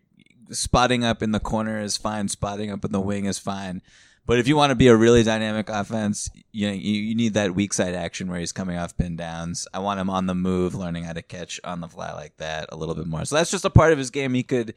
spotting 0.50 1.04
up 1.04 1.22
in 1.22 1.32
the 1.32 1.40
corner 1.40 1.80
is 1.80 1.96
fine. 1.96 2.28
Spotting 2.28 2.70
up 2.70 2.84
in 2.84 2.92
the 2.92 3.00
wing 3.00 3.26
is 3.26 3.38
fine. 3.38 3.82
But 4.24 4.38
if 4.38 4.46
you 4.46 4.56
want 4.56 4.70
to 4.70 4.76
be 4.76 4.86
a 4.86 4.94
really 4.94 5.24
dynamic 5.24 5.68
offense, 5.68 6.30
you, 6.52 6.68
know, 6.68 6.72
you 6.72 6.92
you 6.92 7.14
need 7.16 7.34
that 7.34 7.56
weak 7.56 7.72
side 7.72 7.94
action 7.94 8.30
where 8.30 8.38
he's 8.38 8.52
coming 8.52 8.76
off 8.76 8.96
pin 8.96 9.16
downs. 9.16 9.66
I 9.74 9.80
want 9.80 9.98
him 9.98 10.08
on 10.08 10.26
the 10.26 10.34
move, 10.34 10.76
learning 10.76 11.04
how 11.04 11.12
to 11.12 11.22
catch 11.22 11.60
on 11.64 11.80
the 11.80 11.88
fly 11.88 12.12
like 12.12 12.36
that 12.36 12.66
a 12.70 12.76
little 12.76 12.94
bit 12.94 13.08
more. 13.08 13.24
So 13.24 13.34
that's 13.34 13.50
just 13.50 13.64
a 13.64 13.70
part 13.70 13.92
of 13.92 13.98
his 13.98 14.10
game 14.10 14.34
he 14.34 14.44
could 14.44 14.74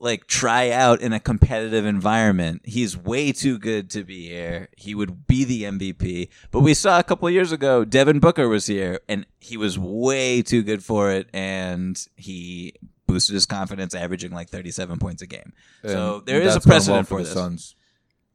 like 0.00 0.26
try 0.26 0.70
out 0.70 1.00
in 1.00 1.12
a 1.12 1.20
competitive 1.20 1.84
environment. 1.84 2.62
He's 2.64 2.96
way 2.96 3.32
too 3.32 3.58
good 3.58 3.90
to 3.90 4.04
be 4.04 4.28
here. 4.28 4.68
He 4.76 4.94
would 4.94 5.26
be 5.26 5.44
the 5.44 5.64
MVP. 5.64 6.28
But 6.50 6.60
we 6.60 6.74
saw 6.74 6.98
a 6.98 7.02
couple 7.02 7.28
of 7.28 7.34
years 7.34 7.52
ago, 7.52 7.84
Devin 7.84 8.20
Booker 8.20 8.48
was 8.48 8.66
here 8.66 9.00
and 9.08 9.26
he 9.40 9.56
was 9.56 9.78
way 9.78 10.42
too 10.42 10.62
good 10.62 10.84
for 10.84 11.10
it 11.10 11.28
and 11.32 11.98
he 12.16 12.74
boosted 13.06 13.34
his 13.34 13.46
confidence 13.46 13.94
averaging 13.94 14.32
like 14.32 14.50
37 14.50 14.98
points 14.98 15.22
a 15.22 15.26
game. 15.26 15.52
so 15.84 16.20
there 16.26 16.40
is 16.42 16.54
a 16.54 16.58
well 16.58 16.60
precedent 16.60 17.08
for 17.08 17.20
this. 17.22 17.32
Suns. 17.32 17.74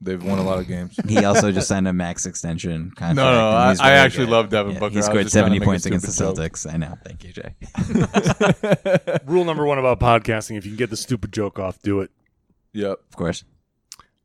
They've 0.03 0.21
won 0.23 0.37
a 0.39 0.43
lot 0.43 0.59
of 0.59 0.67
games. 0.67 0.99
He 1.07 1.23
also 1.23 1.51
just 1.51 1.67
signed 1.67 1.87
a 1.87 1.93
max 1.93 2.25
extension 2.25 2.91
contract. 2.91 3.15
No, 3.15 3.31
no, 3.31 3.49
I- 3.49 3.75
I 3.79 3.91
actually 3.93 4.25
good. 4.25 4.31
love 4.31 4.49
Devin 4.49 4.73
Yeah, 4.73 4.79
Booker. 4.79 4.95
He 4.95 5.01
scored 5.01 5.23
just 5.23 5.33
trying 5.33 5.45
to 5.45 5.59
70 5.59 5.65
points 5.65 5.85
against 5.85 6.05
the 6.05 6.11
stupid 6.11 6.35
joke. 6.37 6.53
Celtics. 6.53 6.73
I 6.73 6.77
know. 6.77 6.97
Thank 7.05 7.23
you, 7.23 7.31
Jay. 7.31 7.55
Rule 9.25 9.45
number 9.45 9.65
one 9.65 9.77
about 9.79 9.99
podcasting: 9.99 10.57
if 10.57 10.65
you 10.65 10.71
can 10.71 10.77
get 10.77 10.89
the 10.89 10.97
stupid 10.97 11.31
joke 11.31 11.59
off, 11.59 11.81
do 11.81 12.01
it. 12.01 12.11
Yep. 12.73 12.99
Of 13.09 13.15
course. 13.15 13.43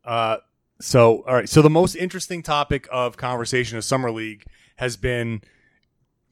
Uh, 0.04 0.38
so 0.80 1.22
all 1.26 1.34
right. 1.34 1.48
So 1.48 1.62
the 1.62 1.70
most 1.70 1.94
interesting 1.94 2.42
topic 2.42 2.88
of 2.90 3.16
conversation 3.16 3.78
of 3.78 3.84
summer 3.84 4.10
league 4.10 4.44
has 4.76 4.96
been 4.96 5.42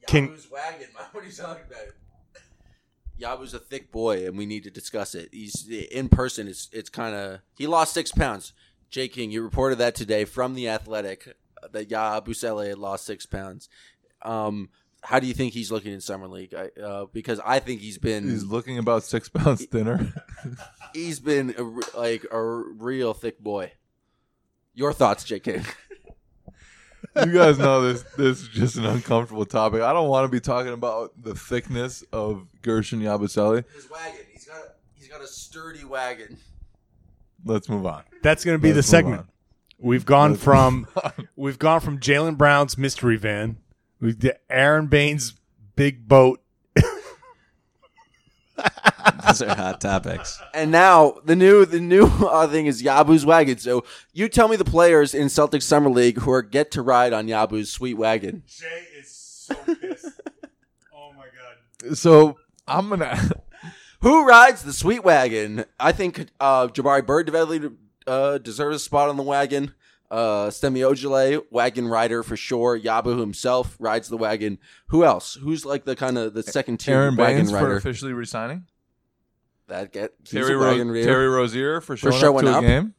Can- 0.07 0.29
Yabu's 0.29 0.49
wagon. 0.51 0.87
What 1.11 1.23
are 1.23 1.27
you 1.27 1.33
talking 1.33 1.63
about? 1.69 1.87
Yabu's 3.19 3.53
a 3.55 3.59
thick 3.59 3.91
boy, 3.91 4.25
and 4.27 4.37
we 4.37 4.45
need 4.45 4.63
to 4.63 4.69
discuss 4.69 5.15
it. 5.15 5.29
He's 5.31 5.67
in 5.67 6.09
person. 6.09 6.47
It's 6.47 6.69
it's 6.71 6.89
kind 6.89 7.15
of 7.15 7.39
he 7.57 7.65
lost 7.65 7.93
six 7.93 8.11
pounds. 8.11 8.53
Jay 8.89 9.07
King, 9.07 9.31
you 9.31 9.43
reported 9.43 9.77
that 9.79 9.95
today 9.95 10.25
from 10.25 10.53
the 10.53 10.69
Athletic 10.69 11.27
uh, 11.61 11.67
that 11.71 11.89
Yabusele 11.89 12.67
had 12.69 12.77
lost 12.77 13.05
six 13.05 13.25
pounds. 13.25 13.69
Um, 14.21 14.69
how 15.03 15.19
do 15.19 15.27
you 15.27 15.33
think 15.33 15.53
he's 15.53 15.71
looking 15.71 15.93
in 15.93 16.01
summer 16.01 16.27
league? 16.27 16.53
I, 16.53 16.79
uh, 16.81 17.05
because 17.11 17.39
I 17.45 17.59
think 17.59 17.81
he's 17.81 17.97
been 17.97 18.29
He's 18.29 18.43
looking 18.43 18.77
about 18.77 19.03
six 19.03 19.29
pounds 19.33 19.65
thinner. 19.65 20.13
he's 20.93 21.19
been 21.19 21.53
a, 21.57 21.97
like 21.97 22.25
a 22.31 22.41
real 22.41 23.13
thick 23.13 23.39
boy. 23.39 23.71
Your 24.73 24.93
thoughts, 24.93 25.23
Jay 25.23 25.39
King? 25.39 25.65
you 27.25 27.33
guys 27.33 27.57
know 27.57 27.81
this. 27.81 28.03
This 28.15 28.41
is 28.41 28.47
just 28.49 28.75
an 28.77 28.85
uncomfortable 28.85 29.45
topic. 29.45 29.81
I 29.81 29.91
don't 29.91 30.07
want 30.07 30.25
to 30.25 30.29
be 30.29 30.39
talking 30.39 30.73
about 30.73 31.11
the 31.21 31.33
thickness 31.33 32.03
of 32.13 32.47
Guerschon 32.61 33.01
Yabusele. 33.01 33.63
His 33.73 33.89
wagon. 33.89 34.19
He's 34.31 34.45
got 34.45 34.57
a, 34.57 34.71
he's 34.95 35.07
got 35.07 35.21
a 35.21 35.27
sturdy 35.27 35.83
wagon. 35.83 36.37
Let's 37.47 37.69
move 37.69 37.85
on. 37.85 38.03
That's 38.23 38.43
going 38.45 38.57
to 38.57 38.61
be 38.61 38.73
Let's 38.73 38.87
the 38.87 38.91
segment. 38.91 39.19
on. 39.21 39.27
We've 39.79 40.05
gone 40.05 40.31
Let's 40.31 40.43
from 40.43 40.87
we've 41.35 41.59
gone 41.59 41.81
from 41.81 41.99
Jaylen 41.99 42.37
Brown's 42.37 42.77
mystery 42.77 43.17
van, 43.17 43.57
we 43.99 44.13
did 44.13 44.35
Aron 44.49 44.87
Baynes' 44.87 45.33
big 45.75 46.07
boat. 46.07 46.41
Those 49.25 49.41
are 49.41 49.55
hot 49.55 49.81
topics. 49.81 50.39
And 50.53 50.71
now 50.71 51.15
the 51.25 51.35
new 51.35 51.65
the 51.65 51.79
new 51.79 52.05
uh, 52.05 52.47
thing 52.47 52.65
is 52.65 52.81
Yabu's 52.81 53.25
wagon. 53.25 53.57
So 53.57 53.83
you 54.13 54.29
tell 54.29 54.47
me 54.47 54.55
the 54.55 54.65
players 54.65 55.13
in 55.13 55.27
Celtics 55.27 55.63
Summer 55.63 55.89
League 55.89 56.19
who 56.19 56.31
are 56.31 56.41
get 56.41 56.71
to 56.71 56.81
ride 56.81 57.13
on 57.13 57.27
Yabu's 57.27 57.71
sweet 57.71 57.95
wagon. 57.95 58.43
Jay 58.47 58.85
is 58.99 59.09
so 59.09 59.53
pissed. 59.55 60.21
oh 60.95 61.11
my 61.15 61.25
god. 61.25 61.97
So 61.97 62.37
I'm 62.67 62.89
gonna. 62.89 63.31
Who 64.01 64.25
rides 64.27 64.63
the 64.63 64.73
sweet 64.73 65.03
wagon? 65.03 65.65
I 65.79 65.91
think 65.91 66.27
uh, 66.39 66.67
Jabari 66.67 67.05
Bird 67.05 67.25
definitely 67.27 67.71
uh, 68.05 68.37
deserves 68.37 68.75
a 68.75 68.79
spot 68.79 69.09
on 69.09 69.17
the 69.17 69.23
wagon. 69.23 69.73
Uh, 70.09 70.49
Semi 70.49 70.79
Ojeleye, 70.81 71.43
wagon 71.51 71.87
rider 71.87 72.23
for 72.23 72.37
sure. 72.37 72.79
Yabu 72.79 73.19
himself 73.19 73.75
rides 73.79 74.07
the 74.07 74.15
wagon. 74.17 74.57
Who 74.87 75.03
else? 75.03 75.33
Who's 75.35 75.65
like 75.65 75.83
the 75.83 75.95
kind 75.95 76.17
of 76.17 76.33
the 76.33 76.43
second 76.43 76.77
tier 76.77 76.95
Aron 76.95 77.15
wagon 77.17 77.37
Baynes 77.39 77.49
for 77.51 77.55
rider? 77.57 77.75
officially 77.75 78.13
resigning. 78.13 78.65
that 79.67 79.91
get 79.91 80.13
Terry, 80.23 80.55
Ro- 80.55 80.77
Terry 80.77 81.27
Rozier 81.27 81.81
for 81.81 81.97
showing, 81.97 82.19
showing 82.19 82.47
up 82.47 82.53
to 82.53 82.57
up. 82.59 82.63
a 82.63 82.67
game. 82.67 82.93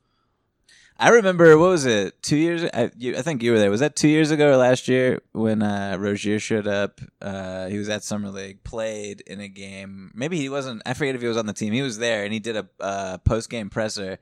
I 1.01 1.11
remember 1.11 1.57
what 1.57 1.71
was 1.71 1.87
it? 1.87 2.21
Two 2.23 2.37
years? 2.37 2.65
I, 2.75 2.91
you, 2.97 3.17
I 3.17 3.23
think 3.23 3.43
you 3.43 3.53
were 3.53 3.59
there. 3.59 3.71
Was 3.71 3.81
that 3.81 3.95
two 3.95 4.09
years 4.09 4.33
ago 4.33 4.51
or 4.51 4.57
last 4.57 4.89
year 4.89 5.23
when 5.33 5.63
uh, 5.63 5.97
Rozier 5.99 6.41
showed 6.41 6.67
up? 6.67 7.01
Uh, 7.23 7.69
he 7.69 7.79
was 7.79 7.89
at 7.89 8.03
summer 8.03 8.31
league, 8.31 8.65
played 8.65 9.21
in 9.21 9.41
a 9.41 9.49
game. 9.49 10.11
Maybe 10.13 10.39
he 10.39 10.49
wasn't. 10.49 10.83
I 10.85 10.95
forget 10.95 11.15
if 11.15 11.21
he 11.21 11.29
was 11.29 11.37
on 11.37 11.47
the 11.47 11.53
team. 11.53 11.73
He 11.73 11.83
was 11.83 11.99
there, 11.99 12.25
and 12.25 12.33
he 12.33 12.41
did 12.41 12.57
a 12.57 12.69
uh, 12.81 13.19
post 13.19 13.49
game 13.49 13.71
presser, 13.71 14.19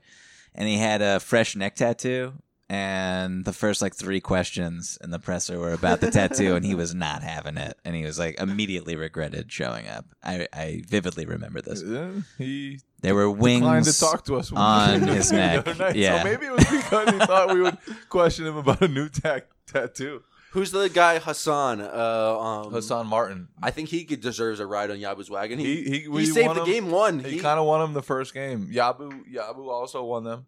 and 0.53 0.67
he 0.67 0.77
had 0.77 1.01
a 1.01 1.19
fresh 1.19 1.55
neck 1.55 1.75
tattoo. 1.75 2.33
And 2.69 3.45
the 3.45 3.53
first 3.53 3.81
like 3.81 3.95
three 3.95 4.19
questions 4.19 4.97
in 5.01 5.09
the 5.09 5.19
presser 5.19 5.57
were 5.57 5.71
about 5.71 6.01
the 6.01 6.11
tattoo, 6.11 6.55
and 6.55 6.65
he 6.65 6.75
was 6.75 6.93
not 6.93 7.23
having 7.23 7.55
it, 7.57 7.77
and 7.85 7.95
he 7.95 8.03
was 8.03 8.19
like 8.19 8.39
immediately 8.39 8.97
regretted 8.97 9.51
showing 9.51 9.87
up. 9.87 10.05
I, 10.21 10.47
I 10.51 10.83
vividly 10.85 11.25
remember 11.25 11.61
this. 11.61 11.81
Yeah, 11.81 12.09
he 12.37 12.81
There 13.01 13.13
were 13.13 13.27
declined 13.31 13.63
wings 13.85 13.93
to 13.99 14.05
talk 14.05 14.25
to 14.25 14.35
us 14.37 14.51
when 14.51 14.61
on 14.61 15.01
we 15.05 15.07
his 15.15 15.31
neck. 15.31 15.65
night. 15.77 15.95
Yeah. 15.95 16.17
So 16.19 16.23
maybe 16.23 16.45
it 16.47 16.51
was 16.51 16.65
because 16.65 17.09
he 17.11 17.19
thought 17.19 17.53
we 17.53 17.61
would 17.61 17.77
question 18.09 18.47
him 18.47 18.57
about 18.57 18.81
a 18.81 18.87
new 18.87 19.07
ta- 19.09 19.41
tattoo. 19.67 20.23
Who's 20.51 20.71
the 20.71 20.89
guy 20.89 21.19
Hassan? 21.19 21.81
Uh, 21.81 22.39
um, 22.39 22.71
Hassan 22.71 23.05
Martin. 23.05 23.49
I 23.61 23.69
think 23.69 23.89
he 23.89 24.05
could- 24.05 24.21
deserves 24.21 24.59
a 24.59 24.65
ride 24.65 24.89
on 24.89 24.97
Yabu's 24.97 25.29
wagon. 25.29 25.59
He 25.59 25.83
He 25.83 25.83
he, 25.83 25.99
he 26.01 26.07
we 26.07 26.25
saved 26.25 26.47
won 26.47 26.55
the 26.55 26.63
him- 26.63 26.71
game 26.71 26.89
one. 26.91 27.19
He, 27.19 27.31
He- 27.31 27.39
kind 27.39 27.59
of 27.59 27.65
won 27.67 27.81
him 27.81 27.93
the 27.93 28.01
first 28.01 28.33
game. 28.33 28.69
Yabu 28.73 29.21
Yabu 29.31 29.67
also 29.69 30.03
won 30.03 30.23
them. 30.23 30.47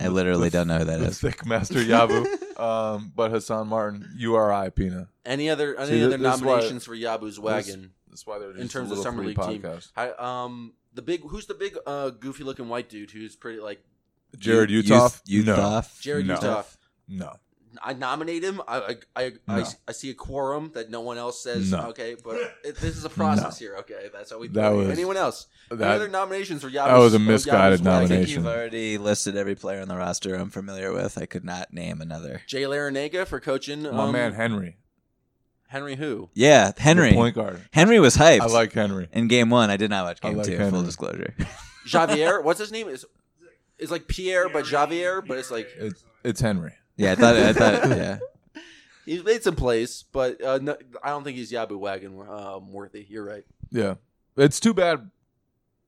I 0.00 0.08
literally 0.08 0.50
don't 0.50 0.66
know 0.68 0.78
who 0.78 0.84
that 0.86 0.98
The 1.00 1.06
is. 1.06 1.20
thick 1.20 1.44
master 1.44 1.74
Yabu. 1.80 2.58
um, 2.58 3.12
but 3.14 3.30
Hassan 3.30 3.68
Martin, 3.68 4.08
URI 4.16 4.70
Pina. 4.70 5.08
any 5.26 5.50
other 5.50 5.76
any 5.78 5.90
See, 5.90 6.04
other 6.04 6.16
this 6.16 6.34
is 6.36 6.40
why- 6.42 6.46
nominations 6.52 6.84
for 6.84 6.96
Yabu's 6.96 7.38
wagon 7.38 7.92
That's 8.08 8.26
why 8.26 8.38
they're 8.38 8.50
in 8.52 8.62
just 8.62 8.72
terms 8.72 8.90
a 8.90 8.92
of 8.94 8.98
little 8.98 9.04
summer 9.04 9.22
free 9.22 9.34
league 9.34 9.40
team? 9.62 9.62
podcast. 9.62 9.92
I, 9.96 10.10
um, 10.44 10.72
the 10.94 11.02
big 11.02 11.22
who's 11.22 11.46
the 11.46 11.54
big 11.54 11.76
uh, 11.86 12.10
goofy 12.10 12.44
looking 12.44 12.68
white 12.68 12.88
dude 12.88 13.10
who's 13.10 13.36
pretty 13.36 13.60
like 13.60 13.82
Jarrod 14.36 14.68
Youth- 14.68 14.86
Uthoff. 14.86 15.20
Youth 15.26 15.46
no. 15.46 15.56
off. 15.56 16.00
Jarrod 16.02 16.26
No. 16.26 16.36
Uthoff. 16.36 16.76
No. 17.08 17.32
I 17.82 17.92
nominate 17.92 18.42
him. 18.42 18.60
I 18.66 18.78
I, 18.78 18.96
I, 19.22 19.32
I, 19.48 19.58
No. 19.60 19.64
I 19.88 19.92
see 19.92 20.10
a 20.10 20.14
quorum 20.14 20.72
that 20.74 20.90
no 20.90 21.00
one 21.02 21.18
else 21.18 21.40
says. 21.42 21.70
No. 21.70 21.88
Okay, 21.90 22.16
but 22.22 22.36
it, 22.64 22.76
this 22.76 22.96
is 22.96 23.04
a 23.04 23.08
process 23.08 23.58
here. 23.58 23.76
Okay, 23.80 24.08
that's 24.12 24.30
how 24.32 24.38
we. 24.38 24.48
That 24.48 24.70
was- 24.70 24.88
anyone 24.88 25.16
else? 25.16 25.46
Any 25.70 25.84
other 25.84 26.08
nominations 26.08 26.62
for 26.62 26.68
Yabu's? 26.68 26.74
that 26.88 26.98
was 26.98 27.12
a 27.14 27.16
uh, 27.16 27.20
misguided 27.20 27.80
Yabu's 27.80 27.86
wagon? 27.86 28.02
I 28.02 28.06
think 28.08 28.28
you've 28.28 28.46
already 28.46 28.98
listed 28.98 29.36
every 29.36 29.54
player 29.54 29.80
on 29.80 29.86
the 29.86 29.96
roster 29.96 30.34
I'm 30.34 30.50
familiar 30.50 30.92
with. 30.92 31.16
I 31.16 31.26
could 31.26 31.44
not 31.44 31.72
name 31.72 32.00
another. 32.00 32.42
Jay 32.48 32.62
Larranaga 32.62 33.24
for 33.24 33.38
coaching. 33.38 33.82
My 33.84 33.90
um, 34.06 34.12
man 34.12 34.32
Henry, 34.32 34.78
Henry 35.70 35.94
who? 35.94 36.28
Yeah, 36.34 36.72
Henry. 36.76 37.10
the 37.10 37.14
point 37.14 37.36
guard. 37.36 37.60
Henry 37.72 38.00
was 38.00 38.16
hyped. 38.16 38.40
I 38.40 38.46
like 38.46 38.72
Henry. 38.72 39.08
in 39.12 39.28
game 39.28 39.50
one. 39.50 39.70
I 39.70 39.76
did 39.76 39.88
not 39.88 40.04
watch 40.04 40.18
I 40.20 40.30
game 40.30 40.38
like 40.38 40.46
two. 40.46 40.56
Henry. 40.56 40.70
Full 40.72 40.82
disclosure. 40.82 41.32
Javier. 41.86 42.42
What's 42.42 42.58
his 42.58 42.72
name? 42.72 42.88
Is 42.88 43.06
is 43.78 43.88
like 43.88 44.08
Pierre, 44.08 44.48
but 44.48 44.64
Javier, 44.64 45.24
but 45.24 45.38
it's 45.38 45.52
like 45.52 45.68
It's 45.76 46.02
it's 46.24 46.40
Henry. 46.40 46.72
yeah, 46.96 47.12
I 47.12 47.14
thought. 47.14 47.36
I 47.36 47.52
thought. 47.52 47.88
Yeah, 47.96 48.18
he's 49.06 49.22
made 49.22 49.44
some 49.44 49.54
plays, 49.54 50.06
but 50.10 50.42
uh, 50.42 50.58
no, 50.60 50.76
I 51.04 51.10
don't 51.10 51.22
think 51.22 51.36
he's 51.36 51.52
Yabu 51.52 51.78
wagon 51.78 52.20
um, 52.28 52.72
worthy. 52.72 53.06
You're 53.08 53.24
right. 53.24 53.44
Yeah, 53.70 53.94
it's 54.36 54.58
too 54.58 54.74
bad. 54.74 55.08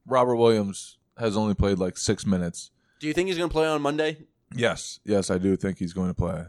Robert 0.07 0.37
Williams 0.37 0.97
has 1.19 1.37
only 1.37 1.55
played 1.55 1.79
like 1.79 1.99
six 1.99 2.25
minutes. 2.25 2.71
Do 3.01 3.09
you 3.09 3.13
think 3.13 3.27
he's 3.27 3.37
going 3.37 3.49
to 3.51 3.53
play 3.53 3.67
on 3.67 3.83
Monday? 3.83 4.19
Yes, 4.55 5.01
yes, 5.05 5.29
I 5.29 5.39
do 5.39 5.57
think 5.57 5.79
he's 5.79 5.93
going 5.93 6.09
to 6.09 6.15
play. 6.15 6.45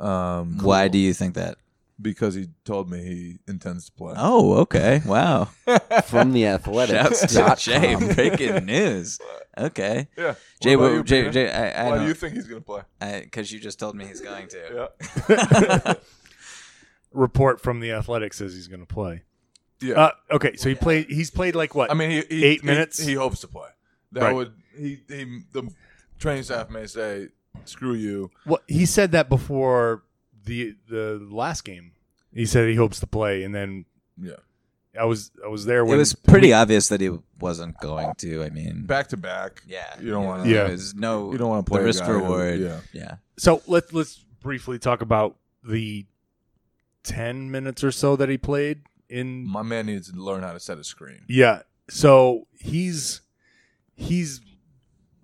Um, 0.00 0.56
why 0.62 0.88
do 0.88 0.96
you 0.96 1.12
think 1.12 1.34
that? 1.34 1.58
Because 2.02 2.34
he 2.34 2.48
told 2.64 2.90
me 2.90 3.02
he 3.02 3.38
intends 3.46 3.86
to 3.86 3.92
play. 3.92 4.14
Oh, 4.16 4.54
okay. 4.62 5.00
Wow. 5.06 5.44
From 6.06 6.32
the 6.32 6.46
Athletic. 6.46 6.96
Shouts 6.96 7.26
to 7.32 7.56
Jay. 7.58 7.94
Breaking 8.14 8.66
news. 8.66 9.18
Okay. 9.56 10.08
Yeah. 10.18 10.34
Jay, 10.60 10.74
What 10.76 10.84
about 10.86 10.90
what, 10.90 10.96
you, 10.98 11.04
Jay, 11.04 11.20
Peter? 11.20 11.32
Jay, 11.32 11.50
I, 11.52 11.86
I 11.86 11.90
Why 11.90 11.98
do 11.98 12.06
you 12.06 12.14
think 12.14 12.34
he's 12.34 12.46
going 12.48 12.60
to 12.60 12.66
play? 12.66 12.82
Because 13.22 13.52
you 13.52 13.60
just 13.60 13.78
told 13.78 13.94
me 13.94 14.06
he's 14.06 14.20
going 14.20 14.48
to. 14.48 14.90
Yeah. 15.28 15.94
Report 17.12 17.60
from 17.60 17.80
the 17.80 17.92
Athletic 17.92 18.32
says 18.32 18.54
he's 18.54 18.68
going 18.68 18.80
to 18.80 18.86
play. 18.86 19.22
yeah. 19.82 19.94
Uh, 19.94 20.10
okay, 20.32 20.56
so 20.56 20.70
he 20.70 20.74
played. 20.74 21.06
He's 21.10 21.30
played 21.30 21.54
like 21.54 21.74
what? 21.74 21.90
I 21.90 21.94
mean, 21.94 22.10
he, 22.10 22.22
he, 22.30 22.44
eight 22.44 22.60
he- 22.62 22.66
minutes? 22.66 22.98
He, 22.98 23.12
hopes 23.14 23.40
to 23.40 23.48
play. 23.48 23.68
That 24.12 24.22
Right. 24.22 24.34
would 24.34 24.52
he, 24.76 25.00
he 25.08 25.42
the 25.52 25.70
training 26.18 26.44
staff 26.44 26.70
may 26.70 26.86
say, 26.86 27.28
"Screw 27.66 27.92
you." 27.94 28.30
Well, 28.46 28.60
he 28.66 28.86
said 28.86 29.12
that 29.12 29.28
before 29.28 30.04
the 30.44 30.76
the 30.88 31.26
last 31.30 31.64
game. 31.64 31.92
He 32.34 32.46
said 32.46 32.68
he 32.68 32.74
hopes 32.76 33.00
to 33.00 33.06
play, 33.06 33.42
and 33.44 33.54
then 33.54 33.84
Yeah. 34.20 34.36
I 34.98 35.04
was 35.04 35.30
I 35.44 35.48
was 35.48 35.64
there 35.64 35.84
when 35.84 35.94
It 35.94 35.98
was 35.98 36.14
pretty 36.14 36.52
obvious 36.52 36.88
that 36.88 37.00
he 37.00 37.10
wasn't 37.40 37.78
going 37.80 38.12
to. 38.18 38.42
I 38.42 38.50
mean, 38.50 38.84
Back 38.86 39.08
to 39.08 39.16
back. 39.16 39.62
yeah. 39.66 39.98
You 40.00 40.10
don't 40.10 40.24
wanna- 40.24 40.48
Yeah. 40.48 40.64
There's 40.64 40.94
no. 40.94 41.32
You 41.32 41.38
don't 41.38 41.48
want 41.50 41.64
to 41.66 41.70
play 41.70 41.80
the 41.80 41.86
risk 41.86 42.00
guy 42.00 42.06
who- 42.08 42.14
reward. 42.14 42.60
yeah. 42.60 42.80
Yeah. 42.92 43.14
So 43.38 43.62
let's 43.66 43.92
let's 43.92 44.24
briefly 44.40 44.78
talk 44.78 45.00
about 45.02 45.38
the 45.66 46.06
ten 47.02 47.50
minutes 47.50 47.82
or 47.84 47.90
so 47.92 48.16
that 48.16 48.28
he 48.28 48.36
played 48.38 48.82
in. 49.08 49.46
My 49.46 49.62
man 49.62 49.86
needs 49.86 50.10
to 50.12 50.18
learn 50.18 50.42
how 50.42 50.52
to 50.52 50.60
set 50.60 50.78
a 50.78 50.84
screen. 50.84 51.22
Yeah, 51.28 51.62
so 51.88 52.46
he's 52.58 53.20
he's 53.94 54.40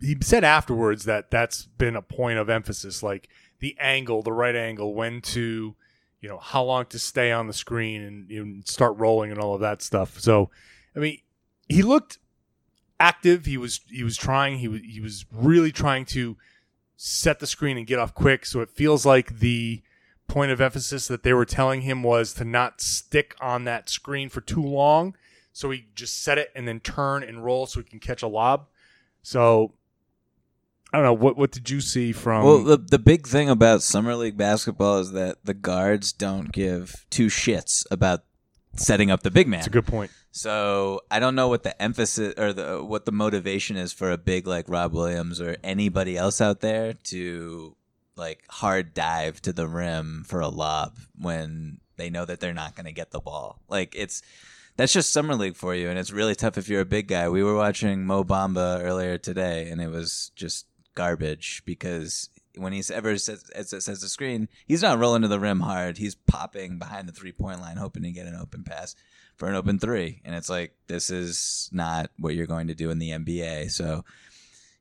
he 0.01 0.17
said 0.23 0.45
afterwards 0.45 1.05
that 1.05 1.31
that's 1.31 1.67
been 1.67 1.97
a 1.97 2.03
point 2.03 2.39
of 2.39 2.49
emphasis, 2.49 3.03
like 3.03 3.29
the 3.61 3.77
angle, 3.79 4.23
the 4.23 4.33
right 4.33 4.55
angle, 4.55 4.95
when 4.95 5.21
to, 5.21 5.75
you 6.21 6.29
know, 6.29 6.39
how 6.39 6.63
long 6.63 6.87
to 6.87 6.99
stay 6.99 7.33
on 7.33 7.47
the 7.47 7.53
screen 7.53 8.03
and 8.03 8.31
you 8.31 8.45
know, 8.45 8.61
start 8.65 8.97
rolling 8.97 9.31
and 9.31 9.41
all 9.41 9.55
of 9.55 9.61
that 9.61 9.83
stuff. 9.83 10.21
So, 10.21 10.51
I 10.95 10.99
mean, 10.99 11.19
he 11.69 11.83
looked 11.83 12.19
active. 13.01 13.45
He 13.45 13.57
was 13.57 13.81
he 13.89 14.05
was 14.05 14.17
trying. 14.17 14.59
He 14.59 14.69
was 14.69 14.81
he 14.83 15.01
was 15.01 15.25
really 15.33 15.73
trying 15.73 16.05
to 16.07 16.37
set 16.97 17.39
the 17.39 17.47
screen 17.47 17.79
and 17.79 17.87
get 17.87 17.99
off 17.99 18.15
quick. 18.15 18.45
So 18.45 18.61
it 18.61 18.71
feels 18.71 19.07
like 19.07 19.39
the 19.39 19.83
point 20.27 20.51
of 20.51 20.61
emphasis 20.61 21.09
that 21.09 21.23
they 21.23 21.33
were 21.33 21.45
telling 21.45 21.83
him 21.83 22.03
was 22.03 22.35
to 22.35 22.45
not 22.45 22.81
stick 22.81 23.35
on 23.41 23.65
that 23.65 23.89
screen 23.89 24.29
for 24.29 24.41
too 24.41 24.63
long. 24.63 25.17
So 25.53 25.71
he 25.71 25.87
just 25.95 26.23
set 26.23 26.39
it 26.39 26.53
and 26.55 26.69
then 26.69 26.81
turn 26.81 27.23
and 27.23 27.45
roll 27.45 27.67
so 27.67 27.81
he 27.81 27.85
can 27.85 28.01
catch 28.01 28.23
a 28.23 28.29
lob. 28.29 28.67
So 29.23 29.75
I 30.93 30.99
don't 30.99 31.05
know 31.05 31.13
what 31.13 31.37
what 31.37 31.51
did 31.51 31.69
you 31.69 31.81
see 31.81 32.13
from 32.13 32.45
Well, 32.45 32.63
the 32.63 32.77
the 32.79 32.99
big 32.99 33.27
thing 33.27 33.51
about 33.51 33.83
summer 33.83 34.15
league 34.15 34.37
basketball 34.37 34.99
is 34.99 35.13
that 35.13 35.45
the 35.45 35.55
guards 35.55 36.13
don't 36.13 36.51
give 36.51 37.05
two 37.11 37.27
shits 37.27 37.85
about 37.91 38.25
setting 38.77 39.11
up 39.11 39.23
the 39.23 39.31
big 39.31 39.49
man. 39.49 39.61
That's 39.61 39.67
a 39.67 39.71
good 39.71 39.87
point. 39.87 40.11
So 40.31 41.01
I 41.11 41.21
don't 41.21 41.35
know 41.35 41.49
what 41.49 41.63
the 41.63 41.81
emphasis 41.83 42.35
or 42.39 42.53
the 42.53 42.83
what 42.83 43.05
the 43.05 43.13
motivation 43.13 43.77
is 43.77 43.93
for 43.93 44.11
a 44.11 44.19
big 44.19 44.47
like 44.47 44.69
Rob 44.69 44.93
Williams 44.93 45.41
or 45.41 45.57
anybody 45.63 46.17
else 46.17 46.41
out 46.41 46.61
there 46.61 46.95
to 46.95 47.77
like 48.17 48.45
hard 48.49 48.95
dive 48.95 49.43
to 49.43 49.53
the 49.53 49.67
rim 49.67 50.25
for 50.27 50.41
a 50.41 50.49
lob 50.49 50.97
when 51.19 51.81
they 51.97 52.09
know 52.09 52.25
that 52.25 52.41
they're 52.41 52.55
not 52.55 52.75
going 52.75 52.87
to 52.87 52.93
get 52.93 53.11
the 53.11 53.21
ball. 53.21 53.61
Like 53.69 53.95
it's 53.97 54.23
that's 54.77 54.93
just 54.93 55.13
summer 55.13 55.35
league 55.35 55.57
for 55.57 55.75
you, 55.75 55.91
and 55.91 55.99
it's 55.99 56.13
really 56.13 56.37
tough 56.37 56.57
if 56.57 56.69
you're 56.69 56.81
a 56.81 56.87
big 56.87 57.09
guy. 57.09 57.29
We 57.29 57.43
were 57.43 57.57
watching 57.57 58.07
Mo 58.07 58.23
Bamba 58.23 58.81
earlier 58.81 59.19
today, 59.19 59.69
and 59.69 59.81
it 59.81 59.89
was 59.89 60.31
just 60.37 60.67
garbage 60.99 61.63
because 61.65 62.29
when 62.57 62.73
he's 62.73 62.91
ever 62.91 63.17
says 63.19 63.49
says 63.55 64.01
the 64.01 64.09
screen, 64.09 64.49
he's 64.67 64.83
not 64.83 64.99
rolling 64.99 65.23
to 65.23 65.29
the 65.29 65.39
rim 65.39 65.61
hard. 65.61 65.97
He's 65.97 66.17
popping 66.17 66.77
behind 66.77 67.09
the 67.09 67.13
three 67.13 67.31
point 67.31 67.61
line, 67.61 67.77
hoping 67.77 68.03
to 68.03 68.11
get 68.11 68.27
an 68.27 68.35
open 68.35 68.65
pass 68.65 68.97
for 69.37 69.49
an 69.49 69.55
open 69.55 69.79
three, 69.79 70.21
and 70.25 70.35
it's 70.35 70.51
like 70.51 70.75
this 70.89 71.09
is 71.09 71.71
not 71.73 72.11
what 72.19 72.35
you're 72.35 72.47
going 72.47 72.67
to 72.67 72.75
do 72.75 72.91
in 72.91 72.99
the 72.99 73.11
NBA. 73.11 73.71
So 73.71 74.05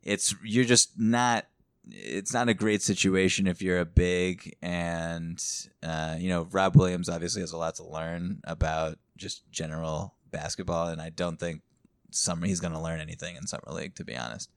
it's 0.02 0.34
you're 0.44 0.66
just 0.66 1.00
not 1.00 1.46
it's 1.90 2.34
not 2.34 2.50
a 2.50 2.56
great 2.56 2.82
situation 2.82 3.46
if 3.46 3.62
you're 3.62 3.80
a 3.80 3.86
big 3.86 4.58
and 4.62 5.42
uh, 5.84 6.16
you 6.18 6.30
know 6.30 6.48
Rob 6.52 6.76
Williams 6.76 7.10
obviously 7.10 7.42
has 7.42 7.52
a 7.52 7.58
lot 7.58 7.76
to 7.76 7.86
learn 7.86 8.42
about 8.44 8.98
just 9.18 9.44
general 9.52 10.16
basketball, 10.32 10.88
and 10.88 11.00
I 11.00 11.12
don't 11.12 11.40
think 11.40 11.62
summer 12.10 12.48
he's 12.48 12.60
going 12.60 12.74
to 12.74 12.82
learn 12.82 13.00
anything 13.00 13.36
in 13.36 13.46
summer 13.46 13.70
league 13.72 13.94
to 13.96 14.04
be 14.04 14.16
honest. 14.16 14.50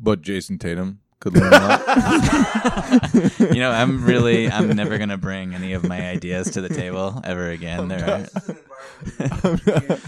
But 0.00 0.22
Jayson 0.22 0.58
Tatum 0.58 1.00
could 1.20 1.34
learn 1.34 1.52
a 1.52 1.58
lot. 1.58 1.80
you 3.40 3.60
know, 3.60 3.70
I'm 3.70 4.04
really 4.04 4.48
I'm 4.50 4.68
never 4.76 4.96
going 4.98 5.08
to 5.10 5.16
bring 5.18 5.54
any 5.54 5.72
of 5.72 5.84
my 5.84 6.08
ideas 6.08 6.50
to 6.52 6.60
the 6.60 6.68
table 6.68 7.20
ever 7.24 7.50
again. 7.50 7.88
There 7.88 8.04
are, 8.08 8.26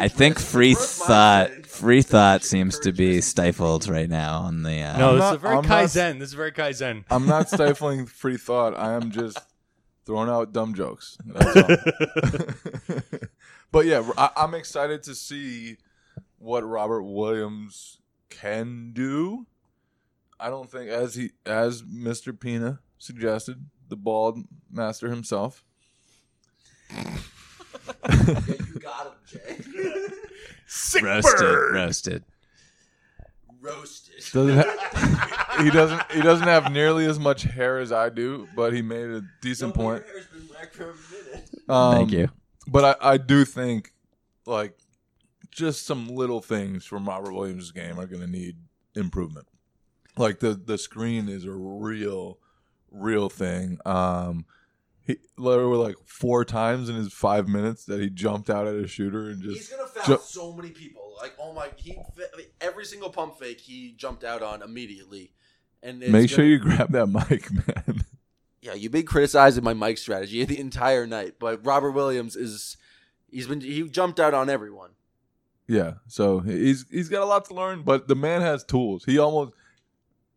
I 0.00 0.08
think 0.08 0.38
free 0.38 0.74
thought 0.74 1.66
free 1.66 2.02
thought 2.02 2.44
seems 2.44 2.78
to 2.80 2.92
be 2.92 3.20
stifled 3.20 3.88
right 3.88 4.08
now 4.08 4.38
on 4.40 4.62
the 4.62 4.82
uh, 4.82 4.98
No, 4.98 5.08
I'm 5.10 5.14
this 5.16 5.20
not- 5.22 5.30
is 5.32 5.36
a 5.36 5.38
very 5.40 5.56
I'm 5.56 5.68
not- 5.68 5.84
kaizen. 5.84 6.18
This 6.18 6.28
is 6.28 6.34
very 6.34 6.52
kaizen. 6.52 7.04
I'm 7.10 7.26
not 7.26 7.48
stifling 7.48 8.06
free 8.06 8.36
thought. 8.36 8.76
I 8.78 8.92
am 8.94 9.10
just 9.10 9.38
throwing 10.06 10.28
out 10.28 10.52
dumb 10.52 10.74
jokes. 10.74 11.16
That's 11.24 11.56
all. 11.56 11.76
but 13.72 13.86
yeah, 13.86 14.08
I, 14.16 14.30
I'm 14.36 14.54
excited 14.54 15.02
to 15.04 15.14
see 15.14 15.76
what 16.38 16.64
Robert 16.66 17.02
Williams 17.02 17.98
can 18.40 18.92
do. 18.92 19.46
I 20.40 20.50
don't 20.50 20.70
think, 20.70 20.90
as 20.90 21.14
he 21.14 21.30
as 21.46 21.82
Mr. 21.82 22.38
Pina 22.38 22.80
suggested, 22.98 23.64
the 23.88 23.96
bald 23.96 24.38
master 24.70 25.08
himself. 25.08 25.64
you 26.90 26.98
got 28.80 29.06
him, 29.06 29.12
Jay. 29.26 29.56
Sick 30.66 31.02
roasted 31.02 31.38
bird. 31.38 31.74
roasted. 31.74 32.24
Roasted. 33.60 34.14
Doesn't 34.32 34.56
ha- 34.58 35.62
he 35.62 35.70
doesn't 35.70 36.12
he 36.12 36.20
doesn't 36.22 36.48
have 36.48 36.72
nearly 36.72 37.06
as 37.06 37.18
much 37.18 37.42
hair 37.42 37.78
as 37.78 37.92
I 37.92 38.08
do, 38.08 38.48
but 38.56 38.72
he 38.72 38.82
made 38.82 39.10
a 39.10 39.22
decent 39.40 39.74
point. 39.74 40.02
Um, 41.68 41.94
Thank 41.94 42.12
you. 42.12 42.30
But 42.66 42.98
I, 43.02 43.12
I 43.12 43.16
do 43.18 43.44
think 43.44 43.92
like 44.46 44.76
just 45.52 45.86
some 45.86 46.08
little 46.08 46.40
things 46.40 46.84
from 46.84 47.06
Robert 47.08 47.32
Williams' 47.32 47.70
game 47.70 48.00
are 48.00 48.06
going 48.06 48.22
to 48.22 48.26
need 48.30 48.56
improvement. 48.96 49.46
Like 50.16 50.40
the 50.40 50.52
the 50.54 50.76
screen 50.76 51.28
is 51.28 51.44
a 51.46 51.52
real 51.52 52.38
real 52.90 53.28
thing. 53.30 53.78
Um 53.86 54.44
he 55.04 55.16
there 55.38 55.66
were 55.66 55.76
like 55.76 55.96
four 56.04 56.44
times 56.44 56.88
in 56.90 56.96
his 56.96 57.12
five 57.12 57.48
minutes 57.48 57.86
that 57.86 58.00
he 58.00 58.10
jumped 58.10 58.50
out 58.50 58.66
at 58.66 58.74
a 58.74 58.86
shooter 58.86 59.30
and 59.30 59.42
just 59.42 59.56
He's 59.56 59.68
gonna 59.70 59.86
foul 59.88 60.16
ju- 60.18 60.22
so 60.22 60.52
many 60.52 60.68
people. 60.70 61.14
Like, 61.20 61.32
oh 61.40 61.52
my, 61.54 61.70
he 61.76 61.96
every 62.60 62.84
single 62.84 63.08
pump 63.10 63.38
fake 63.38 63.60
he 63.60 63.92
jumped 63.96 64.22
out 64.24 64.42
on 64.42 64.60
immediately. 64.62 65.32
And 65.82 66.02
it's 66.02 66.12
make 66.12 66.28
sure 66.28 66.38
gonna- 66.38 66.48
you 66.50 66.58
grab 66.58 66.92
that 66.92 67.06
mic, 67.06 67.50
man. 67.86 68.04
Yeah, 68.60 68.74
you've 68.74 68.92
been 68.92 69.06
criticizing 69.06 69.64
my 69.64 69.74
mic 69.74 69.96
strategy 69.98 70.44
the 70.44 70.60
entire 70.60 71.06
night, 71.06 71.36
but 71.40 71.64
Robert 71.66 71.92
Williams 71.92 72.36
is 72.36 72.76
he's 73.30 73.46
been 73.46 73.60
he 73.62 73.88
jumped 73.88 74.20
out 74.20 74.34
on 74.34 74.50
everyone. 74.50 74.90
Yeah, 75.68 75.94
so 76.06 76.40
he's 76.40 76.84
he's 76.90 77.08
got 77.08 77.22
a 77.22 77.26
lot 77.26 77.44
to 77.46 77.54
learn, 77.54 77.82
but 77.82 78.08
the 78.08 78.16
man 78.16 78.40
has 78.40 78.64
tools. 78.64 79.04
He 79.04 79.18
almost 79.18 79.52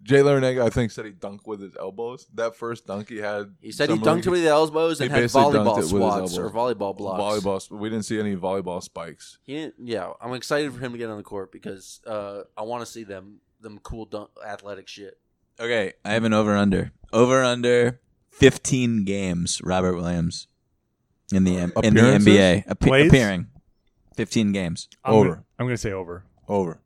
Jay 0.05 0.19
Larranaga, 0.19 0.61
I 0.63 0.69
think, 0.69 0.91
said 0.91 1.05
he 1.05 1.11
dunked 1.11 1.47
with 1.47 1.59
his 1.59 1.75
elbows. 1.79 2.27
That 2.35 2.55
first 2.55 2.85
dunk 2.85 3.09
he 3.09 3.17
had, 3.17 3.55
He 3.59 3.71
said 3.71 3.89
he 3.89 3.97
dunked 3.97 4.27
with 4.27 4.43
the 4.43 4.49
elbows 4.49 5.01
and 5.01 5.09
had 5.09 5.21
basically 5.21 5.57
dunked 5.57 5.79
it 5.79 5.85
volleyball 5.85 5.89
swats 5.89 6.37
or 6.37 6.49
volleyball 6.51 6.95
blocks. 6.95 7.43
Volleyball. 7.43 7.71
We 7.71 7.89
didn't 7.89 8.05
see 8.05 8.19
any 8.19 8.35
volleyball 8.35 8.83
spikes. 8.83 9.39
He 9.43 9.53
didn't, 9.53 9.75
yeah, 9.83 10.11
I'm 10.21 10.33
excited 10.33 10.71
for 10.71 10.79
him 10.79 10.91
to 10.91 10.99
get 10.99 11.09
on 11.09 11.17
the 11.17 11.23
court 11.23 11.51
because 11.51 12.01
uh, 12.05 12.41
I 12.55 12.61
want 12.61 12.85
to 12.85 12.91
see 12.91 13.03
them 13.03 13.39
them 13.61 13.79
cool 13.79 14.05
dunk, 14.05 14.29
athletic 14.45 14.87
shit. 14.87 15.17
Okay, 15.59 15.93
I 16.03 16.13
have 16.13 16.23
an 16.23 16.33
over 16.33 16.55
under. 16.55 16.91
Over 17.11 17.43
under 17.43 17.99
15 18.29 19.05
games 19.05 19.05
games. 19.05 19.61
Robert 19.63 19.95
Williams 19.95 20.47
in 21.31 21.45
the 21.45 21.57
M- 21.57 21.73
in 21.81 21.95
the 21.95 22.01
Appearances? 22.01 22.27
NBA 22.27 22.67
Appe- 22.67 22.79
Plays? 22.79 23.07
appearing. 23.07 23.47
15 24.15 24.51
games. 24.51 24.87
I'm 25.03 25.13
Over. 25.13 25.29
Gonna, 25.29 25.43
I'm 25.59 25.65
going 25.65 25.73
to 25.75 25.81
say 25.81 25.91
over. 25.91 26.23
Over. 26.47 26.79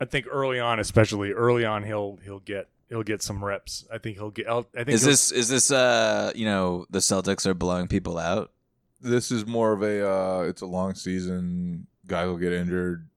I 0.00 0.04
think 0.04 0.26
early 0.30 0.60
on, 0.60 0.78
especially 0.78 1.32
early 1.32 1.64
on, 1.64 1.82
he'll 1.82 2.18
he'll 2.22 2.40
get 2.40 2.68
he'll 2.88 3.02
get 3.02 3.22
some 3.22 3.44
reps. 3.44 3.86
I 3.92 3.98
think 3.98 4.16
he'll 4.16 4.30
get. 4.30 4.48
I'll, 4.48 4.66
I 4.74 4.84
think 4.84 4.90
Is 4.90 5.02
this 5.02 5.32
is 5.32 5.48
this 5.48 5.70
uh 5.70 6.32
you 6.34 6.44
know 6.44 6.86
the 6.90 6.98
Celtics 6.98 7.46
are 7.46 7.54
blowing 7.54 7.88
people 7.88 8.18
out? 8.18 8.52
This 9.00 9.30
is 9.30 9.46
more 9.46 9.72
of 9.72 9.82
a. 9.82 10.08
Uh, 10.08 10.40
it's 10.42 10.62
a 10.62 10.66
long 10.66 10.94
season. 10.94 11.86
Guy 12.06 12.26
will 12.26 12.36
get 12.38 12.52
injured. 12.52 13.08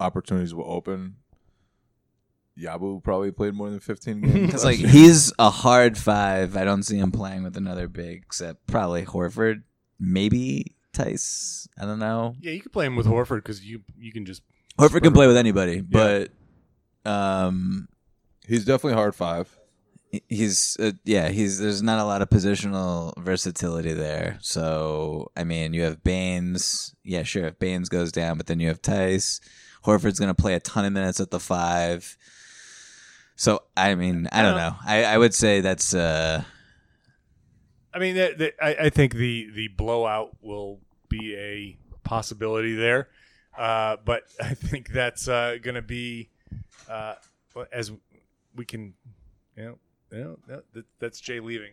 Opportunities 0.00 0.54
will 0.54 0.70
open. 0.70 1.16
Yabu 2.58 3.02
probably 3.02 3.30
played 3.30 3.54
more 3.54 3.70
than 3.70 3.80
15 3.80 4.20
games. 4.20 4.34
Because 4.46 4.64
like 4.64 4.76
he's 4.78 5.32
a 5.38 5.50
hard 5.50 5.96
five. 5.96 6.56
I 6.56 6.64
don't 6.64 6.82
see 6.82 6.98
him 6.98 7.10
playing 7.12 7.44
with 7.44 7.56
another 7.56 7.88
big 7.88 8.22
except 8.26 8.66
probably 8.66 9.04
Horford, 9.04 9.62
maybe 9.98 10.76
Theis. 10.92 11.68
I 11.80 11.84
don't 11.84 11.98
know. 11.98 12.34
Yeah, 12.40 12.52
you 12.52 12.60
can 12.60 12.70
play 12.70 12.86
him 12.86 12.96
with 12.96 13.06
Horford 13.06 13.36
because 13.38 13.64
you 13.64 13.82
you 13.98 14.12
can 14.12 14.24
just 14.26 14.42
Horford 14.78 15.02
can 15.02 15.12
play 15.12 15.26
with 15.26 15.36
anybody, 15.36 15.80
but 15.80 16.30
um, 17.04 17.88
he's 18.46 18.64
definitely 18.64 18.94
hard 18.94 19.14
five. 19.14 19.58
he's 20.28 20.76
uh, 20.78 20.92
yeah 21.04 21.28
he's 21.30 21.58
there's 21.58 21.82
not 21.82 21.98
a 21.98 22.04
lot 22.04 22.20
of 22.22 22.28
positional 22.28 23.16
versatility 23.16 23.92
there. 23.94 24.38
So 24.40 25.30
i 25.36 25.44
mean 25.44 25.72
you 25.72 25.82
have 25.82 26.04
baynes. 26.04 26.94
Yeah 27.02 27.22
sure 27.22 27.46
if 27.46 27.58
baynes 27.58 27.88
goes 27.88 28.12
down 28.12 28.36
but 28.36 28.46
then 28.46 28.60
you 28.60 28.68
have 28.68 28.82
theis. 28.82 29.40
Horford's 29.84 30.18
going 30.20 30.34
to 30.34 30.40
play 30.42 30.54
a 30.54 30.60
ton 30.60 30.84
of 30.84 30.92
minutes 30.92 31.18
at 31.18 31.30
the 31.30 31.40
five. 31.40 32.16
So 33.36 33.62
i 33.76 33.94
mean 33.94 34.28
i 34.32 34.42
don't 34.42 34.56
know. 34.56 34.76
I, 34.86 35.04
I 35.04 35.18
would 35.18 35.34
say 35.34 35.60
that's 35.62 35.94
uh 35.94 36.44
I 37.94 37.98
mean, 37.98 38.16
that, 38.16 38.38
that, 38.38 38.54
I, 38.60 38.86
I 38.86 38.90
think 38.90 39.14
the 39.14 39.50
the 39.54 39.68
blowout 39.68 40.36
will 40.40 40.80
be 41.08 41.34
a 41.36 41.76
possibility 42.04 42.74
there, 42.74 43.08
uh, 43.56 43.96
but 44.04 44.24
I 44.42 44.54
think 44.54 44.88
that's 44.88 45.28
uh, 45.28 45.58
going 45.62 45.74
to 45.74 45.82
be 45.82 46.30
uh, 46.88 47.14
as 47.72 47.92
we 48.56 48.64
can, 48.64 48.94
you 49.56 49.64
know, 49.64 49.78
you 50.10 50.24
know 50.24 50.38
that, 50.48 50.64
that, 50.72 50.84
that's 50.98 51.20
Jay 51.20 51.40
leaving. 51.40 51.72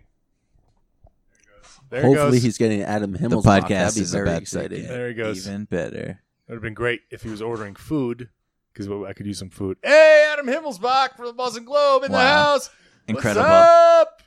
There 1.90 2.02
Hopefully, 2.02 2.32
goes. 2.38 2.44
he's 2.44 2.58
getting 2.58 2.82
Adam 2.82 3.14
the 3.14 3.20
Himmels. 3.20 3.44
podcast 3.44 3.68
That'd 3.70 4.02
is 4.02 4.12
very 4.12 4.24
about 4.24 4.36
to 4.38 4.42
exciting. 4.42 4.82
get 4.82 4.90
There 4.90 5.08
he 5.10 5.14
goes. 5.14 5.48
even 5.48 5.66
better 5.66 5.98
It 5.98 6.18
would 6.48 6.56
have 6.56 6.62
been 6.62 6.74
great 6.74 7.02
if 7.10 7.24
he 7.24 7.30
was 7.30 7.42
ordering 7.42 7.76
food 7.76 8.30
because 8.74 8.90
I 9.08 9.14
could 9.14 9.26
use 9.26 9.40
some 9.40 9.50
food. 9.50 9.78
Hey, 9.84 10.30
Adam 10.32 10.48
Himmelsbach 10.48 11.16
for 11.16 11.28
the 11.28 11.34
Boston 11.34 11.66
Globe 11.66 12.04
in 12.04 12.12
the 12.12 12.18
house. 12.18 12.70
incredible 13.08 13.44
What's 13.44 14.08
up? 14.08 14.19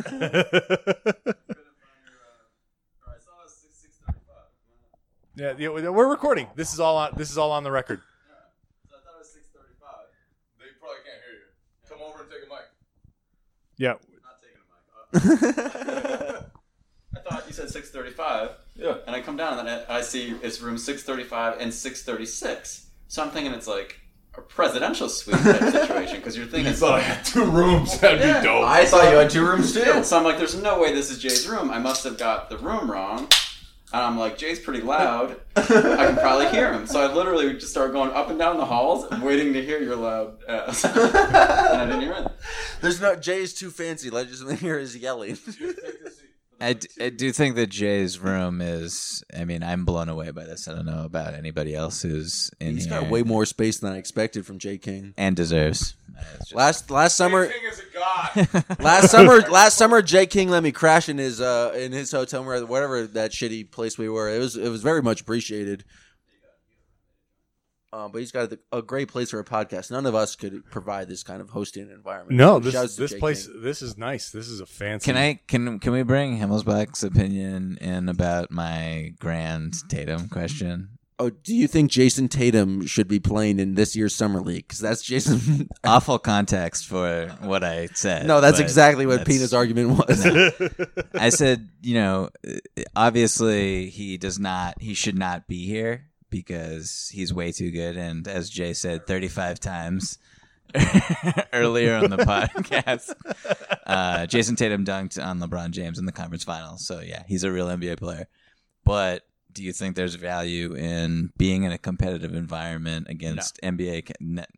yeah, 5.37 5.55
yeah, 5.57 5.69
we're 5.69 6.11
recording. 6.11 6.49
This 6.57 6.73
is 6.73 6.81
all 6.81 6.97
on. 6.97 7.12
This 7.17 7.31
is 7.31 7.38
all 7.38 7.53
on 7.53 7.62
the 7.62 7.71
record. 7.71 8.01
They 10.59 10.64
probably 10.81 10.99
can't 11.07 11.23
hear 11.25 11.35
you. 11.38 11.47
Come 11.88 12.01
over 12.03 12.23
and 12.23 12.31
take 12.31 12.43
a 12.45 12.51
mic. 12.51 12.67
Yeah, 13.77 13.95
I 17.14 17.21
thought 17.21 17.45
you 17.47 17.53
said 17.53 17.71
635. 17.71 18.51
Yeah. 18.75 18.97
And 19.07 19.14
I 19.14 19.21
come 19.21 19.37
down 19.37 19.61
and 19.61 19.69
I, 19.69 19.85
I 19.88 20.01
see 20.01 20.35
it's 20.43 20.61
room 20.61 20.77
635 20.77 21.61
and 21.61 21.73
636. 21.73 22.91
So 23.07 23.23
I'm 23.23 23.31
thinking 23.31 23.53
it's 23.53 23.69
like 23.69 24.01
a 24.38 24.42
presidential 24.42 25.09
suite 25.09 25.37
type 25.38 25.72
situation 25.72 26.16
because 26.16 26.37
you're 26.37 26.46
thinking. 26.46 26.72
I 26.83 27.01
had 27.01 27.24
two 27.24 27.44
rooms. 27.44 27.98
That'd 28.01 28.20
Yeah. 28.20 28.40
be 28.40 28.46
dope. 28.46 28.64
I 28.64 28.85
thought 28.87 29.11
you 29.11 29.16
had 29.18 29.31
two 29.31 29.44
rooms 29.46 29.72
too. 29.72 29.81
Yeah, 29.81 30.03
so 30.03 30.16
I'm 30.16 30.24
like, 30.24 30.38
there's 30.38 30.55
no 30.61 30.81
way 30.81 30.92
this 30.94 31.11
is 31.11 31.18
Jay's 31.18 31.46
room. 31.48 31.70
I 31.70 31.79
must 31.79 32.05
have 32.05 32.16
got 32.18 32.48
the 32.51 32.59
room 32.59 32.90
wrong. 32.90 33.29
And 33.90 34.03
I'm 34.03 34.18
like, 34.18 34.37
Jay's 34.37 34.59
pretty 34.61 34.83
loud. 34.83 35.40
I 35.57 35.62
can 35.62 36.16
probably 36.16 36.48
hear 36.48 36.70
him. 36.74 36.87
So 36.87 37.01
I 37.01 37.11
literally 37.12 37.55
just 37.55 37.68
started 37.70 37.94
going 37.94 38.11
up 38.11 38.29
and 38.29 38.38
down 38.38 38.59
the 38.59 38.66
halls, 38.66 39.11
waiting 39.22 39.55
to 39.55 39.64
hear 39.64 39.81
your 39.81 39.96
loud 39.96 40.37
ass. 40.46 40.85
and 40.85 40.94
I 40.94 41.87
didn't 41.87 42.03
hear 42.03 42.12
it. 42.12 42.29
There's 42.83 43.01
no 43.01 43.16
Jay's 43.16 43.55
too 43.55 43.70
fancy. 43.70 44.11
Let 44.11 44.29
just 44.29 44.46
hear 44.61 44.79
his 44.79 44.94
yelling. 44.96 45.38
Take 46.61 46.61
the. 46.61 46.64
I, 46.66 46.73
d- 47.05 47.05
I 47.07 47.09
do 47.11 47.33
think 47.33 47.57
that 47.57 47.68
Jay's 47.68 48.18
room 48.18 48.61
is. 48.61 49.23
I 49.37 49.44
mean, 49.44 49.62
I'm 49.62 49.85
blown 49.85 50.09
away 50.09 50.31
by 50.31 50.44
this. 50.44 50.68
I 50.68 50.75
don't 50.75 50.87
know 50.87 51.05
about 51.05 51.35
anybody 51.35 51.75
else 51.75 52.03
who's 52.03 52.51
in 52.61 52.75
He's 52.75 52.87
here 52.87 53.01
got 53.01 53.11
way 53.11 53.23
more 53.23 53.47
space 53.47 53.79
than 53.79 53.92
I 53.92 53.97
expected 53.99 54.44
from 54.47 54.59
Jay 54.59 54.79
King. 54.79 55.14
and 55.16 55.35
deserves. 55.37 55.94
It's 56.16 56.38
just- 56.38 56.55
Last 56.55 56.90
last 56.90 57.16
summer, 57.16 57.44
is 57.44 57.81
a 57.81 57.83
god. 57.94 58.79
last 58.81 59.11
summer, 59.11 59.40
last 59.42 59.77
summer, 59.77 60.03
Jay 60.03 60.27
King 60.27 60.49
let 60.51 60.62
me 60.62 60.73
crash 60.73 61.09
in 61.09 61.18
his 61.18 61.40
uh 61.40 61.73
in 61.77 61.92
his 61.92 62.11
hotel 62.11 62.42
room, 62.44 62.62
or 62.64 62.66
whatever 62.66 63.07
that 63.07 63.31
shitty 63.31 63.71
place 63.71 63.97
we 63.99 64.09
were. 64.09 64.29
It 64.29 64.38
was 64.38 64.57
it 64.57 64.68
was 64.68 64.83
very 64.83 65.03
much 65.03 65.21
appreciated. 65.21 65.85
Um, 67.92 68.12
but 68.12 68.18
he's 68.18 68.33
got 68.33 68.53
a, 68.53 68.59
a 68.70 68.83
great 68.83 69.09
place 69.09 69.31
for 69.31 69.38
a 69.40 69.44
podcast. 69.44 69.90
None 69.90 70.05
of 70.05 70.14
us 70.14 70.37
could 70.37 70.62
provide 70.70 71.09
this 71.09 71.22
kind 71.22 71.40
of 71.40 71.48
hosting 71.48 71.90
environment. 71.90 72.37
No, 72.37 72.55
So 72.57 72.61
this 72.61 72.74
shouts 72.74 72.96
this 72.96 73.11
Jay 73.12 73.18
place 73.18 73.46
King. 73.46 73.62
this 73.62 73.81
is 73.81 73.96
nice. 73.96 74.31
This 74.31 74.48
is 74.48 74.61
a 74.61 74.66
fancy. 74.66 75.07
Can 75.11 75.16
I 75.16 75.40
can 75.48 75.79
can 75.79 75.92
we 75.92 76.03
bring 76.03 76.38
Himmelsbach's 76.38 77.03
opinion 77.03 77.79
in 77.81 78.09
about 78.11 78.51
my 78.51 79.14
grand 79.18 79.74
Tatum 79.88 80.29
question? 80.29 80.90
Oh, 81.20 81.31
do 81.31 81.53
you 81.53 81.66
think 81.66 81.90
Jayson 81.90 82.29
Tatum 82.29 82.87
should 82.87 83.09
be 83.09 83.18
playing 83.18 83.59
in 83.59 83.74
this 83.74 83.96
year's 83.96 84.14
summer 84.14 84.40
league? 84.40 84.68
Because 84.68 84.79
that's 84.79 85.03
Jayson. 85.03 85.68
Awful 85.85 86.18
context 86.20 86.87
for 86.87 87.27
what 87.40 87.64
I 87.64 87.87
said. 87.94 88.24
no, 88.27 88.40
that's 88.40 88.61
exactly 88.61 89.05
what 89.05 89.20
that's- 89.20 89.35
Pina's 89.37 89.53
argument 89.55 89.98
was. 90.09 91.05
I 91.14 91.31
said, 91.31 91.70
you 91.83 91.94
know, 91.94 92.29
obviously 92.94 93.88
he 93.90 94.16
does 94.18 94.38
not, 94.38 94.81
he 94.81 94.94
should 94.94 95.18
not 95.18 95.48
be 95.48 95.66
here 95.66 96.08
because 96.31 97.11
he's 97.12 97.33
way 97.33 97.53
too 97.53 97.71
good. 97.71 97.97
And 97.97 98.27
as 98.27 98.51
Jay 98.51 98.73
said 98.73 99.07
35 99.07 99.61
times 99.61 100.19
earlier 101.53 101.95
on 101.95 102.11
the 102.11 102.17
podcast, 102.19 103.14
uh, 103.87 104.27
Jayson 104.27 104.57
Tatum 104.57 104.85
dunked 104.85 105.23
on 105.25 105.41
LeBron 105.41 105.71
James 105.71 105.99
in 105.99 106.07
the 106.07 106.12
conference 106.12 106.45
finals. 106.45 106.87
So 106.87 107.01
yeah, 107.01 107.23
he's 107.27 107.45
a 107.45 107.53
real 107.53 107.69
NBA 107.69 107.99
player. 107.99 108.27
But 108.85 109.25
do 109.53 109.62
you 109.62 109.73
think 109.73 109.97
there's 109.97 110.14
value 110.14 110.75
in 110.75 111.33
being 111.37 111.64
in 111.64 111.73
a 111.73 111.79
competitive 111.79 112.35
environment 112.35 113.07
against 113.09 113.61
NBA? 113.62 114.12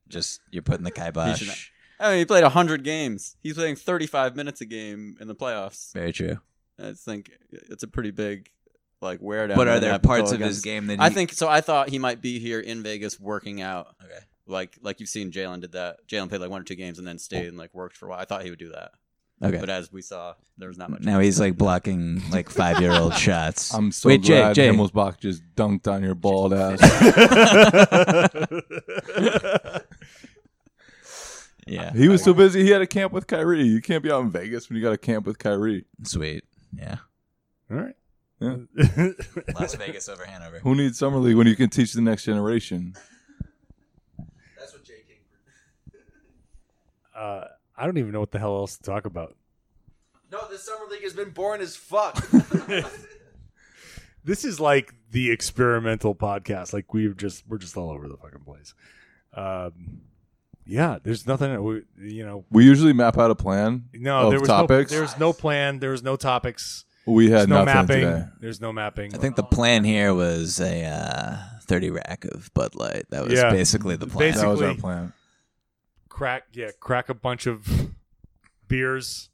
Just 0.08 0.40
you're 0.50 0.62
putting 0.62 0.84
the 0.84 0.90
kibosh. 0.90 1.70
I 1.98 2.10
mean, 2.10 2.18
he 2.18 2.24
played 2.24 2.42
100 2.42 2.82
games. 2.82 3.36
He's 3.40 3.54
playing 3.54 3.76
35 3.76 4.34
minutes 4.34 4.60
a 4.62 4.66
game 4.66 5.16
in 5.20 5.28
the 5.28 5.34
playoffs. 5.34 5.92
Very 5.92 6.12
true. 6.12 6.38
I 6.78 6.92
think 6.92 7.30
it's 7.50 7.82
a 7.82 7.88
pretty 7.88 8.10
big 8.10 8.50
like 9.00 9.20
wear 9.20 9.48
down. 9.48 9.56
But 9.56 9.68
are 9.68 9.74
to 9.74 9.80
there 9.80 9.92
have 9.92 10.02
to 10.02 10.08
go 10.08 10.14
parts 10.14 10.32
of 10.32 10.40
his 10.40 10.60
game 10.60 10.86
that 10.88 11.00
I 11.00 11.10
think 11.10 11.32
so? 11.32 11.48
I 11.48 11.60
thought 11.60 11.88
he 11.88 11.98
might 11.98 12.20
be 12.20 12.38
here 12.38 12.60
in 12.60 12.82
Vegas 12.82 13.18
working 13.18 13.60
out. 13.60 13.94
Okay. 14.04 14.18
Like 14.46 14.76
like 14.82 15.00
you've 15.00 15.08
seen 15.08 15.30
Jaylen 15.30 15.60
did 15.60 15.72
that. 15.72 16.06
Jaylen 16.06 16.28
played 16.28 16.40
like 16.40 16.50
one 16.50 16.60
or 16.60 16.64
two 16.64 16.74
games 16.74 16.98
and 16.98 17.06
then 17.06 17.18
stayed 17.18 17.46
and 17.46 17.56
like 17.56 17.74
worked 17.74 17.96
for 17.96 18.06
a 18.06 18.10
while. 18.10 18.20
I 18.20 18.24
thought 18.24 18.44
he 18.44 18.50
would 18.50 18.58
do 18.58 18.72
that. 18.72 18.92
Okay. 19.42 19.58
But 19.58 19.70
as 19.70 19.90
we 19.90 20.02
saw, 20.02 20.34
there 20.58 20.68
was 20.68 20.76
not 20.76 20.90
much. 20.90 21.00
Now 21.00 21.18
he's 21.18 21.40
like 21.40 21.56
blocking 21.56 22.20
like 22.30 22.50
five 22.50 22.80
year 22.80 22.92
old 22.92 23.14
shots. 23.16 23.72
I'm 23.72 23.90
so 23.90 24.08
Wait, 24.08 24.22
Jay, 24.22 24.36
glad 24.36 24.54
Jay. 24.54 24.68
Himmelsbach 24.68 25.18
just 25.18 25.42
dunked 25.54 25.90
on 25.90 26.02
your 26.02 26.14
bald 26.14 26.52
ass. 26.52 26.80
Yeah. 31.66 31.92
he 31.92 32.08
was 32.08 32.24
so 32.24 32.34
busy. 32.34 32.64
He 32.64 32.70
had 32.70 32.82
a 32.82 32.86
camp 32.86 33.12
with 33.12 33.28
Kyrie. 33.28 33.62
You 33.62 33.80
can't 33.80 34.02
be 34.02 34.10
out 34.10 34.22
in 34.22 34.30
Vegas 34.30 34.68
when 34.68 34.76
you 34.76 34.82
got 34.82 34.92
a 34.92 34.98
camp 34.98 35.24
with 35.24 35.38
Kyrie. 35.38 35.84
Sweet. 36.02 36.42
Yeah. 36.76 36.96
All 37.70 37.76
right. 37.76 37.94
Yeah. 38.40 38.56
Las 39.54 39.74
Vegas 39.74 40.08
over 40.08 40.24
Hanover. 40.24 40.60
Who 40.60 40.74
needs 40.74 40.98
summer 40.98 41.18
league 41.18 41.36
when 41.36 41.46
you 41.46 41.56
can 41.56 41.68
teach 41.68 41.92
the 41.92 42.00
next 42.00 42.24
generation? 42.24 42.94
That's 44.58 44.72
what 44.72 44.82
Jay 44.84 45.02
King. 45.06 46.00
Uh, 47.14 47.44
I 47.76 47.84
don't 47.84 47.98
even 47.98 48.12
know 48.12 48.20
what 48.20 48.30
the 48.30 48.38
hell 48.38 48.56
else 48.56 48.76
to 48.78 48.82
talk 48.82 49.04
about. 49.04 49.36
No, 50.32 50.38
this 50.48 50.62
summer 50.62 50.86
league 50.90 51.02
has 51.02 51.12
been 51.12 51.30
boring 51.30 51.60
as 51.60 51.76
fuck. 51.76 52.24
This 54.24 54.44
is 54.44 54.60
like 54.60 54.94
the 55.10 55.30
experimental 55.30 56.14
podcast. 56.14 56.72
Like 56.72 56.92
we've 56.92 57.16
just 57.16 57.44
we're 57.48 57.58
just 57.58 57.76
all 57.76 57.90
over 57.90 58.08
the 58.08 58.16
fucking 58.16 58.40
place. 58.40 58.74
Um, 59.32 60.02
yeah, 60.66 60.98
there's 61.02 61.26
nothing. 61.26 61.62
We, 61.62 61.82
you 61.98 62.26
know, 62.26 62.44
We 62.50 62.64
usually 62.64 62.92
map 62.92 63.16
out 63.18 63.30
a 63.30 63.34
plan 63.34 63.84
no, 63.94 64.24
of 64.24 64.30
there 64.30 64.40
was 64.40 64.48
topics. 64.48 64.90
no 64.90 64.94
there 64.94 65.02
was 65.02 65.18
no 65.18 65.32
plan. 65.32 65.78
There 65.78 65.90
was 65.90 66.02
no 66.02 66.16
topics. 66.16 66.84
We 67.06 67.28
There's 67.28 67.40
had 67.40 67.48
no 67.48 67.64
nothing 67.64 67.74
mapping. 67.74 68.00
today. 68.04 68.24
There's 68.40 68.60
no 68.60 68.72
mapping. 68.72 69.14
I 69.14 69.18
think 69.18 69.36
the 69.36 69.42
plan 69.42 69.84
here 69.84 70.14
was 70.14 70.60
a 70.60 70.84
uh, 70.84 71.36
30 71.64 71.90
rack 71.90 72.24
of 72.26 72.52
Bud 72.54 72.74
Light. 72.74 73.04
That 73.10 73.24
was 73.24 73.32
Yeah. 73.34 73.50
basically 73.50 73.96
the 73.96 74.06
plan. 74.06 74.18
Basically- 74.32 74.42
That 74.42 74.50
was 74.50 74.62
our 74.62 74.74
plan. 74.74 75.12
crack 76.08 76.42
yeah 76.52 76.70
crack 76.80 77.08
a 77.08 77.14
bunch 77.14 77.46
of 77.46 77.66
beers 78.68 79.30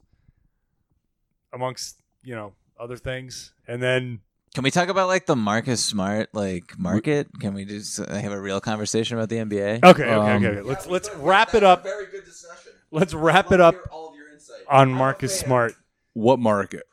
amongst 1.53 1.97
you 2.23 2.35
know 2.35 2.53
other 2.79 2.95
things 2.97 3.51
and 3.67 3.81
then 3.81 4.19
Can 4.53 4.63
we 4.63 4.71
talk 4.71 4.87
about 4.89 5.07
like 5.07 5.25
the 5.25 5.35
Marcus 5.35 5.83
Smart 5.83 6.29
like 6.33 6.77
market? 6.79 7.27
Can 7.39 7.53
we 7.53 7.65
just 7.65 7.99
uh, 7.99 8.05
have 8.15 8.31
a 8.31 8.39
real 8.39 8.61
conversation 8.61 9.17
about 9.17 9.29
the 9.29 9.37
NBA? 9.37 9.83
okay 9.83 10.03
okay 10.03 10.09
Um, 10.11 10.45
okay, 10.45 10.47
okay. 10.59 10.61
let's 10.61 10.87
let's 10.87 11.09
wrap 11.15 11.53
it 11.55 11.63
up 11.63 11.83
Very 11.83 12.05
good 12.07 12.25
discussion. 12.25 12.71
let's 12.91 13.13
wrap 13.13 13.51
it 13.51 13.59
up 13.59 13.75
All 13.91 14.09
of 14.09 14.15
your 14.15 14.29
insight. 14.31 14.61
on 14.69 14.91
marcus 14.91 15.37
smart 15.37 15.73
What 16.13 16.39
market? 16.39 16.83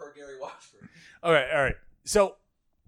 Per 1.24 1.30
Gary 1.30 1.40
Watchford. 1.42 1.50
all 1.50 1.52
right 1.52 1.56
all 1.56 1.62
right. 1.64 1.76
So 2.04 2.36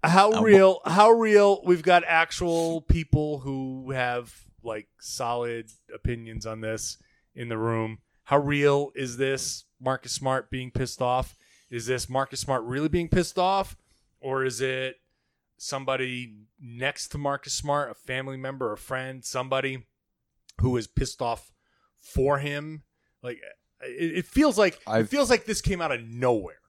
how 0.03 0.31
Uh, 0.33 0.41
real 0.41 0.79
how 0.85 1.09
real 1.11 1.61
we've 1.65 1.81
got 1.83 2.03
actual 2.05 2.81
people 2.81 3.39
who 3.39 3.91
have 3.91 4.33
like 4.63 4.87
solid 4.99 5.69
opinions 5.93 6.45
on 6.45 6.61
this 6.61 6.97
in 7.35 7.49
the 7.49 7.57
room. 7.57 7.99
How 8.23 8.37
real 8.39 8.91
is 8.95 9.17
this 9.17 9.65
marcus 9.79 10.11
smart 10.11 10.49
being 10.49 10.71
pissed 10.71 11.01
off? 11.01 11.35
Is 11.69 11.85
this 11.85 12.09
marcus 12.09 12.39
smart 12.41 12.63
really 12.63 12.89
being 12.89 13.09
pissed 13.09 13.37
off? 13.39 13.75
Or 14.19 14.43
is 14.43 14.61
it 14.61 14.97
somebody 15.57 16.35
next 16.59 17.09
to 17.09 17.17
marcus 17.17 17.53
smart 17.53 17.91
a 17.91 17.93
family 17.93 18.37
member 18.37 18.71
a 18.73 18.77
friend 18.77 19.23
somebody 19.23 19.85
who 20.61 20.75
is 20.77 20.87
pissed 20.87 21.21
off 21.21 21.51
for 21.99 22.39
him? 22.39 22.83
Like 23.21 23.39
it, 23.81 24.17
it 24.19 24.25
feels 24.25 24.57
like 24.57 24.75
it 24.75 24.81
I've- 24.87 25.07
feels 25.07 25.29
like 25.29 25.45
this 25.45 25.61
came 25.61 25.81
out 25.81 25.91
of 25.91 26.01
nowhere 26.03 26.59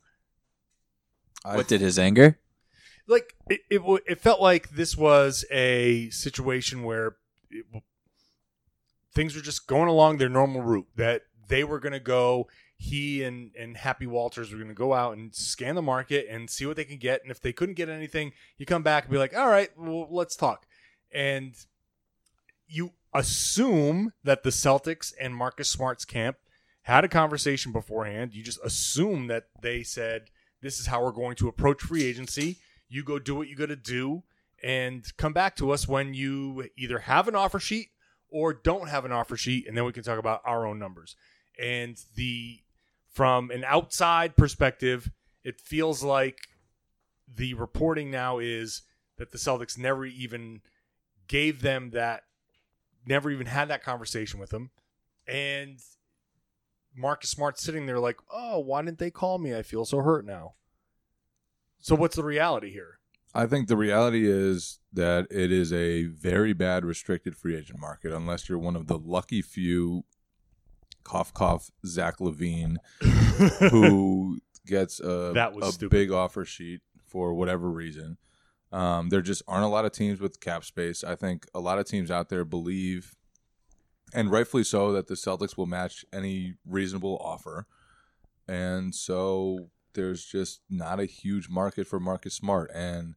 What 1.44 1.68
did 1.68 1.81
his 1.81 1.98
anger? 1.98 2.38
like 3.09 3.35
it, 3.48 3.61
it, 3.70 4.03
it 4.07 4.20
felt 4.20 4.40
like 4.40 4.70
this 4.70 4.96
was 4.96 5.44
a 5.51 6.11
situation 6.11 6.85
where 6.85 7.16
it, 7.51 7.64
things 9.14 9.35
were 9.35 9.42
just 9.42 9.66
going 9.66 9.88
along 9.88 10.18
their 10.18 10.29
normal 10.29 10.62
route 10.62 10.87
that 10.94 11.22
they 11.48 11.64
were 11.64 11.81
going 11.81 11.92
to 11.92 12.01
go 12.01 12.46
he 12.77 13.24
and 13.24 13.51
and 13.59 13.77
happy 13.77 14.07
walters 14.07 14.53
were 14.53 14.59
going 14.59 14.68
to 14.68 14.74
go 14.74 14.94
out 14.94 15.16
and 15.16 15.35
scan 15.35 15.74
the 15.74 15.83
market 15.83 16.27
and 16.31 16.48
see 16.48 16.64
what 16.66 16.77
they 16.77 16.85
can 16.85 16.98
get 16.98 17.22
and 17.22 17.31
if 17.31 17.40
they 17.40 17.53
couldn't 17.53 17.74
get 17.74 17.88
anything 17.88 18.31
you 18.59 18.66
come 18.66 18.83
back 18.83 19.05
and 19.05 19.12
be 19.12 19.18
like 19.18 19.37
all 19.37 19.48
right 19.48 19.70
well 19.77 20.07
let's 20.11 20.37
talk 20.37 20.66
and 21.11 21.55
you 22.68 22.92
assume 23.14 24.12
that 24.22 24.42
the 24.42 24.51
celtics 24.51 25.12
and 25.18 25.35
marcus 25.35 25.68
smart's 25.68 26.05
camp 26.05 26.37
had 26.83 27.05
a 27.05 27.09
conversation 27.09 27.72
beforehand 27.72 28.33
you 28.35 28.44
just 28.44 28.61
assume 28.62 29.27
that 29.27 29.44
they 29.61 29.83
said 29.83 30.31
this 30.60 30.78
is 30.78 30.86
how 30.86 31.02
we're 31.02 31.12
going 31.12 31.36
to 31.36 31.48
approach 31.48 31.82
free 31.82 32.04
agency. 32.04 32.58
You 32.88 33.04
go 33.04 33.18
do 33.18 33.34
what 33.34 33.48
you 33.48 33.56
got 33.56 33.66
to 33.66 33.76
do 33.76 34.22
and 34.62 35.04
come 35.16 35.32
back 35.32 35.56
to 35.56 35.70
us 35.70 35.86
when 35.86 36.14
you 36.14 36.68
either 36.76 36.98
have 37.00 37.28
an 37.28 37.34
offer 37.34 37.60
sheet 37.60 37.88
or 38.28 38.52
don't 38.52 38.88
have 38.88 39.04
an 39.04 39.12
offer 39.12 39.36
sheet 39.36 39.66
and 39.66 39.76
then 39.76 39.84
we 39.84 39.92
can 39.92 40.02
talk 40.02 40.18
about 40.18 40.42
our 40.44 40.66
own 40.66 40.78
numbers. 40.78 41.16
And 41.60 41.96
the 42.14 42.60
from 43.12 43.50
an 43.50 43.64
outside 43.64 44.36
perspective 44.36 45.10
it 45.44 45.60
feels 45.60 46.02
like 46.02 46.48
the 47.32 47.54
reporting 47.54 48.10
now 48.10 48.38
is 48.38 48.82
that 49.16 49.32
the 49.32 49.38
Celtics 49.38 49.78
never 49.78 50.04
even 50.04 50.60
gave 51.26 51.62
them 51.62 51.90
that 51.90 52.24
never 53.06 53.30
even 53.30 53.46
had 53.46 53.68
that 53.68 53.82
conversation 53.82 54.40
with 54.40 54.50
them. 54.50 54.70
And 55.26 55.78
Marcus 56.98 57.30
Smart 57.30 57.58
sitting 57.58 57.87
there 57.87 57.98
like, 58.00 58.16
"Oh, 58.32 58.58
why 58.58 58.82
didn't 58.82 58.98
they 58.98 59.11
call 59.11 59.38
me? 59.38 59.54
I 59.54 59.62
feel 59.62 59.84
so 59.84 59.98
hurt 59.98 60.24
now." 60.26 60.54
So 61.80 61.94
what's 61.94 62.16
the 62.16 62.24
reality 62.24 62.72
here? 62.72 62.98
I 63.34 63.46
think 63.46 63.68
the 63.68 63.76
reality 63.76 64.28
is 64.28 64.80
that 64.92 65.26
it 65.30 65.52
is 65.52 65.72
a 65.72 66.06
very 66.06 66.52
bad 66.54 66.84
restricted 66.84 67.37
free 67.37 67.56
agent 67.56 67.78
market 67.78 68.12
unless 68.12 68.48
you're 68.48 68.58
one 68.58 68.74
of 68.74 68.87
the 68.87 68.98
lucky 68.98 69.42
few 69.42 70.04
cough 71.04 71.32
cough 71.32 71.70
Zach 71.87 72.18
LaVine 72.18 72.76
who 73.70 74.38
gets 74.66 74.98
a, 75.00 75.32
That 75.34 75.52
was 75.54 75.68
a 75.68 75.72
stupid. 75.72 75.90
big 75.90 76.11
offer 76.11 76.44
sheet 76.44 76.80
for 77.06 77.32
whatever 77.34 77.70
reason. 77.70 78.16
Um, 78.72 79.08
there 79.08 79.22
just 79.22 79.42
aren't 79.46 79.64
a 79.64 79.68
lot 79.68 79.84
of 79.84 79.92
teams 79.92 80.20
with 80.20 80.40
cap 80.40 80.64
space. 80.64 81.02
I 81.04 81.14
think 81.14 81.46
a 81.54 81.61
lot 81.61 81.78
of 81.78 81.87
teams 81.87 82.11
out 82.11 82.28
there 82.28 82.44
believe, 82.44 83.14
and 84.14 84.30
rightfully 84.30 84.64
so, 84.64 84.92
that 84.92 85.06
the 85.06 85.14
Celtics 85.14 85.56
will 85.56 85.66
match 85.66 86.04
any 86.12 86.54
reasonable 86.64 87.18
offer. 87.22 87.66
And 88.46 88.94
so 88.94 89.70
there's 89.94 90.24
just 90.24 90.61
not 90.70 91.00
a 91.00 91.04
huge 91.04 91.48
market 91.48 91.86
for 91.86 92.00
Marcus 92.00 92.34
Smart. 92.34 92.70
And 92.74 93.14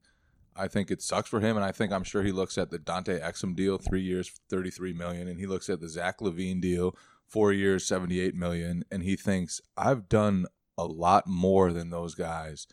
I 0.55 0.67
think 0.67 0.91
it 0.91 1.01
sucks 1.01 1.29
for 1.29 1.39
him. 1.39 1.55
And 1.55 1.65
I 1.65 1.71
think 1.71 1.91
I'm 1.91 2.03
sure 2.03 2.23
he 2.23 2.31
looks 2.31 2.57
at 2.57 2.71
the 2.71 2.79
Dante 2.79 3.19
Exum 3.19 3.55
deal, 3.55 3.77
three 3.77 4.01
years, 4.01 4.31
33 4.49 4.93
million. 4.93 5.27
And 5.27 5.39
he 5.39 5.45
looks 5.45 5.69
at 5.69 5.79
the 5.79 5.87
Zach 5.87 6.19
LaVine 6.19 6.59
deal, 6.61 6.95
four 7.27 7.53
years, 7.53 7.85
78 7.85 8.35
million. 8.35 8.83
And 8.91 9.03
he 9.03 9.15
thinks, 9.15 9.61
I've 9.77 10.09
done 10.09 10.47
a 10.77 10.85
lot 10.85 11.27
more 11.27 11.71
than 11.71 11.89
those 11.89 12.15
guys. 12.15 12.67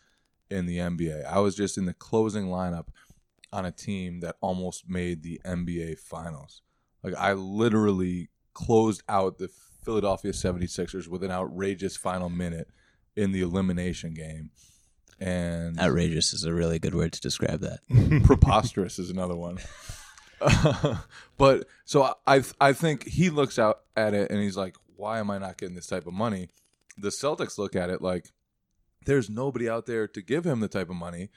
in 0.49 0.65
the 0.65 0.77
NBA. 0.77 1.25
I 1.25 1.39
was 1.39 1.55
just 1.55 1.77
in 1.77 1.85
the 1.85 1.93
closing 1.93 2.47
lineup 2.47 2.87
on 3.51 3.65
a 3.65 3.71
team 3.71 4.19
that 4.21 4.35
almost 4.41 4.89
made 4.89 5.23
the 5.23 5.39
NBA 5.45 5.99
finals. 5.99 6.61
Like 7.03 7.15
I 7.15 7.33
literally 7.33 8.29
closed 8.53 9.03
out 9.07 9.37
the 9.37 9.49
Philadelphia 9.83 10.31
76ers 10.31 11.07
with 11.07 11.23
an 11.23 11.31
outrageous 11.31 11.95
final 11.95 12.29
minute 12.29 12.69
in 13.15 13.31
the 13.31 13.41
elimination 13.41 14.13
game. 14.13 14.51
And 15.19 15.79
Outrageous 15.79 16.33
is 16.33 16.45
a 16.45 16.53
really 16.53 16.79
good 16.79 16.95
word 16.95 17.11
to 17.13 17.21
describe 17.21 17.59
that. 17.61 17.79
preposterous 18.23 18.99
is 18.99 19.09
another 19.09 19.35
one. 19.35 19.57
but 21.37 21.67
so 21.83 22.15
I 22.25 22.43
I 22.61 22.71
think 22.71 23.05
he 23.05 23.29
looks 23.29 23.59
out 23.59 23.81
at 23.97 24.13
it 24.13 24.31
and 24.31 24.41
he's 24.41 24.55
like, 24.55 24.77
why 24.95 25.19
am 25.19 25.29
I 25.29 25.37
not 25.37 25.57
getting 25.57 25.75
this 25.75 25.87
type 25.87 26.07
of 26.07 26.13
money? 26.13 26.49
The 26.97 27.09
Celtics 27.09 27.57
look 27.57 27.75
at 27.75 27.89
it 27.89 28.01
like 28.01 28.31
there's 29.05 29.29
nobody 29.29 29.69
out 29.69 29.85
there 29.85 30.07
to 30.07 30.21
give 30.21 30.45
him 30.45 30.59
the 30.59 30.67
type 30.67 30.89
of 30.89 30.95
money. 30.95 31.29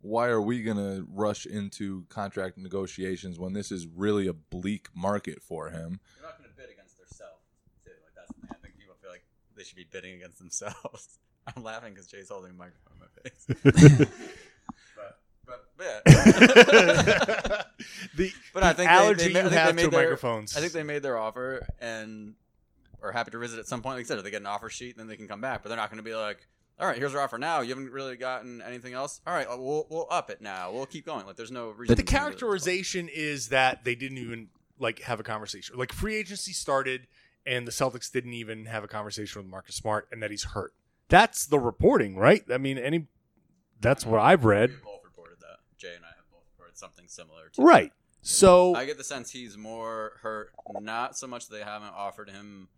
Why 0.00 0.28
are 0.28 0.40
we 0.40 0.62
gonna 0.62 1.04
rush 1.08 1.46
into 1.46 2.04
contract 2.08 2.56
negotiations 2.58 3.38
when 3.38 3.52
this 3.52 3.72
is 3.72 3.86
really 3.86 4.26
a 4.26 4.32
bleak 4.32 4.88
market 4.94 5.42
for 5.42 5.70
him? 5.70 6.00
They're 6.16 6.28
not 6.28 6.38
going 6.38 6.50
to 6.50 6.56
bid 6.56 6.70
against 6.70 6.98
themselves. 6.98 7.42
Too. 7.84 7.90
Like 8.04 8.14
that's 8.14 8.28
the 8.28 8.46
thing. 8.46 8.50
I 8.50 8.62
think 8.62 8.78
people 8.78 8.94
feel 9.00 9.10
like 9.10 9.24
they 9.56 9.64
should 9.64 9.76
be 9.76 9.86
bidding 9.90 10.14
against 10.14 10.38
themselves. 10.38 11.18
I'm 11.56 11.62
laughing 11.62 11.94
because 11.94 12.06
Jay's 12.06 12.28
holding 12.28 12.52
a 12.52 12.54
microphone 12.54 12.94
in 12.94 13.00
my 13.00 13.08
face. 13.22 14.08
but, 14.96 15.18
but, 15.46 15.64
but 15.76 16.02
yeah. 16.76 17.62
The, 18.16 18.32
but 18.52 18.62
I 18.64 18.72
think 18.72 18.90
allergy 18.90 19.28
they, 19.28 19.32
they, 19.32 19.42
you 19.44 19.48
have 19.50 19.76
they 19.76 19.82
to 19.82 19.86
made 19.86 19.92
their, 19.92 20.02
microphones. 20.02 20.56
I 20.56 20.60
think 20.60 20.72
they 20.72 20.82
made 20.82 21.02
their 21.02 21.16
offer 21.16 21.66
and 21.80 22.34
are 23.00 23.12
happy 23.12 23.30
to 23.30 23.38
visit 23.38 23.60
at 23.60 23.66
some 23.66 23.80
point. 23.80 23.96
Like 23.96 24.06
I 24.06 24.08
said, 24.08 24.18
if 24.18 24.24
they 24.24 24.30
get 24.30 24.40
an 24.40 24.46
offer 24.46 24.68
sheet, 24.68 24.96
then 24.96 25.06
they 25.06 25.16
can 25.16 25.28
come 25.28 25.40
back. 25.40 25.62
But 25.62 25.68
they're 25.68 25.78
not 25.78 25.88
going 25.90 25.98
to 25.98 26.04
be 26.04 26.14
like, 26.14 26.46
"All 26.80 26.86
right, 26.86 26.96
here's 26.96 27.14
our 27.14 27.20
offer 27.20 27.38
now. 27.38 27.60
You 27.60 27.70
haven't 27.70 27.90
really 27.90 28.16
gotten 28.16 28.62
anything 28.62 28.94
else. 28.94 29.20
All 29.26 29.34
right, 29.34 29.46
uh, 29.46 29.56
we'll 29.56 29.86
we'll 29.90 30.06
up 30.10 30.30
it 30.30 30.40
now. 30.40 30.72
We'll 30.72 30.86
keep 30.86 31.06
going." 31.06 31.26
Like 31.26 31.36
there's 31.36 31.50
no 31.50 31.70
reason. 31.70 31.94
But 31.94 31.96
the 31.96 32.02
to 32.02 32.06
do 32.06 32.12
this. 32.12 32.20
characterization 32.20 33.08
is 33.12 33.48
that 33.48 33.84
they 33.84 33.94
didn't 33.94 34.18
even 34.18 34.48
like 34.78 35.00
have 35.02 35.20
a 35.20 35.22
conversation. 35.22 35.76
Like 35.76 35.92
free 35.92 36.16
agency 36.16 36.52
started, 36.52 37.06
and 37.46 37.66
the 37.66 37.72
Celtics 37.72 38.10
didn't 38.10 38.34
even 38.34 38.66
have 38.66 38.84
a 38.84 38.88
conversation 38.88 39.42
with 39.42 39.50
Marcus 39.50 39.76
Smart, 39.76 40.08
and 40.12 40.22
that 40.22 40.30
he's 40.30 40.44
hurt. 40.44 40.72
That's 41.08 41.46
the 41.46 41.58
reporting, 41.58 42.16
right? 42.16 42.44
I 42.50 42.58
mean, 42.58 42.78
any. 42.78 43.06
That's 43.80 44.04
what 44.04 44.20
I've 44.20 44.44
read. 44.44 44.70
We 44.70 44.76
both 44.76 45.04
reported 45.04 45.40
that. 45.40 45.58
Jay 45.78 45.94
and 45.94 46.04
I 46.04 46.08
have 46.08 46.30
both 46.30 46.42
reported 46.56 46.76
something 46.76 47.06
similar. 47.08 47.48
To 47.54 47.62
Right. 47.62 47.92
So 48.20 48.74
I 48.74 48.84
get 48.84 48.98
the 48.98 49.04
sense 49.04 49.30
he's 49.30 49.56
more 49.56 50.12
hurt. 50.22 50.50
Not 50.80 51.16
so 51.16 51.26
much 51.26 51.48
they 51.48 51.62
haven't 51.62 51.94
offered 51.94 52.28
him 52.28 52.68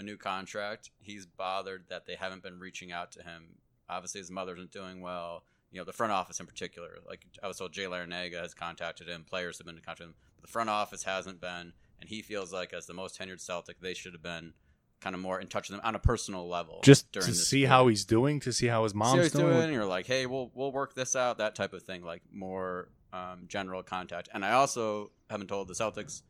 a 0.00 0.02
new 0.02 0.16
contract. 0.16 0.90
He's 1.00 1.26
bothered 1.26 1.84
that 1.88 2.06
they 2.06 2.16
haven't 2.16 2.42
been 2.42 2.58
reaching 2.58 2.90
out 2.90 3.12
to 3.12 3.22
him. 3.22 3.58
Obviously, 3.88 4.20
his 4.20 4.30
mother 4.30 4.54
isn't 4.54 4.72
doing 4.72 5.00
well. 5.00 5.44
You 5.70 5.78
know, 5.78 5.84
the 5.84 5.92
front 5.92 6.12
office 6.12 6.40
in 6.40 6.46
particular. 6.46 6.98
Like 7.06 7.24
I 7.42 7.46
was 7.46 7.58
told, 7.58 7.72
Jay 7.72 7.84
Larranaga 7.84 8.40
has 8.40 8.54
contacted 8.54 9.08
him. 9.08 9.24
Players 9.28 9.58
have 9.58 9.66
been 9.66 9.76
in 9.76 9.82
contact 9.82 10.00
with 10.00 10.08
him. 10.08 10.14
But 10.36 10.42
the 10.42 10.50
front 10.50 10.70
office 10.70 11.04
hasn't 11.04 11.40
been, 11.40 11.72
and 12.00 12.08
he 12.08 12.22
feels 12.22 12.52
like 12.52 12.72
as 12.72 12.86
the 12.86 12.94
most 12.94 13.20
tenured 13.20 13.40
Celtic, 13.40 13.80
they 13.80 13.94
should 13.94 14.12
have 14.14 14.22
been 14.22 14.54
kind 15.00 15.14
of 15.14 15.20
more 15.20 15.40
in 15.40 15.46
touch 15.46 15.70
with 15.70 15.78
him 15.78 15.84
on 15.84 15.94
a 15.94 15.98
personal 15.98 16.48
level. 16.48 16.80
just 16.82 17.10
during 17.12 17.26
to 17.26 17.32
this 17.32 17.48
see 17.48 17.58
period 17.60 17.68
how 17.70 17.86
he's 17.88 18.04
doing, 18.04 18.40
to 18.40 18.52
see 18.52 18.66
how 18.66 18.82
his 18.82 18.92
see 18.92 18.98
mom's 18.98 19.22
he's 19.22 19.32
doing. 19.32 19.54
doing. 19.54 19.72
You're 19.72 19.86
like, 19.86 20.06
hey, 20.06 20.26
we'll 20.26 20.50
we'll 20.54 20.72
work 20.72 20.94
this 20.94 21.14
out, 21.14 21.38
that 21.38 21.54
type 21.54 21.72
of 21.72 21.82
thing, 21.82 22.02
like 22.02 22.22
more 22.32 22.88
um, 23.12 23.44
general 23.48 23.82
contact. 23.82 24.28
And 24.32 24.44
I 24.44 24.52
also 24.52 25.10
have 25.28 25.38
been 25.38 25.48
told 25.48 25.68
the 25.68 25.74
Celtics 25.74 26.22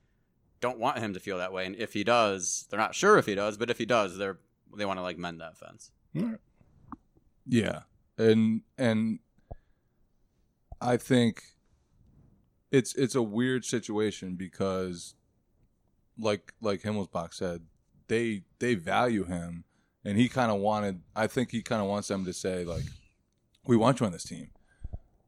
don't 0.61 0.79
want 0.79 0.99
him 0.99 1.15
to 1.15 1.21
feel 1.21 1.39
that 1.39 1.53
way, 1.53 1.67
and 1.67 1.77
if 1.77 1.93
he 1.93 2.05
does, 2.05 2.67
they're 2.71 2.79
not 2.79 2.95
sure 2.95 3.19
if 3.19 3.27
he 3.27 3.35
does, 3.35 3.57
but 3.57 3.71
if 3.71 3.79
he 3.79 3.87
does, 3.87 4.19
they're 4.19 4.39
they 4.77 4.85
want 4.85 4.99
to 4.99 5.03
like 5.03 5.19
mend 5.19 5.41
that 5.41 5.57
fence. 5.57 5.91
Yeah, 7.47 7.81
and 8.19 8.63
and 8.79 9.19
I 10.81 10.97
think 10.97 11.43
it's 12.71 12.95
it's 12.95 13.15
a 13.15 13.23
weird 13.23 13.65
situation 13.65 14.37
because, 14.37 15.15
like 16.19 16.53
like 16.61 16.83
Himmelsbach 16.83 17.35
said, 17.35 17.63
they 18.09 18.43
they 18.59 18.75
value 18.75 19.25
him, 19.25 19.65
and 20.05 20.19
he 20.19 20.29
kind 20.29 20.51
of 20.51 20.61
wanted. 20.61 21.01
I 21.17 21.27
think 21.27 21.51
he 21.51 21.63
kind 21.63 21.83
of 21.83 21.89
wants 21.89 22.09
them 22.09 22.25
to 22.25 22.33
say 22.33 22.65
like, 22.65 22.85
"We 23.67 23.77
want 23.77 24.01
you 24.01 24.07
on 24.07 24.13
this 24.13 24.25
team," 24.25 24.51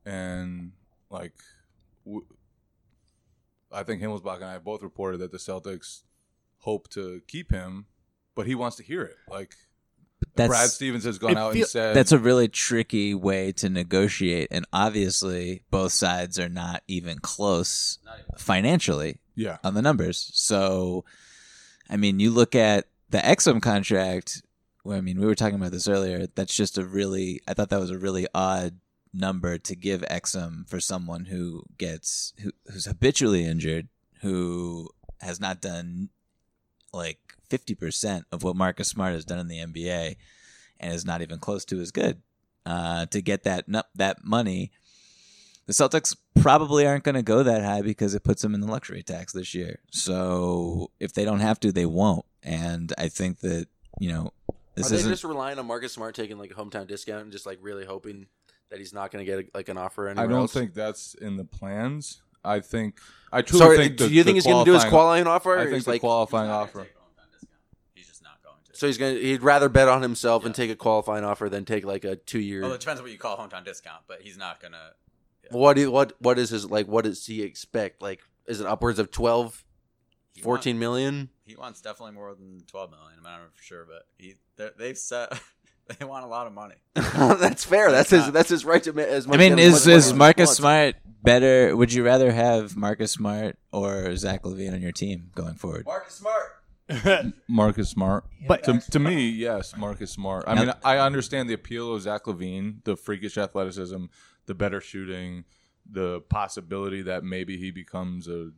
and 0.04 0.72
like, 1.10 1.34
w- 2.04 2.26
I 3.72 3.82
think 3.82 4.02
Himmelsbach 4.02 4.36
and 4.36 4.44
I 4.44 4.58
both 4.58 4.82
reported 4.82 5.18
that 5.18 5.32
the 5.32 5.38
Celtics 5.38 6.02
hope 6.58 6.88
to 6.90 7.22
keep 7.26 7.50
him, 7.50 7.86
but 8.34 8.46
he 8.46 8.54
wants 8.54 8.76
to 8.76 8.82
hear 8.82 9.02
it. 9.02 9.16
Like 9.28 9.54
That's- 10.36 10.48
Brad 10.48 10.70
Stevens 10.70 11.04
has 11.04 11.18
gone 11.18 11.36
out 11.36 11.52
feel- 11.52 11.62
and 11.62 11.70
said 11.70 11.96
That's 11.96 12.12
a 12.12 12.18
really 12.18 12.48
tricky 12.48 13.14
way 13.14 13.52
to 13.52 13.68
negotiate, 13.68 14.48
and 14.50 14.66
obviously 14.72 15.62
both 15.70 15.92
sides 15.92 16.38
are 16.38 16.48
not 16.48 16.82
even 16.86 17.18
close 17.18 17.98
financially 18.38 19.18
yeah. 19.34 19.58
on 19.64 19.74
the 19.74 19.82
numbers. 19.82 20.30
So, 20.34 21.04
I 21.88 21.96
mean, 21.96 22.20
you 22.20 22.30
look 22.30 22.54
at 22.54 22.86
the 23.10 23.18
Exum 23.18 23.60
contract. 23.60 24.42
Well, 24.84 24.98
I 24.98 25.00
mean, 25.00 25.20
we 25.20 25.26
were 25.26 25.34
talking 25.34 25.56
about 25.56 25.70
this 25.70 25.86
earlier. 25.86 26.26
That's 26.34 26.54
just 26.54 26.76
a 26.76 26.84
really. 26.84 27.40
I 27.46 27.54
thought 27.54 27.70
that 27.70 27.78
was 27.78 27.90
a 27.90 27.98
really 27.98 28.26
odd 28.34 28.80
number 29.14 29.58
to 29.58 29.76
give 29.76 30.00
Exum 30.02 30.68
for 30.68 30.80
someone 30.80 31.26
who 31.26 31.64
gets 31.78 32.32
who, 32.42 32.52
who's 32.70 32.86
habitually 32.86 33.44
injured, 33.44 33.88
who 34.20 34.88
has 35.20 35.40
not 35.40 35.60
done 35.60 36.08
like 36.92 37.18
fifty 37.48 37.74
percent 37.74 38.24
of 38.32 38.42
what 38.42 38.56
Marcus 38.56 38.88
Smart 38.88 39.12
has 39.14 39.24
done 39.24 39.38
in 39.38 39.48
the 39.48 39.58
NBA, 39.58 40.16
and 40.80 40.92
is 40.92 41.04
not 41.04 41.22
even 41.22 41.38
close 41.38 41.64
to 41.66 41.80
as 41.80 41.90
good. 41.90 42.22
Uh, 42.64 43.06
to 43.06 43.20
get 43.20 43.42
that 43.44 43.64
that 43.94 44.24
money, 44.24 44.70
the 45.66 45.72
Celtics 45.72 46.16
probably 46.40 46.86
aren't 46.86 47.04
going 47.04 47.14
to 47.14 47.22
go 47.22 47.42
that 47.42 47.62
high 47.64 47.82
because 47.82 48.14
it 48.14 48.24
puts 48.24 48.42
them 48.42 48.54
in 48.54 48.60
the 48.60 48.66
luxury 48.66 49.02
tax 49.02 49.32
this 49.32 49.54
year. 49.54 49.80
So 49.90 50.90
if 51.00 51.12
they 51.12 51.24
don't 51.24 51.40
have 51.40 51.58
to, 51.60 51.72
they 51.72 51.86
won't. 51.86 52.24
And 52.42 52.92
I 52.98 53.08
think 53.08 53.40
that 53.40 53.66
you 53.98 54.10
know 54.12 54.32
this 54.74 54.86
Are 54.86 54.90
they 54.90 54.96
isn't. 54.96 55.10
just 55.10 55.24
relying 55.24 55.58
on 55.58 55.66
Marcus 55.66 55.92
Smart 55.92 56.14
taking 56.14 56.38
like 56.38 56.50
a 56.50 56.54
hometown 56.54 56.86
discount 56.86 57.22
and 57.24 57.32
just 57.32 57.46
like 57.46 57.58
really 57.60 57.84
hoping 57.84 58.26
that 58.72 58.78
he's 58.80 58.92
not 58.94 59.10
going 59.12 59.24
to 59.24 59.30
get 59.30 59.54
like 59.54 59.68
an 59.68 59.76
offer 59.76 60.08
anymore. 60.08 60.24
I 60.24 60.28
don't 60.28 60.38
else? 60.40 60.52
think 60.52 60.72
that's 60.74 61.14
in 61.14 61.36
the 61.36 61.44
plans. 61.44 62.22
I 62.44 62.58
think 62.60 62.98
I 63.30 63.42
truly 63.42 63.64
Sorry, 63.64 63.76
think. 63.76 63.96
do 63.98 64.08
the- 64.08 64.12
you 64.14 64.22
the 64.22 64.24
think 64.24 64.34
he's 64.36 64.46
going 64.46 64.64
to 64.64 64.68
do 64.68 64.72
his 64.74 64.84
qualifying- 64.86 65.24
qualifying 65.24 65.26
offer? 65.28 65.58
I 65.58 65.62
think 65.64 65.74
he's 65.74 65.84
the 65.84 65.90
like, 65.92 66.00
qualifying 66.00 66.50
offer. 66.50 66.86
He's 67.94 68.08
just 68.08 68.22
not 68.22 68.42
going 68.42 68.56
to. 68.64 68.76
so 68.76 68.86
he's 68.86 68.98
going 68.98 69.14
to 69.14 69.20
he'd 69.22 69.42
rather 69.42 69.68
bet 69.68 69.88
on 69.88 70.02
himself 70.02 70.44
and 70.44 70.54
take 70.54 70.70
a 70.70 70.74
qualifying 70.76 71.22
offer 71.24 71.48
than 71.48 71.64
take 71.64 71.84
like 71.84 72.04
a 72.04 72.16
two 72.16 72.40
year. 72.40 72.62
Well, 72.62 72.72
it 72.72 72.80
depends 72.80 72.98
on 73.00 73.04
what 73.04 73.12
you 73.12 73.18
call 73.18 73.36
hometown 73.36 73.64
discount, 73.64 74.02
but 74.08 74.22
he's 74.22 74.36
not 74.38 74.60
gonna. 74.60 74.92
What 75.50 75.74
do, 75.76 75.90
what 75.90 76.14
what 76.18 76.38
is 76.38 76.50
his 76.50 76.68
like? 76.70 76.88
What 76.88 77.04
does 77.04 77.26
he 77.26 77.42
expect? 77.42 78.00
Like, 78.00 78.20
is 78.46 78.60
it 78.60 78.66
upwards 78.66 78.98
of 78.98 79.10
12, 79.10 79.64
He 80.34 80.40
14 80.40 80.78
million? 80.78 81.28
He 81.44 81.54
wants 81.56 81.80
definitely 81.82 82.14
more 82.14 82.34
than 82.34 82.62
twelve 82.66 82.90
million. 82.90 83.12
I'm 83.18 83.22
not 83.22 83.40
for 83.54 83.62
sure, 83.62 83.84
but 83.86 84.06
he 84.18 84.36
they've 84.78 84.96
set. 84.98 85.38
They 85.98 86.04
want 86.04 86.24
a 86.24 86.28
lot 86.28 86.46
of 86.46 86.52
money. 86.52 86.76
that's 86.94 87.64
fair. 87.64 87.90
That's 87.90 88.10
his 88.10 88.30
that's 88.32 88.48
his 88.48 88.64
right 88.64 88.82
to 88.84 88.92
ma- 88.92 89.02
as 89.02 89.26
I 89.28 89.36
mean, 89.36 89.58
as 89.58 89.58
is 89.58 89.86
much 89.86 89.86
money 89.86 89.96
is 89.96 90.06
as 90.06 90.10
he 90.10 90.16
Marcus 90.16 90.46
wants. 90.48 90.56
Smart 90.58 90.94
better? 91.22 91.76
Would 91.76 91.92
you 91.92 92.04
rather 92.04 92.32
have 92.32 92.76
Marcus 92.76 93.12
Smart 93.12 93.56
or 93.72 94.14
Zach 94.16 94.42
LaVine 94.42 94.72
on 94.74 94.80
your 94.82 94.92
team 94.92 95.30
going 95.34 95.54
forward? 95.54 95.84
Marcus 95.84 96.14
Smart. 96.14 97.34
Marcus 97.48 97.88
Smart. 97.90 98.24
But- 98.48 98.64
to, 98.64 98.80
to 98.92 98.98
me, 98.98 99.28
yes, 99.28 99.76
Marcus 99.76 100.10
Smart. 100.10 100.44
I 100.46 100.54
Now- 100.54 100.60
mean, 100.62 100.72
I 100.84 100.98
understand 100.98 101.48
the 101.48 101.54
appeal 101.54 101.94
of 101.94 102.02
Zach 102.02 102.24
LaVine, 102.24 102.82
the 102.84 102.96
freakish 102.96 103.36
athleticism, 103.38 104.06
the 104.46 104.54
better 104.54 104.80
shooting, 104.80 105.44
the 105.90 106.20
possibility 106.28 107.02
that 107.02 107.22
maybe 107.24 107.56
he 107.58 107.70
becomes 107.70 108.28
a 108.28 108.50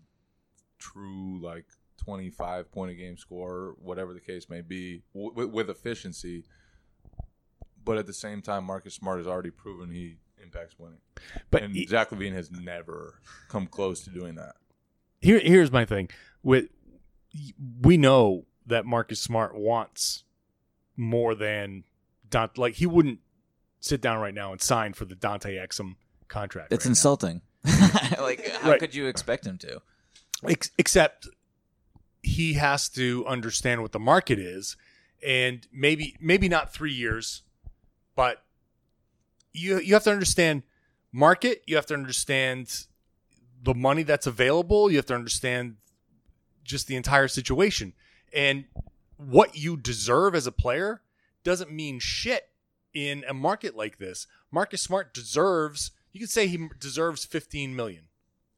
true 0.78 1.40
like 1.42 1.64
25 1.98 2.70
point 2.72 2.90
a 2.92 2.94
game 2.94 3.16
scorer, 3.16 3.74
whatever 3.78 4.12
the 4.14 4.20
case 4.20 4.48
may 4.48 4.60
be, 4.60 5.02
w- 5.14 5.32
with, 5.34 5.50
with 5.50 5.70
efficiency. 5.70 6.44
But 7.84 7.98
at 7.98 8.06
the 8.06 8.12
same 8.14 8.40
time, 8.42 8.64
Marcus 8.64 8.94
Smart 8.94 9.18
has 9.18 9.26
already 9.26 9.50
proven 9.50 9.90
he 9.90 10.16
impacts 10.42 10.78
winning. 10.78 10.98
But 11.50 11.62
and 11.62 11.74
he- 11.74 11.86
Zach 11.86 12.10
LaVine 12.10 12.32
has 12.34 12.50
never 12.50 13.20
come 13.48 13.66
close 13.66 14.02
to 14.04 14.10
doing 14.10 14.34
that. 14.36 14.56
here 15.20 15.38
here's 15.40 15.70
my 15.72 15.84
thing 15.84 16.08
with 16.42 16.66
we 17.80 17.96
know 17.96 18.44
that 18.66 18.86
Marcus 18.86 19.20
Smart 19.20 19.54
wants 19.54 20.24
more 20.96 21.34
than 21.34 21.84
Dante 22.30 22.60
like 22.60 22.74
he 22.74 22.86
wouldn't 22.86 23.18
sit 23.80 24.00
down 24.00 24.18
right 24.18 24.34
now 24.34 24.52
and 24.52 24.60
sign 24.62 24.92
for 24.94 25.04
the 25.04 25.14
Dante 25.14 25.56
Exum 25.56 25.96
contract. 26.28 26.72
It's 26.72 26.84
right 26.86 26.90
insulting. 26.90 27.42
like, 28.18 28.46
how 28.48 28.70
Right. 28.70 28.80
could 28.80 28.94
you 28.94 29.06
expect 29.06 29.46
him 29.46 29.58
to? 29.58 29.80
Ex- 30.46 30.70
except 30.78 31.28
he 32.22 32.54
has 32.54 32.88
to 32.90 33.24
understand 33.26 33.82
what 33.82 33.92
the 33.92 33.98
market 33.98 34.38
is 34.38 34.76
and 35.26 35.66
maybe 35.72 36.16
maybe 36.20 36.48
not 36.48 36.72
3 36.72 36.92
years 36.92 37.42
but 38.14 38.42
you 39.52 39.78
you 39.80 39.94
have 39.94 40.04
to 40.04 40.10
understand 40.10 40.62
market, 41.12 41.62
you 41.66 41.76
have 41.76 41.86
to 41.86 41.94
understand 41.94 42.86
the 43.62 43.74
money 43.74 44.02
that's 44.02 44.26
available, 44.26 44.90
you 44.90 44.96
have 44.96 45.06
to 45.06 45.14
understand 45.14 45.76
just 46.64 46.86
the 46.86 46.96
entire 46.96 47.28
situation. 47.28 47.92
And 48.32 48.64
what 49.16 49.56
you 49.56 49.76
deserve 49.76 50.34
as 50.34 50.46
a 50.46 50.52
player 50.52 51.02
doesn't 51.44 51.70
mean 51.70 51.98
shit 51.98 52.48
in 52.92 53.24
a 53.28 53.34
market 53.34 53.76
like 53.76 53.98
this, 53.98 54.26
Marcus 54.50 54.82
Smart 54.82 55.12
deserves. 55.14 55.90
You 56.12 56.20
could 56.20 56.30
say 56.30 56.46
he 56.46 56.68
deserves 56.78 57.24
15 57.24 57.74
million. 57.74 58.04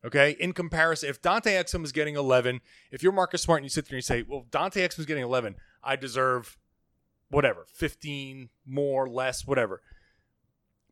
Okay, 0.04 0.36
in 0.38 0.52
comparison, 0.52 1.08
if 1.08 1.20
Dante 1.20 1.52
Exum 1.52 1.82
is 1.82 1.90
getting 1.90 2.16
11, 2.16 2.60
if 2.92 3.02
you're 3.02 3.12
Marcus 3.12 3.42
Smart 3.42 3.58
and 3.58 3.64
you 3.64 3.70
sit 3.70 3.88
there 3.88 3.96
and 3.96 3.98
you 3.98 4.02
say, 4.02 4.22
"Well, 4.22 4.46
Dante 4.50 4.86
Exum 4.86 5.00
is 5.00 5.06
getting 5.06 5.24
11, 5.24 5.56
I 5.82 5.96
deserve 5.96 6.58
whatever, 7.30 7.66
15 7.72 8.50
more, 8.64 9.08
less, 9.08 9.46
whatever." 9.46 9.82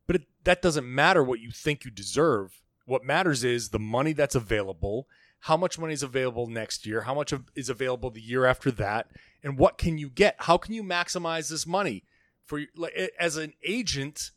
But 0.07 0.17
it, 0.17 0.27
that 0.43 0.61
doesn't 0.61 0.85
matter 0.85 1.23
what 1.23 1.39
you 1.39 1.51
think 1.51 1.83
you 1.85 1.91
deserve. 1.91 2.61
What 2.85 3.03
matters 3.03 3.43
is 3.43 3.69
the 3.69 3.79
money 3.79 4.13
that's 4.13 4.35
available, 4.35 5.07
how 5.41 5.57
much 5.57 5.79
money 5.79 5.93
is 5.93 6.03
available 6.03 6.47
next 6.47 6.85
year, 6.85 7.01
how 7.01 7.13
much 7.15 7.31
of- 7.31 7.49
is 7.55 7.69
available 7.69 8.11
the 8.11 8.21
year 8.21 8.45
after 8.45 8.71
that, 8.71 9.11
and 9.43 9.57
what 9.57 9.77
can 9.77 9.97
you 9.97 10.09
get? 10.09 10.35
How 10.39 10.57
can 10.57 10.73
you 10.73 10.83
maximize 10.83 11.49
this 11.49 11.65
money 11.67 12.03
for 12.43 12.61
like 12.75 12.93
as 13.19 13.37
an 13.37 13.53
agent? 13.63 14.31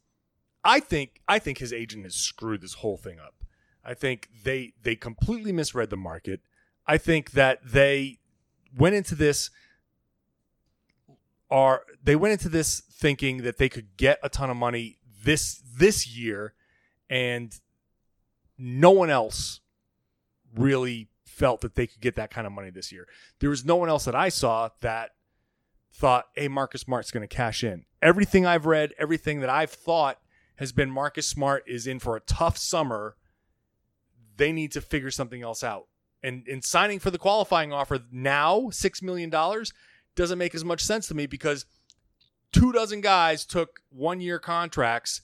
I 0.65 0.81
think 0.81 1.21
I 1.29 1.39
think 1.39 1.59
his 1.59 1.73
agent 1.73 2.05
has 2.05 2.15
screwed 2.15 2.61
this 2.61 2.75
whole 2.75 2.97
thing 2.97 3.19
up. 3.19 3.35
I 3.85 3.95
think 3.95 4.29
they 4.45 4.75
they 4.83 4.97
completely 4.97 5.53
misread 5.53 5.91
the 5.91 5.97
market. 5.97 6.41
I 6.87 6.99
think 6.99 7.33
that 7.33 7.61
they 7.65 8.19
went 8.77 8.95
into 8.95 9.15
this 9.15 9.51
are 11.51 11.83
they 12.03 12.17
went 12.17 12.33
into 12.33 12.49
this 12.49 12.81
thinking 12.81 13.39
that 13.39 13.59
they 13.59 13.69
could 13.69 13.97
get 13.97 14.19
a 14.23 14.29
ton 14.29 14.51
of 14.51 14.57
money 14.57 14.99
this 15.25 15.63
this 15.77 16.07
year 16.07 16.55
and 17.09 17.61
no 18.59 18.91
one 18.91 19.11
else 19.11 19.61
really 20.55 21.09
felt 21.25 21.61
that 21.61 21.75
they 21.75 21.87
could 21.87 22.01
get 22.01 22.17
that 22.17 22.31
kind 22.31 22.47
of 22.47 22.53
money 22.53 22.71
this 22.71 22.91
year. 22.91 23.07
There 23.39 23.51
was 23.51 23.65
no 23.65 23.77
one 23.77 23.89
else 23.89 24.05
that 24.05 24.15
I 24.15 24.29
saw 24.29 24.71
that 24.81 25.11
thought, 25.93 26.27
"Hey, 26.35 26.49
Marcus 26.49 26.83
Smart's 26.83 27.11
going 27.11 27.27
to 27.27 27.35
cash 27.35 27.63
in." 27.63 27.85
Everything 28.03 28.45
I've 28.45 28.67
read, 28.67 28.93
everything 28.99 29.41
that 29.41 29.51
I've 29.51 29.71
thought 29.71 30.21
has 30.57 30.73
been 30.73 30.91
Marcus 30.91 31.27
Smart 31.27 31.65
is 31.67 31.87
in 31.87 32.01
for 32.01 32.17
a 32.17 32.21
tough 32.21 32.59
summer. 32.59 33.17
They 34.37 34.53
need 34.53 34.73
to 34.73 34.81
figure 34.81 35.11
something 35.11 35.43
else 35.43 35.63
out. 35.63 35.87
And 36.23 36.47
in 36.49 36.63
signing 36.63 36.99
for 36.99 37.11
the 37.13 37.19
qualifying 37.19 37.73
offer 37.73 38.01
now, 38.11 38.71
six 38.71 39.01
million 39.01 39.31
dollars 39.31 39.73
doesn't 40.19 40.39
make 40.39 40.55
as 40.55 40.65
much 40.65 40.83
sense 40.83 41.09
to 41.09 41.15
me 41.15 41.27
because 41.27 41.65
two 42.53 42.73
dozen 42.73 43.01
guys 43.01 43.47
took 43.47 43.81
one 43.91 44.21
year 44.21 44.39
contracts 44.39 45.23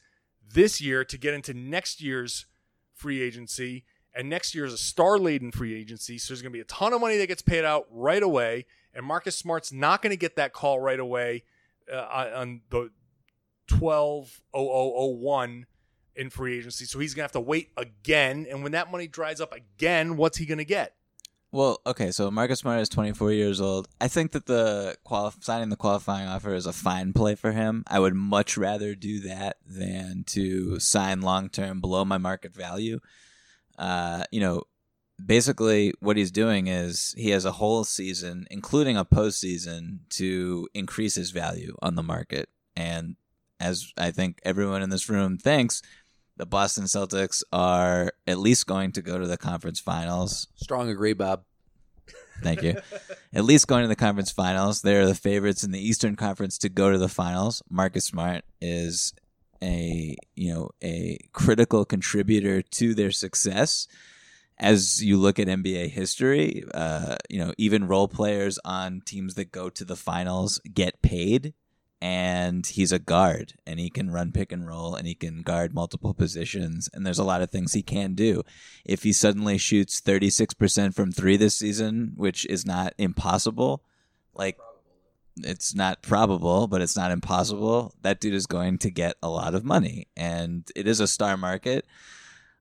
this 0.52 0.80
year 0.80 1.04
to 1.04 1.18
get 1.18 1.34
into 1.34 1.52
next 1.52 2.00
year's 2.00 2.46
free 2.92 3.20
agency. 3.20 3.84
And 4.14 4.30
next 4.30 4.54
year 4.54 4.64
is 4.64 4.72
a 4.72 4.78
star 4.78 5.18
laden 5.18 5.50
free 5.50 5.74
agency. 5.74 6.16
So 6.18 6.32
there's 6.32 6.40
going 6.42 6.52
to 6.52 6.56
be 6.56 6.60
a 6.60 6.64
ton 6.64 6.92
of 6.92 7.00
money 7.00 7.16
that 7.18 7.26
gets 7.26 7.42
paid 7.42 7.64
out 7.64 7.86
right 7.90 8.22
away. 8.22 8.66
And 8.94 9.04
Marcus 9.04 9.36
Smart's 9.36 9.72
not 9.72 10.00
going 10.00 10.12
to 10.12 10.16
get 10.16 10.36
that 10.36 10.52
call 10.52 10.78
right 10.78 11.00
away 11.00 11.42
uh, 11.92 12.30
on 12.36 12.60
the 12.70 12.90
120001 13.76 15.66
in 16.14 16.30
free 16.30 16.58
agency. 16.58 16.84
So 16.84 17.00
he's 17.00 17.14
going 17.14 17.22
to 17.22 17.24
have 17.24 17.32
to 17.32 17.40
wait 17.40 17.70
again. 17.76 18.46
And 18.48 18.62
when 18.62 18.70
that 18.72 18.92
money 18.92 19.08
dries 19.08 19.40
up 19.40 19.52
again, 19.52 20.16
what's 20.16 20.38
he 20.38 20.46
going 20.46 20.58
to 20.58 20.64
get? 20.64 20.94
Well, 21.54 21.80
okay, 21.86 22.10
so 22.10 22.32
Marcus 22.32 22.58
Smart 22.58 22.80
is 22.80 22.88
24 22.88 23.30
years 23.30 23.60
old. 23.60 23.86
I 24.00 24.08
think 24.08 24.32
that 24.32 24.46
the 24.46 24.96
quali- 25.04 25.34
signing 25.38 25.68
the 25.68 25.76
qualifying 25.76 26.26
offer 26.26 26.52
is 26.52 26.66
a 26.66 26.72
fine 26.72 27.12
play 27.12 27.36
for 27.36 27.52
him. 27.52 27.84
I 27.86 28.00
would 28.00 28.16
much 28.16 28.56
rather 28.56 28.96
do 28.96 29.20
that 29.20 29.58
than 29.64 30.24
to 30.30 30.80
sign 30.80 31.20
long 31.20 31.48
term 31.48 31.80
below 31.80 32.04
my 32.04 32.18
market 32.18 32.52
value. 32.56 32.98
Uh, 33.78 34.24
you 34.32 34.40
know, 34.40 34.64
basically 35.24 35.94
what 36.00 36.16
he's 36.16 36.32
doing 36.32 36.66
is 36.66 37.14
he 37.16 37.30
has 37.30 37.44
a 37.44 37.52
whole 37.52 37.84
season, 37.84 38.48
including 38.50 38.96
a 38.96 39.04
postseason, 39.04 40.00
to 40.10 40.66
increase 40.74 41.14
his 41.14 41.30
value 41.30 41.76
on 41.80 41.94
the 41.94 42.02
market. 42.02 42.48
And 42.74 43.14
as 43.60 43.92
I 43.96 44.10
think 44.10 44.40
everyone 44.42 44.82
in 44.82 44.90
this 44.90 45.08
room 45.08 45.38
thinks, 45.38 45.82
the 46.36 46.46
Boston 46.46 46.84
Celtics 46.84 47.42
are 47.52 48.12
at 48.26 48.38
least 48.38 48.66
going 48.66 48.92
to 48.92 49.02
go 49.02 49.18
to 49.18 49.26
the 49.26 49.36
conference 49.36 49.80
finals. 49.80 50.48
Strong 50.56 50.88
agree, 50.88 51.12
Bob. 51.12 51.44
Thank 52.42 52.62
you. 52.62 52.76
At 53.32 53.44
least 53.44 53.68
going 53.68 53.82
to 53.82 53.88
the 53.88 53.96
conference 53.96 54.30
finals. 54.30 54.82
They're 54.82 55.06
the 55.06 55.14
favorites 55.14 55.64
in 55.64 55.70
the 55.70 55.80
Eastern 55.80 56.16
Conference 56.16 56.58
to 56.58 56.68
go 56.68 56.90
to 56.90 56.98
the 56.98 57.08
finals. 57.08 57.62
Marcus 57.70 58.04
Smart 58.04 58.44
is 58.60 59.14
a 59.62 60.16
you 60.34 60.52
know 60.52 60.70
a 60.82 61.18
critical 61.32 61.84
contributor 61.84 62.62
to 62.62 62.94
their 62.94 63.10
success. 63.10 63.86
As 64.56 65.02
you 65.02 65.16
look 65.16 65.40
at 65.40 65.48
NBA 65.48 65.90
history, 65.90 66.64
uh, 66.74 67.16
you 67.28 67.38
know 67.38 67.52
even 67.58 67.88
role 67.88 68.08
players 68.08 68.58
on 68.64 69.00
teams 69.04 69.34
that 69.34 69.50
go 69.50 69.70
to 69.70 69.84
the 69.84 69.96
finals 69.96 70.60
get 70.72 71.02
paid, 71.02 71.54
and 72.00 72.66
he's 72.66 72.92
a 72.92 72.98
guard, 72.98 73.54
and 73.66 73.80
he 73.80 73.88
can 73.88 74.10
run 74.10 74.32
pick 74.32 74.52
and 74.52 74.66
roll, 74.66 74.94
and 74.94 75.06
he 75.06 75.14
can 75.14 75.42
guard 75.42 75.74
multiple 75.74 76.12
positions, 76.12 76.88
and 76.92 77.06
there's 77.06 77.18
a 77.18 77.24
lot 77.24 77.42
of 77.42 77.50
things 77.50 77.72
he 77.72 77.82
can 77.82 78.14
do. 78.14 78.42
If 78.84 79.04
he 79.04 79.12
suddenly 79.12 79.58
shoots 79.58 80.00
36% 80.00 80.94
from 80.94 81.12
three 81.12 81.36
this 81.36 81.56
season, 81.56 82.12
which 82.16 82.44
is 82.46 82.66
not 82.66 82.92
impossible, 82.98 83.82
like 84.34 84.58
it's 85.38 85.74
not 85.74 86.02
probable, 86.02 86.66
but 86.66 86.80
it's 86.80 86.96
not 86.96 87.10
impossible. 87.10 87.94
That 88.02 88.20
dude 88.20 88.34
is 88.34 88.46
going 88.46 88.78
to 88.78 88.90
get 88.90 89.16
a 89.22 89.28
lot 89.28 89.54
of 89.54 89.64
money, 89.64 90.08
and 90.16 90.70
it 90.76 90.86
is 90.86 91.00
a 91.00 91.08
star 91.08 91.36
market. 91.36 91.86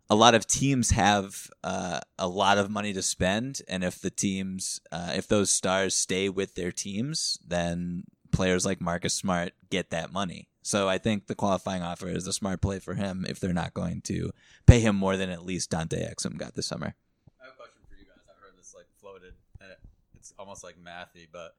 A 0.10 0.16
lot 0.16 0.36
of 0.36 0.46
teams 0.46 0.92
have 0.92 1.50
uh, 1.64 2.00
a 2.20 2.28
lot 2.28 2.58
of 2.58 2.70
money 2.70 2.94
to 2.94 3.02
spend, 3.02 3.62
and 3.68 3.84
if 3.84 4.00
the 4.00 4.10
teams, 4.10 4.80
uh, 4.92 5.14
if 5.16 5.28
those 5.28 5.50
stars 5.50 5.96
stay 5.96 6.30
with 6.30 6.56
their 6.56 6.72
teams, 6.72 7.40
then 7.46 8.04
players 8.34 8.66
like 8.66 8.82
Marcus 8.82 9.14
Smart 9.14 9.54
get 9.70 9.92
that 9.92 10.12
money. 10.12 10.50
So 10.62 10.90
I 10.90 10.98
think 10.98 11.28
the 11.28 11.36
qualifying 11.36 11.82
offer 11.82 12.08
is 12.08 12.26
a 12.26 12.34
smart 12.34 12.62
play 12.62 12.80
for 12.80 12.96
him 12.96 13.26
if 13.28 13.40
they're 13.40 13.54
not 13.54 13.74
going 13.74 14.02
to 14.02 14.32
pay 14.66 14.80
him 14.80 14.96
more 14.96 15.18
than 15.18 15.30
at 15.30 15.46
least 15.46 15.70
Dante 15.70 16.06
Exum 16.06 16.38
got 16.38 16.56
this 16.56 16.68
summer. 16.68 16.96
I 17.42 17.46
have 17.46 17.54
a 17.54 17.58
question 17.58 17.82
for 17.90 17.96
you 18.00 18.06
guys. 18.06 18.24
I've 18.30 18.42
heard 18.42 18.58
this 18.58 18.74
like 18.74 18.88
floated, 19.00 19.34
and 19.62 19.72
it's 20.16 20.34
almost 20.40 20.64
like 20.64 20.76
mathy, 20.76 21.28
but 21.32 21.56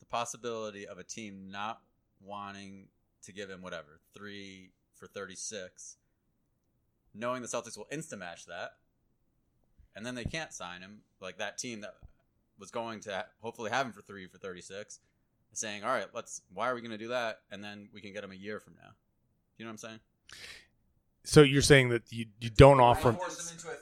the 0.00 0.06
possibility 0.06 0.86
of 0.86 0.98
a 0.98 1.04
team 1.04 1.50
not 1.50 1.80
wanting 2.20 2.88
to 3.22 3.32
give 3.32 3.48
him 3.48 3.62
whatever 3.62 4.00
three 4.14 4.70
for 4.96 5.06
thirty 5.06 5.36
six, 5.36 5.96
knowing 7.14 7.42
the 7.42 7.48
Celtics 7.48 7.78
will 7.78 7.86
insta 7.92 8.18
match 8.18 8.46
that, 8.46 8.72
and 9.94 10.04
then 10.04 10.16
they 10.16 10.24
can't 10.24 10.52
sign 10.52 10.80
him. 10.80 11.02
Like 11.20 11.38
that 11.38 11.56
team 11.56 11.82
that 11.82 11.94
was 12.58 12.72
going 12.72 13.00
to 13.00 13.24
hopefully 13.40 13.70
have 13.70 13.86
him 13.86 13.92
for 13.92 14.02
three 14.02 14.26
for 14.26 14.38
thirty 14.38 14.60
six, 14.60 14.98
saying, 15.52 15.84
"All 15.84 15.90
right, 15.90 16.06
let's. 16.14 16.42
Why 16.52 16.68
are 16.68 16.74
we 16.74 16.80
going 16.80 16.90
to 16.92 16.98
do 16.98 17.08
that? 17.08 17.40
And 17.50 17.62
then 17.62 17.88
we 17.92 18.00
can 18.00 18.12
get 18.12 18.24
him 18.24 18.32
a 18.32 18.36
year 18.36 18.60
from 18.60 18.74
now." 18.74 18.90
You 19.58 19.64
know 19.64 19.70
what 19.70 19.84
I'm 19.84 19.88
saying? 19.88 20.00
So 21.24 21.42
you're 21.42 21.62
saying 21.62 21.90
that 21.90 22.10
you, 22.10 22.26
you 22.40 22.48
don't 22.48 22.80
offer 22.80 23.16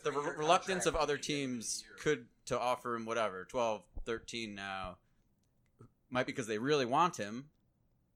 the 0.03 0.13
re- 0.13 0.37
reluctance 0.37 0.87
of 0.87 0.97
other 0.97 1.17
teams 1.17 1.85
could 2.01 2.27
to 2.47 2.59
offer 2.59 2.97
him 2.97 3.05
whatever 3.05 3.45
12 3.45 3.83
13 4.05 4.55
now 4.55 4.97
might 6.11 6.27
be 6.27 6.33
because 6.33 6.47
they 6.47 6.59
really 6.59 6.87
want 6.87 7.17
him 7.17 7.47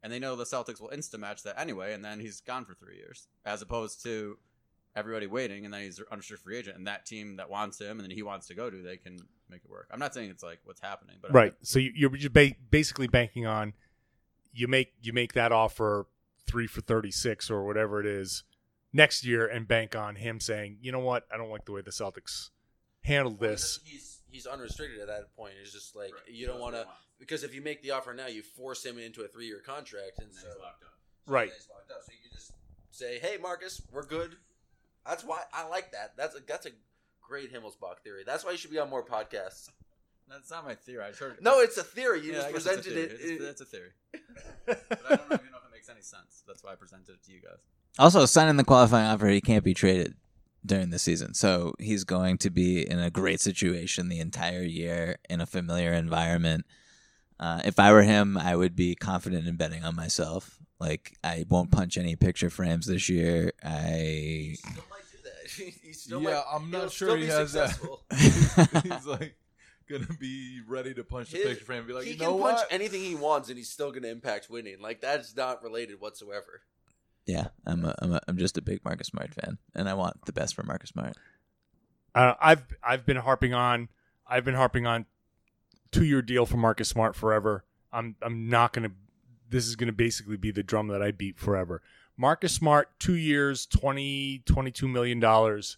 and 0.03 0.13
they 0.13 0.19
know 0.19 0.35
the 0.35 0.45
celtics 0.45 0.81
will 0.81 0.89
insta 0.89 1.19
match 1.19 1.43
that 1.43 1.61
anyway 1.61 1.93
and 1.93 2.05
then 2.05 2.19
he's 2.19 2.41
gone 2.41 2.65
for 2.65 2.75
three 2.75 2.97
years 2.97 3.29
as 3.45 3.63
opposed 3.63 4.03
to 4.03 4.39
everybody 4.97 5.27
waiting 5.27 5.65
and 5.65 5.73
then 5.73 5.83
he's 5.83 5.99
an 5.99 6.07
unrestricted 6.11 6.45
free 6.45 6.59
agent 6.59 6.77
and 6.77 6.87
that 6.87 7.07
team 7.07 7.37
that 7.37 7.49
wants 7.49 7.81
him 7.81 7.99
and 7.99 8.01
then 8.01 8.11
he 8.11 8.23
wants 8.23 8.47
to 8.47 8.55
go 8.55 8.71
to 8.71 8.83
they 8.83 8.97
can 8.97 9.19
make 9.53 9.63
it 9.65 9.71
work 9.71 9.89
i'm 9.93 9.99
not 10.01 10.13
saying 10.15 10.31
it's 10.31 10.43
like 10.43 10.59
what's 10.65 10.81
happening 10.81 11.17
but 11.23 11.33
right. 11.33 11.55
So 11.63 11.79
you, 11.79 11.93
you're 11.95 12.31
ba- 12.31 12.57
basically 12.71 13.07
banking 13.07 13.47
on 13.47 13.75
you 14.53 14.67
make 14.69 14.93
you 15.01 15.13
make 15.13 15.33
that 15.35 15.53
offer 15.53 16.07
three 16.47 16.67
for 16.67 16.81
thirty 16.81 17.11
six 17.11 17.51
or 17.51 17.65
whatever 17.65 18.01
it 18.01 18.07
is 18.07 18.45
next 18.93 19.25
year, 19.25 19.47
and 19.47 19.67
bank 19.67 19.97
on 19.97 20.17
him 20.17 20.39
saying, 20.39 20.77
you 20.83 20.93
know 20.93 20.99
what, 20.99 21.27
I 21.33 21.39
don't 21.39 21.49
like 21.51 21.65
the 21.65 21.73
way 21.73 21.81
the 21.81 21.91
Celtics 21.91 22.51
handled 23.03 23.41
this. 23.41 23.81
He's 23.85 24.21
he's 24.31 24.47
unrestricted 24.47 25.01
at 25.01 25.07
that 25.07 25.35
point. 25.35 25.55
It's 25.63 25.73
just 25.73 25.97
like 25.97 26.13
you 26.29 26.47
don't 26.47 26.61
want 26.61 26.75
to 26.75 26.87
because 27.19 27.43
if 27.45 27.55
you 27.55 27.63
make 27.63 27.83
the 27.83 27.93
offer 27.93 28.13
now, 28.13 28.27
you 28.27 28.43
force 28.43 28.85
him 28.85 28.99
into 28.99 29.23
a 29.23 29.29
three 29.29 29.47
year 29.47 29.63
contract, 29.65 30.19
and 30.19 30.35
so 30.35 30.49
Right. 31.27 31.51
he's 31.51 31.69
locked 31.73 31.91
up. 31.91 31.99
So 32.05 32.13
you 32.13 32.19
can 32.29 32.37
just 32.37 32.53
say, 32.91 33.19
"Hey, 33.19 33.39
Marcus, 33.41 33.81
we're 33.91 34.05
good." 34.05 34.37
That's 35.07 35.25
why 35.25 35.43
I 35.55 35.67
like 35.69 35.93
that. 35.93 36.13
That's 36.17 36.37
a 36.37 36.41
that's 36.47 36.67
a 36.67 36.71
great 37.33 37.51
Himmelsbach 37.55 37.99
theory. 38.05 38.25
That's 38.27 38.45
why 38.45 38.51
you 38.53 38.59
should 38.59 38.71
be 38.71 38.79
on 38.79 38.91
more 38.91 39.03
podcasts. 39.05 39.71
that's 40.29 40.51
not 40.51 40.65
my 40.65 40.75
theory 40.75 41.03
i 41.05 41.09
just 41.09 41.21
heard 41.21 41.37
No, 41.41 41.61
it's 41.61 41.79
a 41.79 41.83
theory. 41.97 42.21
You 42.25 42.33
Yeah, 42.33 42.39
just 42.39 42.49
I 42.49 42.53
guess 42.53 42.67
it's 42.67 42.67
a 42.67 42.69
presented 42.81 42.99
it. 42.99 43.13
It's- 43.13 43.31
it- 43.31 43.43
that's 43.47 43.61
a 43.61 43.65
theory 43.75 43.91
but 44.67 44.85
i 45.11 45.17
don't 45.17 45.29
know, 45.31 45.37
even 45.41 45.51
know 45.53 45.61
if 45.63 45.67
it 45.71 45.73
makes 45.73 45.89
any 45.89 46.01
sense 46.03 46.43
that's 46.47 46.63
why 46.65 46.73
i 46.73 46.75
presented 46.75 47.13
it 47.17 47.23
to 47.27 47.33
you 47.33 47.41
guys 47.49 47.61
Also, 47.99 48.25
signing 48.27 48.57
the 48.57 48.65
qualifying 48.73 49.07
offer, 49.07 49.29
he 49.29 49.41
can't 49.41 49.65
be 49.65 49.75
traded 49.75 50.15
during 50.65 50.91
the 50.91 50.99
season. 50.99 51.35
So 51.35 51.75
he's 51.79 52.05
going 52.05 52.39
to 52.45 52.51
be 52.51 52.89
in 52.93 52.99
a 52.99 53.11
great 53.11 53.41
situation 53.41 54.09
the 54.09 54.21
entire 54.29 54.63
year 54.63 55.17
in 55.29 55.41
a 55.43 55.47
familiar 55.47 55.93
environment. 55.93 56.65
Uh, 57.39 57.61
if 57.71 57.79
I 57.79 57.93
were 57.93 58.03
him, 58.15 58.39
I 58.39 58.55
would 58.57 58.75
be 58.77 58.95
confident 58.95 59.47
in 59.47 59.57
betting 59.57 59.85
on 59.85 59.95
myself. 59.97 60.59
Like, 60.79 61.05
I 61.23 61.45
won't 61.51 61.71
punch 61.73 61.99
any 61.99 62.15
picture 62.17 62.49
frames 62.51 62.87
this 62.87 63.09
year. 63.09 63.53
I. 63.63 64.55
He 65.83 65.93
still 65.93 66.23
yeah, 66.23 66.31
might- 66.31 66.45
I'm 66.57 66.71
not 66.71 66.93
sure 66.93 67.17
he 67.17 67.27
has 67.27 67.51
successful. 67.53 68.03
that. 68.11 68.83
He's 68.85 69.07
like, 69.07 69.37
gonna 69.89 70.07
be 70.19 70.61
ready 70.67 70.95
to 70.95 71.05
punch 71.05 71.31
the 71.31 71.39
picture 71.39 71.65
frame 71.65 71.79
and 71.81 71.89
be 71.89 71.93
like, 71.95 72.05
he 72.05 72.13
you 72.13 72.17
can 72.17 72.27
know 72.29 72.39
punch 72.39 72.59
what? 72.59 72.69
anything 72.73 73.03
he 73.03 73.15
wants, 73.15 73.49
and 73.49 73.59
he's 73.59 73.69
still 73.71 73.91
going 73.91 74.03
to 74.05 74.11
impact 74.11 74.49
winning. 74.49 74.81
Like 74.81 75.01
that's 75.01 75.37
not 75.37 75.63
related 75.63 76.01
whatsoever. 76.01 76.63
Yeah, 77.27 77.49
I'm 77.67 77.85
a, 77.85 77.95
I'm 78.01 78.13
a, 78.15 78.21
I'm 78.27 78.37
just 78.37 78.59
a 78.59 78.63
big 78.63 78.85
Marcus 78.85 79.09
Smart 79.09 79.33
fan, 79.35 79.59
and 79.75 79.89
I 79.89 79.95
want 79.95 80.25
the 80.27 80.33
best 80.33 80.55
for 80.55 80.63
Marcus 80.65 80.91
Smart. 80.91 81.17
Uh, 82.15 82.35
I've 82.41 82.65
I've 82.83 83.07
been 83.07 83.19
harping 83.19 83.55
on 83.55 83.89
I've 84.27 84.45
been 84.45 84.55
harping 84.55 84.87
on 84.87 85.07
two 85.91 86.05
year 86.05 86.23
deal 86.23 86.47
for 86.47 86.57
Marcus 86.57 86.89
Smart 86.89 87.15
forever. 87.15 87.65
I'm 87.93 88.17
I'm 88.23 88.49
not 88.49 88.73
gonna. 88.73 88.93
This 89.49 89.67
is 89.67 89.77
gonna 89.77 89.93
basically 89.93 90.37
be 90.37 90.51
the 90.51 90.63
drum 90.63 90.89
that 90.89 91.03
I 91.03 91.11
beat 91.11 91.39
forever. 91.39 91.83
Marcus 92.17 92.53
Smart, 92.53 92.89
two 92.99 93.15
years, 93.15 93.67
20, 93.67 94.43
22 94.45 94.89
million 94.89 95.21
dollars. 95.21 95.77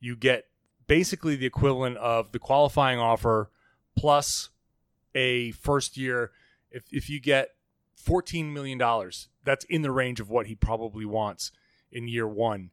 You 0.00 0.16
get 0.16 0.46
basically 0.86 1.36
the 1.36 1.46
equivalent 1.46 1.96
of 1.98 2.32
the 2.32 2.38
qualifying 2.38 2.98
offer 2.98 3.50
plus 3.96 4.50
a 5.14 5.52
first 5.52 5.96
year. 5.96 6.30
If 6.70 6.84
if 6.90 7.10
you 7.10 7.20
get 7.20 7.50
fourteen 7.94 8.52
million 8.52 8.78
dollars, 8.78 9.28
that's 9.44 9.64
in 9.66 9.82
the 9.82 9.90
range 9.90 10.20
of 10.20 10.30
what 10.30 10.46
he 10.46 10.54
probably 10.54 11.04
wants 11.04 11.52
in 11.90 12.08
year 12.08 12.26
one. 12.26 12.70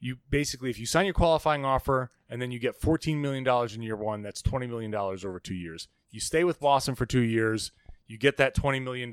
You 0.00 0.18
basically 0.30 0.70
if 0.70 0.78
you 0.78 0.86
sign 0.86 1.06
your 1.06 1.14
qualifying 1.14 1.64
offer 1.64 2.10
and 2.30 2.40
then 2.40 2.52
you 2.52 2.58
get 2.58 2.80
$14 2.80 3.16
million 3.16 3.46
in 3.74 3.82
year 3.82 3.96
one 3.96 4.22
that's 4.22 4.42
$20 4.42 4.68
million 4.68 4.94
over 4.94 5.40
two 5.40 5.54
years. 5.54 5.88
You 6.10 6.20
stay 6.20 6.44
with 6.44 6.60
boston 6.60 6.94
for 6.94 7.04
two 7.04 7.22
years. 7.22 7.72
You 8.06 8.16
get 8.16 8.36
that 8.36 8.54
$20 8.54 8.80
million 8.82 9.10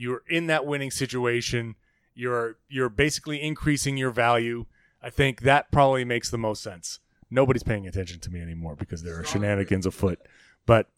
you're 0.00 0.22
in 0.30 0.46
that 0.46 0.64
winning 0.64 0.90
situation 0.90 1.74
you're 2.20 2.56
you're 2.68 2.88
basically 2.88 3.40
increasing 3.42 3.96
your 3.96 4.10
value 4.10 4.66
i 5.02 5.10
think 5.10 5.40
that 5.42 5.70
probably 5.70 6.04
makes 6.04 6.30
the 6.30 6.38
most 6.38 6.62
sense 6.62 7.00
nobody's 7.30 7.62
paying 7.62 7.86
attention 7.86 8.20
to 8.20 8.30
me 8.30 8.40
anymore 8.40 8.76
because 8.76 9.02
there 9.02 9.18
are 9.18 9.24
shenanigans 9.24 9.86
afoot 9.86 10.18
but 10.66 10.88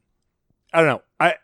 i 0.73 0.79
don't 0.79 0.89
know 0.89 1.03
i 1.21 1.35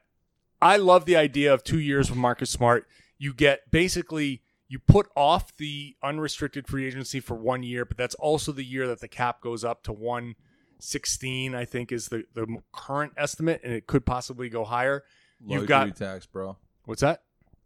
i 0.61 0.77
love 0.77 1.05
the 1.05 1.17
idea 1.17 1.53
of 1.53 1.63
two 1.63 1.79
years 1.79 2.11
with 2.11 2.19
marcus 2.19 2.51
smart 2.51 2.87
you 3.19 3.33
get 3.33 3.71
basically 3.71 4.43
you 4.69 4.79
put 4.79 5.09
off 5.17 5.57
the 5.57 5.97
unrestricted 6.03 6.69
free 6.69 6.87
agency 6.87 7.21
for 7.21 7.35
one 7.35 7.63
year, 7.63 7.85
but 7.87 7.97
that's 7.97 8.15
also 8.17 8.53
the 8.53 8.65
year 8.65 8.87
that 8.87 9.01
the 9.01 9.09
cap 9.09 9.41
goes 9.41 9.65
up 9.65 9.83
to 9.85 9.93
116, 9.93 11.55
I 11.55 11.65
think 11.65 11.91
is 11.91 12.09
the, 12.09 12.25
the 12.35 12.59
current 12.73 13.15
estimate, 13.17 13.63
and 13.65 13.73
it 13.73 13.87
could 13.87 14.05
possibly 14.05 14.51
go 14.51 14.65
higher. 14.65 15.05
Luxury 15.41 15.61
You've 15.61 15.69
got 15.69 15.97
tax, 15.97 16.27
bro. 16.27 16.59
what's 16.85 17.01
that? 17.01 17.23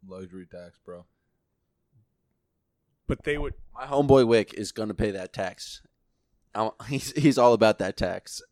Luxury 0.06 0.46
tax, 0.46 0.78
bro. 0.84 1.04
But 3.06 3.24
they 3.24 3.36
would 3.38 3.54
My 3.74 3.86
homeboy 3.86 4.24
Wyc 4.26 4.54
is 4.54 4.72
going 4.72 4.88
to 4.88 4.94
pay 4.94 5.10
that 5.10 5.32
tax. 5.32 5.82
I- 6.54 6.70
He's 6.88 7.12
he's 7.12 7.38
all 7.38 7.52
about 7.52 7.78
that 7.78 7.96
tax. 7.96 8.42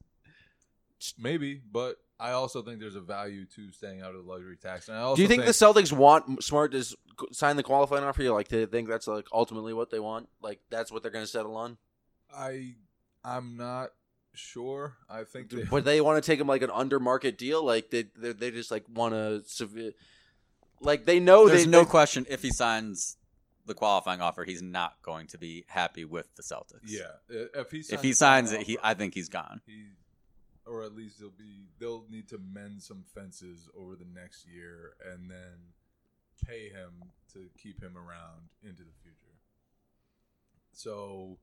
Maybe, 1.18 1.61
but 1.72 1.96
I 2.18 2.32
also 2.32 2.62
think 2.62 2.78
there's 2.80 2.96
a 2.96 3.01
value 3.01 3.46
to 3.57 3.72
staying 3.72 4.03
out 4.03 4.14
of 4.14 4.24
the 4.24 4.30
luxury 4.30 4.57
tax. 4.57 4.88
And 4.88 4.98
I 4.98 5.01
also 5.01 5.16
Do 5.16 5.22
you 5.22 5.28
think, 5.28 5.44
the 5.46 5.53
Celtics 5.53 5.90
want 5.92 6.44
Smart 6.44 6.72
to 6.72 6.84
sign 7.32 7.57
the 7.57 7.62
qualifying 7.62 8.05
offer? 8.05 8.22
You 8.22 8.34
like 8.34 8.48
to 8.48 8.66
think 8.66 8.88
that's 8.88 9.07
like 9.07 9.26
ultimately 9.32 9.72
what 9.72 9.90
they 9.90 10.01
want? 10.01 10.28
Like 10.42 10.61
that's 10.70 10.92
what 10.92 11.03
they're 11.03 11.11
going 11.11 11.24
to 11.24 11.30
settle 11.30 11.57
on? 11.57 11.78
I 12.34 12.74
I'm 13.24 13.57
not 13.57 13.90
sure. 14.34 14.96
I 15.09 15.24
think 15.24 15.51
they, 15.51 15.62
But 15.64 15.84
they 15.86 16.01
want 16.03 16.22
to 16.22 16.26
take 16.30 16.38
him 16.38 16.46
like 16.46 16.62
an 16.62 16.70
under 16.70 17.01
market 17.01 17.38
deal. 17.38 17.64
Like 17.64 17.90
they 17.90 18.05
they, 18.16 18.32
they 18.32 18.51
just 18.51 18.70
like 18.70 18.84
want 18.92 19.14
to 19.14 19.42
severe. 19.46 19.92
Like 20.82 21.07
they 21.07 21.20
know 21.20 21.48
There's 21.48 21.64
they 21.64 21.70
no 21.70 21.84
they- 21.84 21.90
question 21.90 22.26
if 22.28 22.42
he 22.42 22.51
signs 22.51 23.16
the 23.70 23.74
qualifying 23.74 24.20
offer, 24.20 24.44
he's 24.44 24.60
not 24.62 24.94
going 25.02 25.26
to 25.28 25.38
be 25.38 25.64
happy 25.68 26.04
with 26.04 26.28
the 26.36 26.42
Celtics. 26.42 26.80
yeah. 26.84 27.04
If 27.28 27.70
he 27.70 27.82
signs 27.82 27.92
If 27.92 28.02
he 28.02 28.12
signs 28.12 28.52
it, 28.52 28.62
he 28.62 28.78
I 28.82 28.92
think 28.94 29.14
he's 29.14 29.28
gone. 29.30 29.62
he 29.66 29.86
or 30.66 30.82
at 30.84 30.94
least 30.94 31.18
they'll 31.18 31.30
be 31.30 31.64
they'll 31.78 32.04
need 32.10 32.28
to 32.28 32.38
mend 32.38 32.82
some 32.82 33.02
fences 33.14 33.68
over 33.76 33.96
the 33.96 34.04
next 34.14 34.46
year 34.46 34.92
and 35.10 35.30
then 35.30 35.72
pay 36.46 36.68
him 36.68 36.90
to 37.32 37.48
keep 37.60 37.82
him 37.82 37.96
around 37.96 38.48
into 38.62 38.82
the 38.82 38.92
future. 39.02 39.16
So 40.72 41.38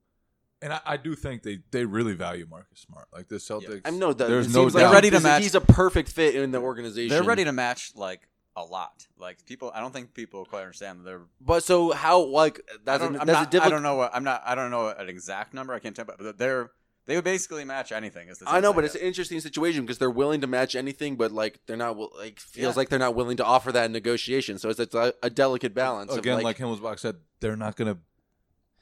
and 0.62 0.74
I, 0.74 0.80
I 0.86 0.98
do 0.98 1.14
think 1.16 1.44
they, 1.44 1.60
they 1.70 1.86
really 1.86 2.14
value 2.16 2.48
Marcus 2.50 2.80
Smart. 2.80 3.08
Like 3.14 3.28
the 3.28 3.36
Celtics 3.36 3.82
I 3.86 3.92
know 3.92 4.12
that 4.14 4.28
there's 4.28 4.52
no 4.54 4.64
seems 4.64 4.74
doubt. 4.74 4.84
like 4.86 4.94
ready 4.94 5.10
to 5.12 5.20
match- 5.20 5.44
He's 5.44 5.56
a 5.56 5.62
perfect 5.62 6.10
fit 6.10 6.36
in 6.36 6.52
the 6.52 6.60
organization. 6.60 7.10
They're 7.10 7.24
ready 7.24 7.44
to 7.44 7.52
match 7.52 7.92
like 7.96 8.28
a 8.58 8.64
lot. 8.64 9.08
Like 9.18 9.46
people, 9.46 9.72
I 9.74 9.80
don't 9.80 9.94
think 9.94 10.14
people 10.14 10.44
quite 10.44 10.62
understand 10.62 11.00
that 11.00 11.04
they're. 11.06 11.22
But 11.40 11.64
so 11.64 11.92
how 11.92 12.20
like 12.24 12.60
that's 12.84 13.02
I 13.02 13.06
a, 13.06 13.10
don't, 13.10 13.22
I'm 13.22 13.28
that's 13.28 13.40
not, 13.40 13.48
a 13.48 13.50
difficult. 13.52 13.72
I 13.72 13.76
don't 13.76 13.84
know 13.84 13.96
what 13.96 14.12
I'm 14.14 14.24
not. 14.26 14.42
I 14.46 14.56
don't 14.56 14.72
know 14.72 14.90
an 14.90 15.08
exact 15.08 15.54
number. 15.54 15.74
I 15.74 15.80
can't 15.80 15.96
tell, 15.96 16.06
but 16.06 16.38
they're 16.38 16.72
they 17.06 17.16
would 17.16 17.24
basically 17.24 17.64
match 17.64 17.92
anything. 17.94 18.28
Is 18.28 18.40
the 18.40 18.50
I 18.50 18.60
know, 18.60 18.70
sense 18.70 18.76
but 18.76 18.84
it's 18.86 18.96
an 18.96 19.02
interesting 19.02 19.40
situation 19.40 19.84
because 19.84 19.98
they're 19.98 20.10
willing 20.10 20.42
to 20.42 20.48
match 20.48 20.76
anything, 20.76 21.16
but 21.16 21.32
like 21.32 21.62
they're 21.66 21.78
not 21.78 21.98
like 22.18 22.40
feels 22.40 22.74
Yeah. 22.76 22.78
like 22.78 22.90
they're 22.90 23.00
not 23.00 23.16
willing 23.16 23.38
to 23.38 23.46
offer 23.46 23.72
that 23.72 23.86
in 23.86 23.92
negotiation. 23.94 24.58
So 24.58 24.70
it's, 24.70 24.80
it's 24.80 24.94
a, 24.94 25.14
a 25.24 25.30
delicate 25.30 25.74
balance. 25.74 26.12
of, 26.12 26.18
Again, 26.18 26.36
like, 26.36 26.44
like, 26.44 26.58
Himmelsbach 26.58 27.00
said, 27.00 27.18
they're 27.40 27.56
not 27.56 27.76
gonna 27.78 28.00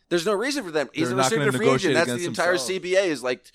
there's 0.09 0.25
no 0.25 0.33
reason 0.33 0.63
for 0.63 0.71
them. 0.71 0.89
He's 0.93 1.07
They're 1.09 1.13
a 1.13 1.21
not 1.21 1.31
gonna 1.31 1.45
restricted 1.45 1.57
free 1.57 1.67
agent. 1.67 1.93
negotiate 1.93 1.93
That's 1.95 2.07
the 2.07 2.13
against 2.15 2.27
entire 2.39 2.51
themselves. 2.57 2.71
CBA 2.83 3.05
is 3.07 3.23
like 3.23 3.51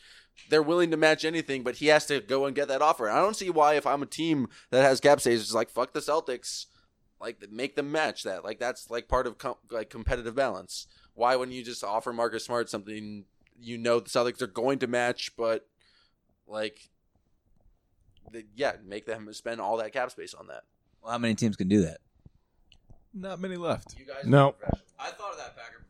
they're 0.49 0.63
willing 0.63 0.91
to 0.91 0.97
match 0.97 1.25
anything, 1.25 1.63
but 1.63 1.77
he 1.77 1.87
has 1.87 2.07
to 2.07 2.21
go 2.21 2.47
and 2.47 2.57
get 2.57 2.69
that 2.69 2.83
offer. 2.83 3.09
I 3.09 3.21
don't 3.21 3.37
see 3.37 3.51
why 3.51 3.75
if 3.75 3.87
I'm 3.87 4.03
a 4.03 4.07
team 4.07 4.49
that 4.71 4.83
has 4.83 5.01
cap 5.01 5.21
space, 5.21 5.41
it's 5.41 5.55
like 5.55 5.71
fuck 5.71 5.93
the 5.93 6.01
Celtics, 6.01 6.67
like 7.21 7.45
make 7.51 7.77
them 7.77 7.93
match 7.93 8.23
that. 8.25 8.45
Like 8.45 8.59
that's 8.59 8.91
like 8.91 9.09
part 9.09 9.27
of 9.27 9.39
com- 9.39 9.57
like 9.71 9.91
competitive 9.91 10.35
balance. 10.35 10.87
Why 11.15 11.37
wouldn't 11.37 11.57
you 11.57 11.63
just 11.65 11.85
offer 11.85 12.13
Marcus 12.13 12.45
Smart 12.45 12.71
something 12.71 13.25
you 13.61 13.77
know 13.79 14.01
the 14.01 14.09
Celtics 14.09 14.41
are 14.41 14.47
going 14.47 14.79
to 14.79 14.87
match, 14.87 15.33
but 15.37 15.67
like, 16.47 16.89
the, 18.33 18.45
yeah, 18.57 18.73
make 18.85 19.07
them 19.07 19.31
spend 19.33 19.61
all 19.61 19.77
that 19.77 19.93
cap 19.93 20.11
space 20.11 20.35
on 20.35 20.47
that. 20.49 20.63
Well, 21.03 21.13
how 21.13 21.19
many 21.19 21.35
teams 21.35 21.57
can 21.57 21.69
do 21.69 21.83
that? 21.83 21.99
not 23.13 23.41
many 23.41 23.57
left. 23.57 23.99
You 23.99 24.07
guys, 24.07 24.25
No. 24.25 24.55
I 24.99 25.11
thought 25.11 25.33
of 25.33 25.39
that 25.39 25.57
Packer 25.57 25.85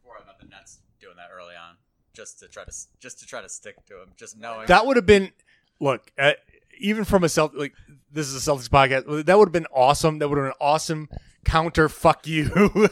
Nets 0.51 0.80
doing 1.01 1.16
that 1.16 1.28
early 1.34 1.55
on, 1.55 1.76
just 2.12 2.38
to 2.40 2.48
try 2.48 2.64
to 2.64 2.72
just 2.98 3.20
to 3.20 3.26
try 3.26 3.40
to 3.40 3.48
stick 3.48 3.84
to 3.86 4.03
him, 4.03 4.11
just 4.16 4.38
knowing 4.38 4.66
that 4.66 4.86
would 4.86 4.96
have 4.96 5.07
been 5.07 5.32
look 5.80 6.12
uh, 6.18 6.32
even 6.78 7.05
from 7.05 7.24
a 7.24 7.28
Celt 7.28 7.55
like 7.55 7.74
this 8.11 8.28
is 8.28 8.46
a 8.46 8.51
Celtics 8.51 8.68
podcast. 8.68 9.26
That 9.26 9.38
would 9.38 9.48
have 9.48 9.53
been 9.53 9.66
awesome. 9.72 10.18
That 10.18 10.28
would 10.28 10.38
have 10.38 10.44
been 10.44 10.53
an 10.53 10.59
awesome 10.61 11.09
counter. 11.44 11.88
Fuck 11.88 12.26
you. 12.26 12.51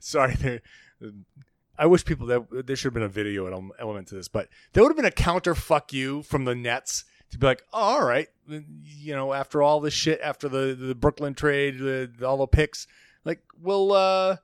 Sorry, 0.00 0.34
there. 0.34 0.62
I 1.78 1.86
wish 1.86 2.04
people 2.04 2.26
that 2.28 2.66
there 2.66 2.74
should 2.74 2.88
have 2.88 2.94
been 2.94 3.02
a 3.02 3.08
video 3.08 3.46
element 3.78 4.08
to 4.08 4.14
this, 4.14 4.28
but 4.28 4.48
there 4.72 4.82
would 4.82 4.90
have 4.90 4.96
been 4.96 5.04
a 5.04 5.10
counter. 5.10 5.54
Fuck 5.54 5.92
you 5.92 6.22
from 6.22 6.44
the 6.44 6.54
Nets 6.54 7.04
to 7.30 7.38
be 7.38 7.46
like, 7.46 7.62
oh, 7.72 7.78
all 7.78 8.04
right, 8.04 8.28
you 8.48 9.14
know, 9.14 9.32
after 9.32 9.62
all 9.62 9.80
this 9.80 9.94
shit, 9.94 10.20
after 10.22 10.48
the 10.48 10.74
the 10.74 10.94
Brooklyn 10.94 11.34
trade, 11.34 11.78
the, 11.78 12.10
all 12.26 12.38
the 12.38 12.46
picks, 12.46 12.86
like 13.24 13.40
we'll 13.60 13.92
uh 13.92 14.36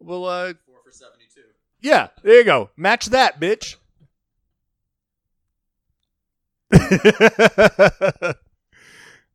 we'll 0.00 0.24
uh 0.24 0.54
four 0.66 0.76
for 0.84 0.90
seventy 0.90 1.26
two. 1.32 1.42
Yeah, 1.82 2.08
there 2.22 2.38
you 2.38 2.44
go. 2.44 2.70
Match 2.76 3.06
that, 3.06 3.40
bitch. 3.40 3.76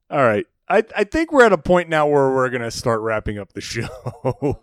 All 0.10 0.24
right. 0.24 0.46
I, 0.70 0.84
I 0.96 1.04
think 1.06 1.32
we're 1.32 1.46
at 1.46 1.54
a 1.54 1.58
point 1.58 1.90
now 1.90 2.08
where 2.08 2.30
we're 2.34 2.50
going 2.50 2.62
to 2.62 2.72
start 2.72 3.02
wrapping 3.02 3.38
up 3.38 3.54
the 3.54 3.62
show. 3.62 3.88
oh, 4.24 4.58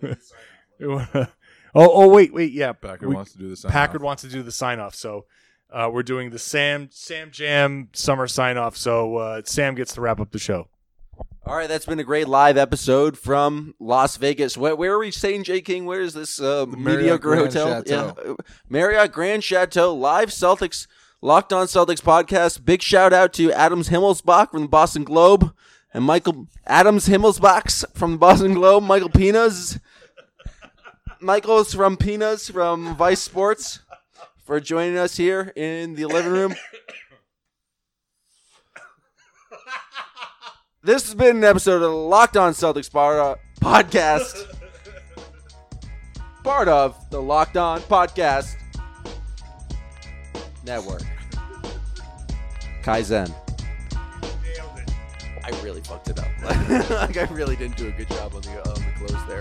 oh, 1.74 2.08
wait, 2.08 2.32
wait. 2.34 2.52
Yeah. 2.52 2.72
Packard 2.72 3.08
We- 3.08 3.14
wants 3.14 3.32
to 3.32 3.38
do 3.38 3.48
the 3.48 3.56
sign 3.56 3.70
Packard 3.72 4.02
off. 4.02 4.04
wants 4.04 4.22
to 4.22 4.28
do 4.28 4.42
the 4.42 4.52
sign 4.52 4.80
off. 4.80 4.94
So 4.94 5.26
uh, 5.70 5.90
we're 5.92 6.02
doing 6.02 6.30
the 6.30 6.38
Sam 6.38 6.88
Sam 6.90 7.30
Jam 7.30 7.88
summer 7.92 8.26
sign 8.26 8.56
off. 8.56 8.76
So 8.76 9.16
uh, 9.16 9.42
Sam 9.44 9.74
gets 9.74 9.94
to 9.94 10.00
wrap 10.00 10.20
up 10.20 10.30
the 10.30 10.38
show. 10.38 10.68
All 11.46 11.54
right, 11.54 11.68
that's 11.68 11.84
been 11.84 11.98
a 12.00 12.04
great 12.04 12.26
live 12.26 12.56
episode 12.56 13.18
from 13.18 13.74
Las 13.78 14.16
Vegas. 14.16 14.56
Where, 14.56 14.74
where 14.74 14.94
are 14.94 14.98
we 14.98 15.10
staying, 15.10 15.44
J 15.44 15.60
King? 15.60 15.84
Where 15.84 16.00
is 16.00 16.14
this 16.14 16.40
uh, 16.40 16.64
mediocre 16.64 17.18
Grand 17.18 17.52
hotel? 17.52 17.84
Chateau. 17.84 18.14
Yeah, 18.26 18.44
Marriott 18.70 19.12
Grand 19.12 19.44
Chateau 19.44 19.94
live 19.94 20.30
Celtics 20.30 20.86
Locked 21.20 21.52
On 21.52 21.66
Celtics 21.66 22.00
podcast. 22.00 22.64
Big 22.64 22.80
shout 22.80 23.12
out 23.12 23.34
to 23.34 23.52
Adams 23.52 23.90
Himmelsbach 23.90 24.52
from 24.52 24.62
the 24.62 24.68
Boston 24.68 25.04
Globe 25.04 25.54
and 25.92 26.02
Michael 26.02 26.48
Adams 26.66 27.08
Himmelsbachs 27.08 27.84
from 27.94 28.12
the 28.12 28.18
Boston 28.18 28.54
Globe. 28.54 28.82
Michael 28.82 29.10
Pinas, 29.10 29.78
Michael's 31.20 31.74
from 31.74 31.98
Pinas 31.98 32.48
from 32.48 32.96
Vice 32.96 33.20
Sports 33.20 33.80
for 34.46 34.60
joining 34.60 34.96
us 34.96 35.18
here 35.18 35.52
in 35.56 35.94
the 35.94 36.06
living 36.06 36.32
room. 36.32 36.54
This 40.84 41.04
has 41.04 41.14
been 41.14 41.38
an 41.38 41.44
episode 41.44 41.76
of 41.76 41.80
the 41.80 41.88
Locked 41.88 42.36
On 42.36 42.52
Celtics 42.52 42.94
uh, 42.94 43.36
podcast. 43.58 44.54
Part 46.44 46.68
of 46.68 47.08
the 47.08 47.22
Locked 47.22 47.56
On 47.56 47.80
Podcast 47.80 48.54
Network. 50.62 51.00
Kaizen. 52.82 53.34
I 55.42 55.60
really 55.62 55.80
fucked 55.80 56.10
it 56.10 56.18
up. 56.18 56.28
like 56.90 57.16
I 57.16 57.32
really 57.32 57.56
didn't 57.56 57.78
do 57.78 57.88
a 57.88 57.92
good 57.92 58.08
job 58.10 58.34
on 58.34 58.42
the 58.42 58.68
on 58.68 58.74
the 58.74 59.06
close 59.06 59.26
there. 59.26 59.40